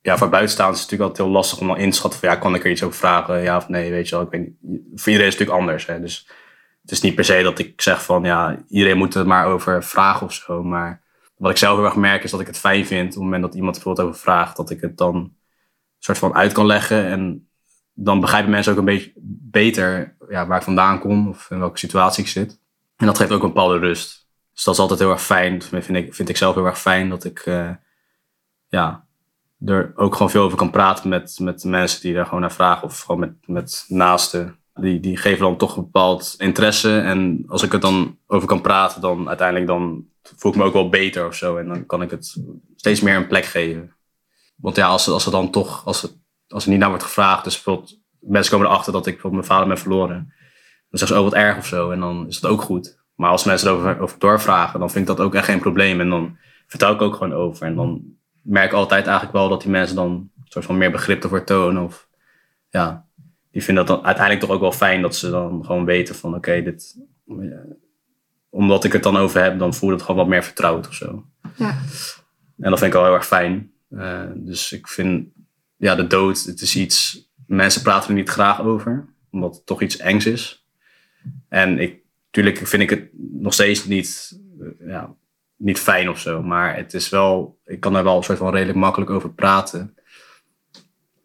ja, 0.00 0.16
voor 0.16 0.28
buitenstaanders 0.28 0.78
is 0.78 0.82
het 0.84 0.90
natuurlijk 0.90 1.18
altijd 1.18 1.28
heel 1.28 1.36
lastig 1.36 1.60
om 1.60 1.66
dan 1.66 1.76
in 1.76 1.90
te 1.90 1.96
schatten 1.96 2.20
van 2.20 2.28
ja, 2.28 2.36
kan 2.36 2.54
ik 2.54 2.64
er 2.64 2.70
iets 2.70 2.82
over 2.82 2.98
vragen, 2.98 3.42
ja 3.42 3.56
of 3.56 3.68
nee, 3.68 3.90
weet 3.90 4.08
je 4.08 4.14
wel. 4.14 4.24
Ik 4.24 4.30
weet. 4.30 4.50
Voor 4.94 5.12
iedereen 5.12 5.32
is 5.32 5.38
het 5.38 5.48
natuurlijk 5.48 5.58
anders. 5.58 5.86
Hè? 5.86 6.00
Dus 6.00 6.28
het 6.82 6.90
is 6.90 7.00
niet 7.00 7.14
per 7.14 7.24
se 7.24 7.42
dat 7.42 7.58
ik 7.58 7.80
zeg 7.80 8.04
van 8.04 8.24
ja, 8.24 8.64
iedereen 8.68 8.98
moet 8.98 9.14
er 9.14 9.26
maar 9.26 9.46
over 9.46 9.84
vragen 9.84 10.26
of 10.26 10.32
zo. 10.32 10.62
Maar 10.62 11.02
wat 11.36 11.50
ik 11.50 11.56
zelf 11.56 11.76
heel 11.76 11.84
erg 11.84 11.96
merk 11.96 12.24
is 12.24 12.30
dat 12.30 12.40
ik 12.40 12.46
het 12.46 12.58
fijn 12.58 12.86
vind 12.86 13.06
op 13.06 13.14
het 13.14 13.22
moment 13.22 13.42
dat 13.42 13.54
iemand 13.54 13.74
bijvoorbeeld 13.74 14.06
over 14.06 14.20
vraagt, 14.20 14.56
dat 14.56 14.70
ik 14.70 14.80
het 14.80 14.96
dan 14.96 15.32
soort 15.98 16.18
van 16.18 16.34
uit 16.34 16.52
kan 16.52 16.66
leggen. 16.66 17.04
En 17.04 17.48
dan 17.94 18.20
begrijpen 18.20 18.50
mensen 18.50 18.72
ook 18.72 18.78
een 18.78 18.84
beetje 18.84 19.12
beter 19.50 20.16
ja, 20.28 20.46
waar 20.46 20.58
ik 20.58 20.64
vandaan 20.64 20.98
kom 20.98 21.28
of 21.28 21.50
in 21.50 21.58
welke 21.58 21.78
situatie 21.78 22.22
ik 22.22 22.30
zit. 22.30 22.60
En 22.96 23.06
dat 23.06 23.18
geeft 23.18 23.32
ook 23.32 23.42
een 23.42 23.48
bepaalde 23.48 23.78
rust. 23.78 24.28
Dus 24.52 24.64
dat 24.64 24.74
is 24.74 24.80
altijd 24.80 25.00
heel 25.00 25.10
erg 25.10 25.22
fijn. 25.22 25.58
Dat 25.58 25.68
vind 25.68 25.88
ik, 25.96 26.14
vind 26.14 26.28
ik 26.28 26.36
zelf 26.36 26.54
heel 26.54 26.66
erg 26.66 26.80
fijn 26.80 27.08
dat 27.08 27.24
ik 27.24 27.38
eh, 27.38 27.70
ja, 28.68 29.06
er 29.64 29.92
ook 29.96 30.12
gewoon 30.12 30.30
veel 30.30 30.42
over 30.42 30.58
kan 30.58 30.70
praten 30.70 31.08
met, 31.08 31.38
met 31.38 31.64
mensen 31.64 32.00
die 32.00 32.14
daar 32.14 32.24
gewoon 32.24 32.40
naar 32.40 32.52
vragen. 32.52 32.84
Of 32.84 33.00
gewoon 33.00 33.20
met, 33.20 33.34
met 33.46 33.84
naasten. 33.88 34.58
Die, 34.74 35.00
die 35.00 35.16
geven 35.16 35.40
dan 35.40 35.56
toch 35.56 35.76
een 35.76 35.82
bepaald 35.82 36.34
interesse. 36.38 36.98
En 36.98 37.44
als 37.48 37.62
ik 37.62 37.72
er 37.72 37.80
dan 37.80 38.18
over 38.26 38.48
kan 38.48 38.60
praten, 38.60 39.00
dan 39.00 39.28
uiteindelijk 39.28 39.66
dan 39.66 40.06
voel 40.22 40.52
ik 40.52 40.58
me 40.58 40.64
ook 40.64 40.72
wel 40.72 40.88
beter 40.88 41.26
of 41.26 41.34
zo. 41.34 41.56
En 41.56 41.68
dan 41.68 41.86
kan 41.86 42.02
ik 42.02 42.10
het 42.10 42.36
steeds 42.76 43.00
meer 43.00 43.16
een 43.16 43.26
plek 43.26 43.44
geven. 43.44 43.94
Want 44.56 44.76
ja, 44.76 44.86
als, 44.86 45.08
als 45.08 45.26
er 45.26 45.32
dan 45.32 45.50
toch, 45.50 45.86
als, 45.86 46.02
het, 46.02 46.16
als 46.54 46.64
er 46.64 46.70
niet 46.70 46.78
naar 46.78 46.88
wordt 46.88 47.04
gevraagd, 47.04 47.44
dus 47.44 47.54
bijvoorbeeld 47.54 48.00
mensen 48.20 48.52
komen 48.52 48.66
erachter 48.66 48.92
dat 48.92 49.06
ik 49.06 49.30
mijn 49.30 49.44
vader 49.44 49.66
ben 49.66 49.78
verloren. 49.78 50.32
Dan 50.90 50.98
zeggen 50.98 51.08
ze, 51.08 51.22
oh 51.22 51.30
wat 51.30 51.40
erg 51.40 51.56
of 51.56 51.66
zo. 51.66 51.90
En 51.90 52.00
dan 52.00 52.26
is 52.28 52.40
dat 52.40 52.50
ook 52.50 52.62
goed. 52.62 52.98
Maar 53.14 53.30
als 53.30 53.44
mensen 53.44 53.68
erover 53.68 54.00
over 54.00 54.18
doorvragen, 54.18 54.80
dan 54.80 54.90
vind 54.90 55.08
ik 55.08 55.16
dat 55.16 55.26
ook 55.26 55.34
echt 55.34 55.44
geen 55.44 55.60
probleem. 55.60 56.00
En 56.00 56.08
dan 56.08 56.36
vertel 56.66 56.92
ik 56.92 57.02
ook 57.02 57.14
gewoon 57.14 57.32
over. 57.32 57.66
En 57.66 57.74
dan 57.74 58.02
merk 58.42 58.66
ik 58.66 58.72
altijd 58.72 59.04
eigenlijk 59.04 59.36
wel 59.36 59.48
dat 59.48 59.62
die 59.62 59.70
mensen 59.70 59.96
dan 59.96 60.10
een 60.10 60.30
soort 60.44 60.64
van 60.64 60.78
meer 60.78 60.90
begrip 60.90 61.22
ervoor 61.22 61.44
tonen. 61.44 61.82
Of 61.82 62.08
ja, 62.70 63.06
die 63.50 63.64
vinden 63.64 63.86
dat 63.86 63.96
dan 63.96 64.06
uiteindelijk 64.06 64.46
toch 64.46 64.54
ook 64.54 64.62
wel 64.62 64.72
fijn 64.72 65.02
dat 65.02 65.16
ze 65.16 65.30
dan 65.30 65.64
gewoon 65.64 65.84
weten 65.84 66.14
van 66.14 66.34
oké, 66.34 66.62
dit. 66.62 66.96
omdat 68.50 68.84
ik 68.84 68.92
het 68.92 69.02
dan 69.02 69.16
over 69.16 69.42
heb, 69.42 69.58
dan 69.58 69.74
voelt 69.74 69.92
het 69.92 70.02
gewoon 70.02 70.16
wat 70.16 70.28
meer 70.28 70.44
vertrouwd 70.44 70.88
of 70.88 70.94
zo. 70.94 71.24
Ja. 71.56 71.78
En 72.58 72.70
dat 72.70 72.78
vind 72.78 72.82
ik 72.82 72.92
wel 72.92 73.04
heel 73.04 73.14
erg 73.14 73.26
fijn. 73.26 73.72
Eh, 73.90 74.22
dus 74.34 74.72
ik 74.72 74.88
vind, 74.88 75.28
ja, 75.76 75.94
de 75.94 76.06
dood, 76.06 76.44
het 76.44 76.60
is 76.60 76.76
iets, 76.76 77.28
mensen 77.46 77.82
praten 77.82 78.08
er 78.08 78.14
niet 78.14 78.28
graag 78.28 78.60
over, 78.60 79.06
omdat 79.30 79.54
het 79.54 79.66
toch 79.66 79.82
iets 79.82 79.96
engs 79.96 80.26
is. 80.26 80.66
En 81.48 81.78
ik, 81.78 82.02
natuurlijk 82.24 82.66
vind 82.66 82.82
ik 82.82 82.90
het 82.90 83.08
nog 83.32 83.52
steeds 83.52 83.84
niet, 83.84 84.40
eh, 84.60 84.88
ja, 84.88 85.14
niet 85.56 85.78
fijn 85.78 86.08
of 86.08 86.18
zo, 86.18 86.42
maar 86.42 86.76
het 86.76 86.94
is 86.94 87.08
wel, 87.08 87.58
ik 87.64 87.80
kan 87.80 87.96
er 87.96 88.04
wel 88.04 88.16
een 88.16 88.22
soort 88.22 88.38
van 88.38 88.52
redelijk 88.52 88.78
makkelijk 88.78 89.10
over 89.10 89.32
praten. 89.32 89.94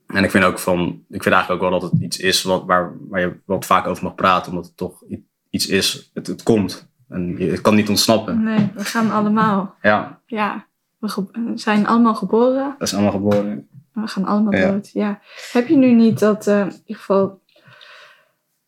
En 0.07 0.23
ik 0.23 0.31
vind 0.31 0.43
ook 0.43 0.59
van, 0.59 1.03
ik 1.09 1.23
vind 1.23 1.35
eigenlijk 1.35 1.63
ook 1.63 1.69
wel 1.69 1.79
dat 1.79 1.91
het 1.91 2.01
iets 2.01 2.17
is 2.17 2.43
wat, 2.43 2.65
waar, 2.65 2.93
waar 3.09 3.19
je 3.19 3.39
wat 3.45 3.65
vaak 3.65 3.87
over 3.87 4.03
mag 4.03 4.15
praten, 4.15 4.51
omdat 4.51 4.65
het 4.65 4.77
toch 4.77 5.03
iets 5.49 5.67
is, 5.67 6.11
het, 6.13 6.27
het 6.27 6.43
komt. 6.43 6.89
En 7.07 7.37
je, 7.37 7.51
het 7.51 7.61
kan 7.61 7.75
niet 7.75 7.89
ontsnappen. 7.89 8.43
Nee, 8.43 8.71
we 8.75 8.83
gaan 8.83 9.11
allemaal. 9.11 9.75
Ja, 9.81 10.21
Ja. 10.25 10.67
We 10.97 11.25
we 11.31 11.51
zijn 11.55 11.87
allemaal 11.87 12.15
geboren. 12.15 12.75
dat 12.77 12.87
is 12.87 12.93
allemaal 12.93 13.11
geboren. 13.11 13.67
We 13.93 14.07
gaan 14.07 14.25
allemaal 14.25 14.53
Ja. 14.55 14.71
dood. 14.71 14.89
Ja. 14.93 15.19
Heb 15.51 15.67
je 15.67 15.75
nu 15.75 15.91
niet 15.91 16.19
dat, 16.19 16.47
eh, 16.47 16.59
in 16.59 16.65
ieder 16.85 16.95
geval, 16.95 17.41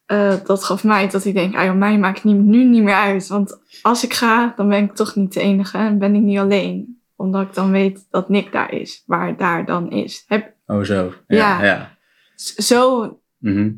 eh, 0.05 0.34
dat 0.43 0.63
gaf 0.63 0.84
mij 0.84 1.07
dat 1.10 1.25
ik 1.25 1.34
denk, 1.34 1.55
ah, 1.55 1.73
mij 1.73 1.97
maakt 1.97 2.23
niet, 2.23 2.38
nu 2.38 2.63
niet 2.63 2.84
meer 2.84 2.95
uit. 2.95 3.27
Want 3.27 3.60
als 3.81 4.03
ik 4.03 4.13
ga, 4.13 4.53
dan 4.55 4.69
ben 4.69 4.84
ik 4.84 4.95
toch 4.95 5.15
niet 5.15 5.34
de 5.34 5.39
enige 5.41 5.77
en 5.77 5.97
ben 5.99 6.15
ik 6.15 6.21
niet 6.21 6.38
alleen. 6.39 7.01
Omdat 7.15 7.41
ik 7.41 7.53
dan 7.53 7.71
weet 7.71 8.07
dat 8.10 8.29
Nick 8.29 8.51
daar 8.51 8.71
is, 8.73 9.03
waar 9.05 9.38
daar 9.38 9.65
dan 9.65 9.91
is. 9.91 10.23
Heb, 10.27 10.53
Oh 10.65 10.81
zo. 10.84 11.13
Ja. 11.27 11.63
ja. 11.63 11.97
zo 12.36 13.15
Mhm. 13.38 13.71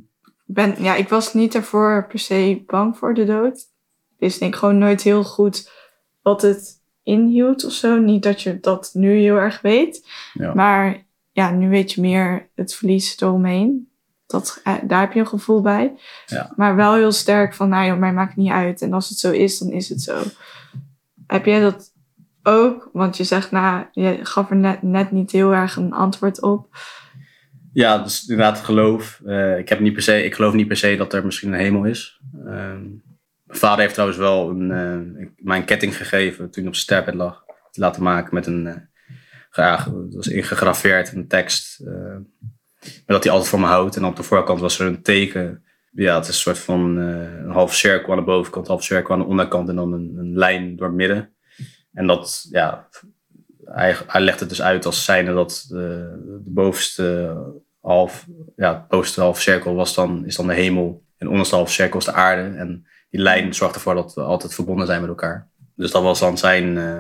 ben, 0.46 0.76
ja, 0.84 0.96
ik 0.96 1.10
was 1.10 1.34
niet 1.34 1.56
ervoor 1.56 2.08
per 2.08 2.20
se 2.20 2.64
bang 2.68 2.98
voor 2.98 3.14
de 3.14 3.26
dood. 3.26 3.60
Denk 4.20 4.34
ik 4.42 4.56
gewoon 4.56 4.78
nooit 4.78 5.02
heel 5.02 5.24
goed 5.24 5.72
wat 6.22 6.42
het 6.42 6.82
inhield 7.04 7.66
of 7.66 7.72
zo. 7.72 7.98
Niet 7.98 8.24
dat 8.24 8.42
je 8.42 8.60
dat 8.60 8.90
nu 8.94 9.18
heel 9.20 9.36
erg 9.36 9.62
weet. 9.62 10.08
Ja. 10.34 10.54
Maar 10.54 11.03
ja, 11.34 11.52
nu 11.52 11.70
weet 11.70 11.92
je 11.92 12.02
meer 12.02 12.50
het 12.56 12.76
verlies 12.76 13.22
eromheen. 13.22 13.92
Dat, 14.26 14.62
eh, 14.64 14.76
daar 14.84 15.00
heb 15.00 15.14
je 15.14 15.20
een 15.20 15.28
gevoel 15.28 15.62
bij. 15.62 15.94
Ja. 16.26 16.54
Maar 16.56 16.76
wel 16.76 16.96
heel 16.96 17.12
sterk 17.12 17.54
van, 17.54 17.70
nou 17.70 17.88
joh, 17.88 17.98
mij 17.98 18.14
maakt 18.14 18.36
niet 18.36 18.52
uit. 18.52 18.82
En 18.82 18.94
als 18.94 19.10
het 19.10 19.18
zo 19.18 19.32
is, 19.32 19.58
dan 19.60 19.72
is 19.72 19.90
het 19.90 20.02
zo. 20.02 20.22
Heb 21.28 21.46
jij 21.46 21.60
dat 21.60 21.92
ook? 22.44 22.90
Want 22.94 23.18
je 23.18 23.24
zegt, 23.24 23.52
nou, 23.52 23.86
je 23.92 24.20
gaf 24.24 24.50
er 24.50 24.56
net, 24.56 24.82
net 24.82 25.12
niet 25.12 25.32
heel 25.32 25.54
erg 25.54 25.76
een 25.76 25.94
antwoord 25.94 26.42
op. 26.42 26.68
Ja, 27.74 27.98
dus 27.98 28.22
inderdaad 28.28 28.60
geloof. 28.60 29.22
Eh, 29.26 29.58
ik, 29.58 29.70
heb 29.70 29.80
niet 29.80 29.94
per 29.94 30.02
se, 30.02 30.24
ik 30.24 30.36
geloof 30.36 30.54
niet 30.54 30.68
per 30.68 30.78
se 30.78 30.96
dat 30.96 31.14
er 31.14 31.26
misschien 31.26 31.54
een 31.54 31.60
hemel 31.60 31.84
is. 31.84 32.22
Ehm, 32.46 32.82
mijn 33.44 33.60
vader 33.60 33.80
heeft 33.80 33.94
trouwens 33.94 34.20
wel 34.20 34.50
een, 34.50 34.72
eh, 34.72 35.28
mij 35.38 35.58
een 35.58 35.66
ketting 35.66 35.98
gegeven 35.98 36.38
toen 36.38 36.64
hij 36.64 36.68
op 36.68 36.76
zijn 36.76 36.86
sterfbed 36.86 37.14
lag. 37.14 37.44
Te 37.72 37.80
laten 37.80 38.04
maken 38.04 38.34
met 38.34 38.48
een, 38.48 38.90
ja, 39.56 39.88
was 40.10 40.28
ingegraveerd, 40.28 41.12
een 41.12 41.28
tekst. 41.28 41.80
eh, 41.80 42.18
maar 42.84 43.16
dat 43.16 43.24
hij 43.24 43.32
altijd 43.32 43.50
voor 43.50 43.60
me 43.60 43.66
houdt. 43.66 43.96
En 43.96 44.06
op 44.06 44.16
de 44.16 44.24
voorkant 44.24 44.60
was 44.60 44.80
er 44.80 44.88
een 44.88 45.02
teken. 45.02 45.64
Ja, 45.92 46.16
het 46.16 46.24
is 46.24 46.30
een 46.30 46.34
soort 46.34 46.60
van 46.60 47.00
eh, 47.00 47.44
een 47.44 47.52
halve 47.52 47.76
cirkel 47.76 48.12
aan 48.12 48.18
de 48.20 48.24
bovenkant, 48.24 48.66
een 48.66 48.72
halve 48.72 48.86
cirkel 48.86 49.14
aan 49.14 49.20
de 49.20 49.28
onderkant 49.28 49.70
en 49.70 49.76
dan 49.76 49.94
een, 49.94 50.14
een 50.18 50.38
lijn 50.38 50.76
door 50.76 50.88
het 50.88 50.96
midden. 50.96 51.34
En 51.94 52.08
dat, 52.08 52.48
ja, 52.52 52.88
hij, 53.66 53.96
hij 54.08 54.22
legt 54.22 54.40
het 54.40 54.50
dus 54.50 54.62
uit 54.62 54.86
als 54.86 55.06
zijnde 55.06 55.34
dat 55.34 55.66
de, 55.70 55.76
de 56.26 56.52
bovenste 56.52 57.36
half, 57.82 58.26
ja, 58.56 58.86
bovenste 58.90 59.22
halve 59.22 59.42
cirkel 59.42 59.76
was 59.76 59.96
dan, 59.96 60.26
is 60.26 60.36
dan 60.36 60.48
de 60.48 60.54
hemel. 60.54 61.04
En 61.18 61.26
de 61.26 61.32
onderste 61.32 61.56
halve 61.56 61.72
cirkel 61.72 62.00
is 62.00 62.06
de 62.06 62.14
aarde. 62.14 62.58
En 62.58 62.88
die 63.10 63.22
lijn 63.22 63.54
zorgt 63.54 63.76
ervoor 63.76 63.96
dat 63.96 64.14
we 64.14 64.22
altijd 64.22 64.54
verbonden 64.54 64.86
zijn 64.86 65.02
met 65.02 65.10
elkaar. 65.10 65.50
Dus 65.76 65.92
dat 65.92 66.04
was 66.04 66.20
dan 66.20 66.38
zijn 66.38 66.78
eh, 66.78 67.00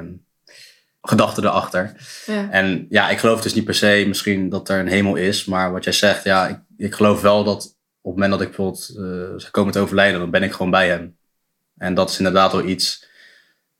gedachte 1.07 1.41
erachter. 1.41 1.95
Ja. 2.25 2.49
En 2.49 2.85
ja, 2.89 3.09
ik 3.09 3.17
geloof 3.17 3.41
dus 3.41 3.53
niet 3.53 3.65
per 3.65 3.75
se 3.75 4.03
misschien 4.07 4.49
dat 4.49 4.69
er 4.69 4.79
een 4.79 4.87
hemel 4.87 5.15
is. 5.15 5.45
Maar 5.45 5.71
wat 5.71 5.83
jij 5.83 5.93
zegt, 5.93 6.23
ja, 6.23 6.47
ik, 6.47 6.59
ik 6.77 6.93
geloof 6.93 7.21
wel 7.21 7.43
dat 7.43 7.63
op 8.01 8.11
het 8.11 8.21
moment 8.21 8.31
dat 8.31 8.41
ik 8.41 8.47
bijvoorbeeld 8.47 8.89
eh 8.89 9.39
zou 9.39 9.51
komen 9.51 9.71
te 9.71 9.79
overlijden, 9.79 10.19
dan 10.19 10.31
ben 10.31 10.43
ik 10.43 10.51
gewoon 10.51 10.71
bij 10.71 10.87
hem. 10.87 11.17
En 11.77 11.93
dat 11.93 12.09
is 12.09 12.17
inderdaad 12.17 12.51
wel 12.51 12.65
iets. 12.65 13.07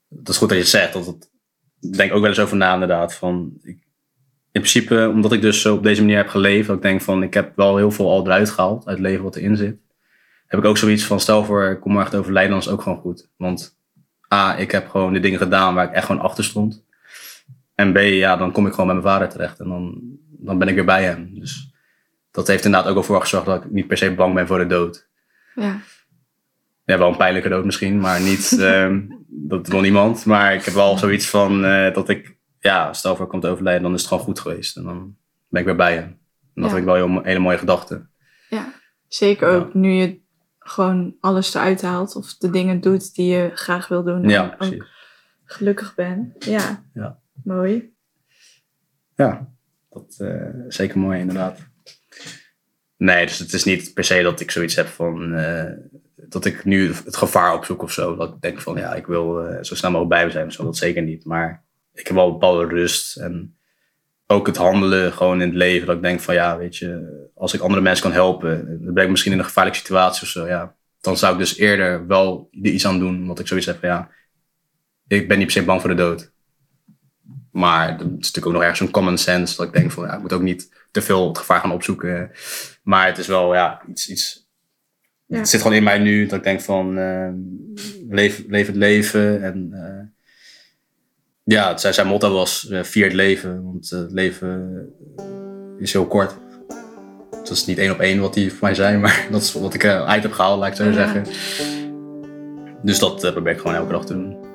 Dat 0.08 0.30
is 0.30 0.38
goed 0.38 0.48
dat 0.50 0.58
je 0.58 0.64
het 0.64 0.74
zegt. 0.74 0.94
Dat 0.94 1.06
het, 1.06 1.30
ik 1.80 1.98
denk 1.98 2.14
ook 2.14 2.22
wel 2.22 2.30
eens 2.30 2.40
over 2.40 2.58
na, 2.58 2.74
inderdaad. 2.74 3.14
Van, 3.14 3.54
ik, 3.62 3.78
in 4.52 4.62
principe, 4.62 5.10
omdat 5.14 5.32
ik 5.32 5.42
dus 5.42 5.62
zo 5.62 5.76
op 5.76 5.84
deze 5.84 6.02
manier 6.02 6.18
heb 6.18 6.28
geleefd, 6.28 6.68
dat 6.68 6.76
ik 6.76 6.82
denk 6.82 7.02
van, 7.02 7.24
ik 7.24 7.34
heb 7.34 7.56
wel 7.56 7.78
heel 7.78 7.92
veel 7.92 8.10
al 8.10 8.26
eruit 8.26 8.50
gehaald 8.50 8.88
uit 8.88 8.98
het 8.98 9.06
leven 9.08 9.24
wat 9.24 9.36
erin 9.36 9.58
zit. 9.58 9.76
Heb 10.48 10.60
ik 10.60 10.66
ook 10.66 10.78
zoiets 10.78 11.04
van, 11.04 11.20
stel 11.20 11.46
voor, 11.46 11.64
ik 11.64 11.80
kom 11.80 11.92
morgen 11.92 12.12
te 12.12 12.18
overlijden, 12.18 12.52
dan 12.52 12.60
is 12.60 12.66
het 12.66 12.74
ook 12.74 12.82
gewoon 12.82 13.00
goed. 13.00 13.30
Want 13.38 13.78
A, 14.34 14.58
ik 14.58 14.72
heb 14.72 14.90
gewoon 14.90 15.14
de 15.14 15.20
dingen 15.20 15.40
gedaan 15.40 15.76
waar 15.76 15.86
ik 15.86 15.94
echt 15.94 16.06
gewoon 16.06 16.22
achter 16.22 16.44
stond. 16.44 16.84
En 17.76 17.94
B, 17.94 17.98
ja, 17.98 18.36
dan 18.36 18.52
kom 18.52 18.66
ik 18.66 18.72
gewoon 18.72 18.86
bij 18.88 18.96
mijn 18.96 19.08
vader 19.08 19.30
terecht 19.30 19.60
en 19.60 19.68
dan, 19.70 20.02
dan 20.30 20.58
ben 20.58 20.68
ik 20.68 20.76
weer 20.76 20.86
bij 20.86 21.04
hem. 21.04 21.40
Dus 21.40 21.74
dat 22.32 22.48
heeft 22.48 22.66
inderdaad 22.66 22.90
ook 22.90 22.98
al 22.98 23.04
voor 23.04 23.22
gezorgd 23.22 23.46
dat 23.46 23.64
ik 23.64 23.72
niet 23.72 23.88
per 23.88 23.98
se 23.98 24.14
bang 24.14 24.34
ben 24.34 24.48
voor 24.48 24.58
de 24.58 24.66
dood. 24.66 25.08
Ja. 25.56 25.80
Ja, 26.86 26.98
wel 26.98 27.10
een 27.10 27.18
pijnlijke 27.18 27.50
dood 27.50 27.66
misschien, 27.66 28.00
maar 28.00 28.22
niet, 28.22 28.58
ehm, 28.60 29.02
dat 29.28 29.68
wil 29.68 29.82
niemand. 29.82 30.26
Maar 30.26 30.54
ik 30.54 30.64
heb 30.66 30.74
wel 30.74 30.98
zoiets 30.98 31.30
van 31.30 31.66
eh, 31.66 31.94
dat 31.94 32.10
ik, 32.10 32.38
ja, 32.60 32.94
stel 32.94 33.16
voor 33.16 33.26
ik 33.26 33.32
kom 33.32 33.40
te 33.40 33.48
overlijden, 33.48 33.84
dan 33.84 33.94
is 33.94 34.00
het 34.00 34.10
gewoon 34.10 34.24
goed 34.24 34.40
geweest. 34.40 34.78
En 34.78 34.84
dan 34.84 35.16
ben 35.48 35.60
ik 35.60 35.68
weer 35.68 35.76
bij 35.76 35.94
hem. 35.94 36.04
En 36.04 36.62
dat 36.62 36.64
Ja. 36.64 36.70
vind 36.70 36.80
ik 36.80 36.86
wel 36.86 36.96
een 36.96 37.12
heel, 37.12 37.24
hele 37.24 37.40
mooie 37.40 37.58
gedachte. 37.58 38.08
Ja, 38.50 38.74
zeker 39.08 39.50
Ja. 39.52 39.56
ook 39.58 39.74
nu 39.74 39.92
je 39.94 40.22
gewoon 40.60 41.16
alles 41.20 41.54
eruit 41.54 41.82
haalt 41.82 42.16
of 42.16 42.38
de 42.38 42.50
dingen 42.50 42.82
doet 42.82 43.16
die 43.16 43.34
je 43.36 43.52
graag 43.54 43.88
wil 43.88 44.04
doen. 44.04 44.30
Ja, 44.30 44.58
En 44.60 44.74
ook 44.74 44.86
gelukkig 45.46 45.96
ben. 45.96 46.34
Ja, 46.40 46.84
Ja. 46.94 47.20
Mooi. 47.44 47.94
Ja, 49.16 49.50
dat 49.90 50.18
uh, 50.20 50.50
zeker 50.68 51.00
mooi 51.00 51.20
inderdaad. 51.20 51.60
Nee, 52.98 53.26
dus 53.26 53.40
het 53.40 53.54
is 53.54 53.64
niet 53.64 53.94
per 53.94 54.04
se 54.04 54.22
dat 54.22 54.40
ik 54.40 54.52
zoiets 54.52 54.76
heb 54.76 54.88
van 54.88 55.40
uh, 55.40 55.72
dat 56.16 56.46
ik 56.46 56.66
nu 56.66 56.94
het 56.94 57.16
gevaar 57.16 57.54
opzoek 57.54 57.82
of 57.82 57.92
zo. 57.92 58.16
Dat 58.16 58.34
ik 58.34 58.42
denk 58.42 58.62
van 58.62 58.78
ja, 58.78 58.94
ik 58.94 59.06
wil 59.06 59.50
uh, 59.50 59.58
zo 59.62 59.76
snel 59.76 59.92
mogelijk 59.92 60.16
bij 60.16 60.26
me 60.26 60.32
zijn. 60.32 60.52
Zo, 60.52 60.64
dat 60.64 60.78
zeker 60.78 61.02
niet. 61.02 61.26
Maar 61.26 61.64
ik 61.94 62.08
heb 62.08 62.16
wel 62.16 62.26
een 62.26 62.32
bepaalde 62.32 62.66
rust 62.66 63.18
en 63.18 63.58
ook 64.28 64.48
het 64.48 64.58
handelen 64.58 65.14
gewoon 65.14 65.42
in 65.42 65.48
het 65.48 65.58
leven. 65.58 65.88
Dat 65.88 65.96
ik 65.96 66.02
denk 66.02 66.20
van 66.20 66.34
ja, 66.34 66.58
weet 66.58 66.78
je, 66.78 67.30
als 67.36 67.54
ik 67.54 67.62
andere 67.62 67.82
mensen 67.82 68.04
kan 68.04 68.14
helpen, 68.14 68.80
dan 68.84 68.94
ben 68.94 69.04
ik 69.04 69.10
misschien 69.10 69.32
in 69.32 69.40
een 69.40 69.46
gevaarlijke 69.46 69.80
situatie 69.80 70.24
of 70.24 70.28
zo. 70.28 70.48
Ja, 70.48 70.76
dan 71.02 71.18
zou 71.18 71.34
ik 71.34 71.40
dus 71.40 71.58
eerder 71.58 72.08
wel 72.08 72.48
er 72.52 72.72
iets 72.72 72.86
aan 72.86 73.00
doen. 73.00 73.18
Omdat 73.18 73.40
ik 73.40 73.48
zoiets 73.48 73.66
heb 73.66 73.80
van 73.80 73.90
ja, 73.90 74.10
ik 75.08 75.28
ben 75.28 75.38
niet 75.38 75.48
per 75.48 75.56
se 75.56 75.64
bang 75.64 75.82
voor 75.82 75.90
de 75.90 75.96
dood. 75.96 76.33
Maar 77.54 77.90
het 77.92 78.00
is 78.02 78.08
natuurlijk 78.08 78.46
ook 78.46 78.54
nog 78.54 78.62
ergens 78.62 78.80
een 78.80 78.92
common 78.92 79.18
sense. 79.18 79.56
Dat 79.56 79.66
ik 79.68 79.74
denk 79.74 79.92
van 79.92 80.06
ja, 80.06 80.14
ik 80.14 80.22
moet 80.22 80.34
ook 80.34 80.42
niet 80.42 80.70
te 80.92 81.02
veel 81.02 81.28
het 81.28 81.38
gevaar 81.38 81.60
gaan 81.60 81.72
opzoeken. 81.72 82.32
Maar 82.84 83.08
het 83.08 83.18
is 83.18 83.28
wel 83.28 83.54
ja, 83.54 83.82
iets. 83.88 84.10
iets 84.10 84.48
ja. 85.26 85.38
Het 85.38 85.50
zit 85.50 85.62
gewoon 85.62 85.78
in 85.78 85.84
mij 85.84 86.00
nu 86.00 86.26
dat 86.26 86.38
ik 86.38 86.44
denk 86.44 86.62
van 86.62 86.98
uh, 86.98 87.30
leef, 88.10 88.44
leef 88.48 88.68
het 88.68 88.76
leven. 88.76 89.44
En 89.44 89.70
uh, 89.74 90.08
ja, 91.44 91.78
zijn, 91.78 91.94
zijn 91.94 92.08
motto 92.08 92.34
was 92.34 92.68
uh, 92.70 92.84
vier 92.84 93.04
het 93.04 93.14
leven. 93.14 93.64
Want 93.64 93.90
het 93.90 94.12
leven 94.12 94.86
is 95.78 95.94
heel 95.94 96.08
kort. 96.08 96.36
Dat 97.32 97.50
is 97.50 97.66
niet 97.66 97.78
één 97.78 97.92
op 97.92 98.00
één 98.00 98.20
wat 98.20 98.34
die 98.34 98.50
voor 98.52 98.60
mij 98.62 98.76
zijn. 98.76 99.00
Maar 99.02 99.28
dat 99.32 99.42
is 99.42 99.54
wat 99.54 99.74
ik 99.74 99.86
uit 99.86 100.24
heb 100.24 100.32
gehaald, 100.32 100.60
laat 100.60 100.70
ik 100.70 100.76
zo 100.76 100.84
ja. 100.84 100.94
zeggen. 100.94 101.26
Dus 102.82 103.00
dat 103.00 103.20
probeer 103.20 103.54
ik 103.54 103.60
gewoon 103.60 103.76
elke 103.76 103.92
dag 103.92 104.06
te 104.06 104.14
doen. 104.14 104.53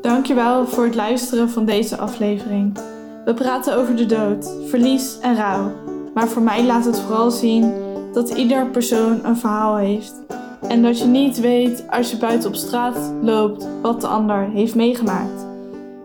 Dankjewel 0.00 0.66
voor 0.66 0.84
het 0.84 0.94
luisteren 0.94 1.50
van 1.50 1.64
deze 1.64 1.96
aflevering. 1.96 2.78
We 3.24 3.34
praten 3.34 3.76
over 3.76 3.96
de 3.96 4.06
dood, 4.06 4.50
verlies 4.66 5.18
en 5.20 5.36
rouw. 5.36 5.72
Maar 6.14 6.28
voor 6.28 6.42
mij 6.42 6.64
laat 6.64 6.84
het 6.84 7.00
vooral 7.00 7.30
zien 7.30 7.72
dat 8.12 8.30
ieder 8.30 8.66
persoon 8.66 9.24
een 9.24 9.36
verhaal 9.36 9.76
heeft. 9.76 10.14
En 10.68 10.82
dat 10.82 10.98
je 10.98 11.06
niet 11.06 11.40
weet 11.40 11.84
als 11.90 12.10
je 12.10 12.16
buiten 12.16 12.48
op 12.48 12.54
straat 12.54 13.12
loopt 13.22 13.66
wat 13.82 14.00
de 14.00 14.06
ander 14.06 14.48
heeft 14.52 14.74
meegemaakt. 14.74 15.46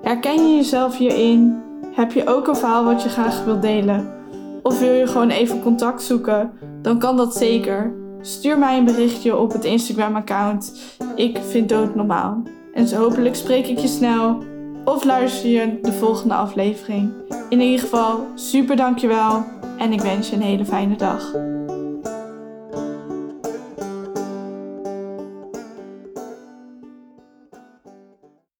Herken 0.01 0.47
je 0.47 0.55
jezelf 0.55 0.97
hierin? 0.97 1.61
Heb 1.91 2.11
je 2.11 2.27
ook 2.27 2.47
een 2.47 2.55
verhaal 2.55 2.83
wat 2.83 3.03
je 3.03 3.09
graag 3.09 3.43
wilt 3.43 3.61
delen? 3.61 4.11
Of 4.63 4.79
wil 4.79 4.91
je 4.91 5.07
gewoon 5.07 5.29
even 5.29 5.61
contact 5.61 6.01
zoeken? 6.01 6.51
Dan 6.81 6.99
kan 6.99 7.17
dat 7.17 7.35
zeker. 7.35 7.93
Stuur 8.21 8.57
mij 8.57 8.77
een 8.77 8.85
berichtje 8.85 9.37
op 9.37 9.51
het 9.51 9.63
Instagram-account. 9.63 10.73
Ik 11.15 11.39
vind 11.49 11.69
dood 11.69 11.95
normaal. 11.95 12.43
En 12.73 12.87
zo 12.87 12.97
hopelijk 12.97 13.35
spreek 13.35 13.67
ik 13.67 13.79
je 13.79 13.87
snel 13.87 14.43
of 14.85 15.03
luister 15.03 15.49
je 15.49 15.79
de 15.81 15.93
volgende 15.93 16.33
aflevering. 16.33 17.11
In 17.49 17.61
ieder 17.61 17.79
geval, 17.79 18.27
super 18.35 18.75
dankjewel 18.75 19.45
en 19.77 19.91
ik 19.91 20.01
wens 20.01 20.29
je 20.29 20.35
een 20.35 20.41
hele 20.41 20.65
fijne 20.65 20.95
dag. 20.95 21.52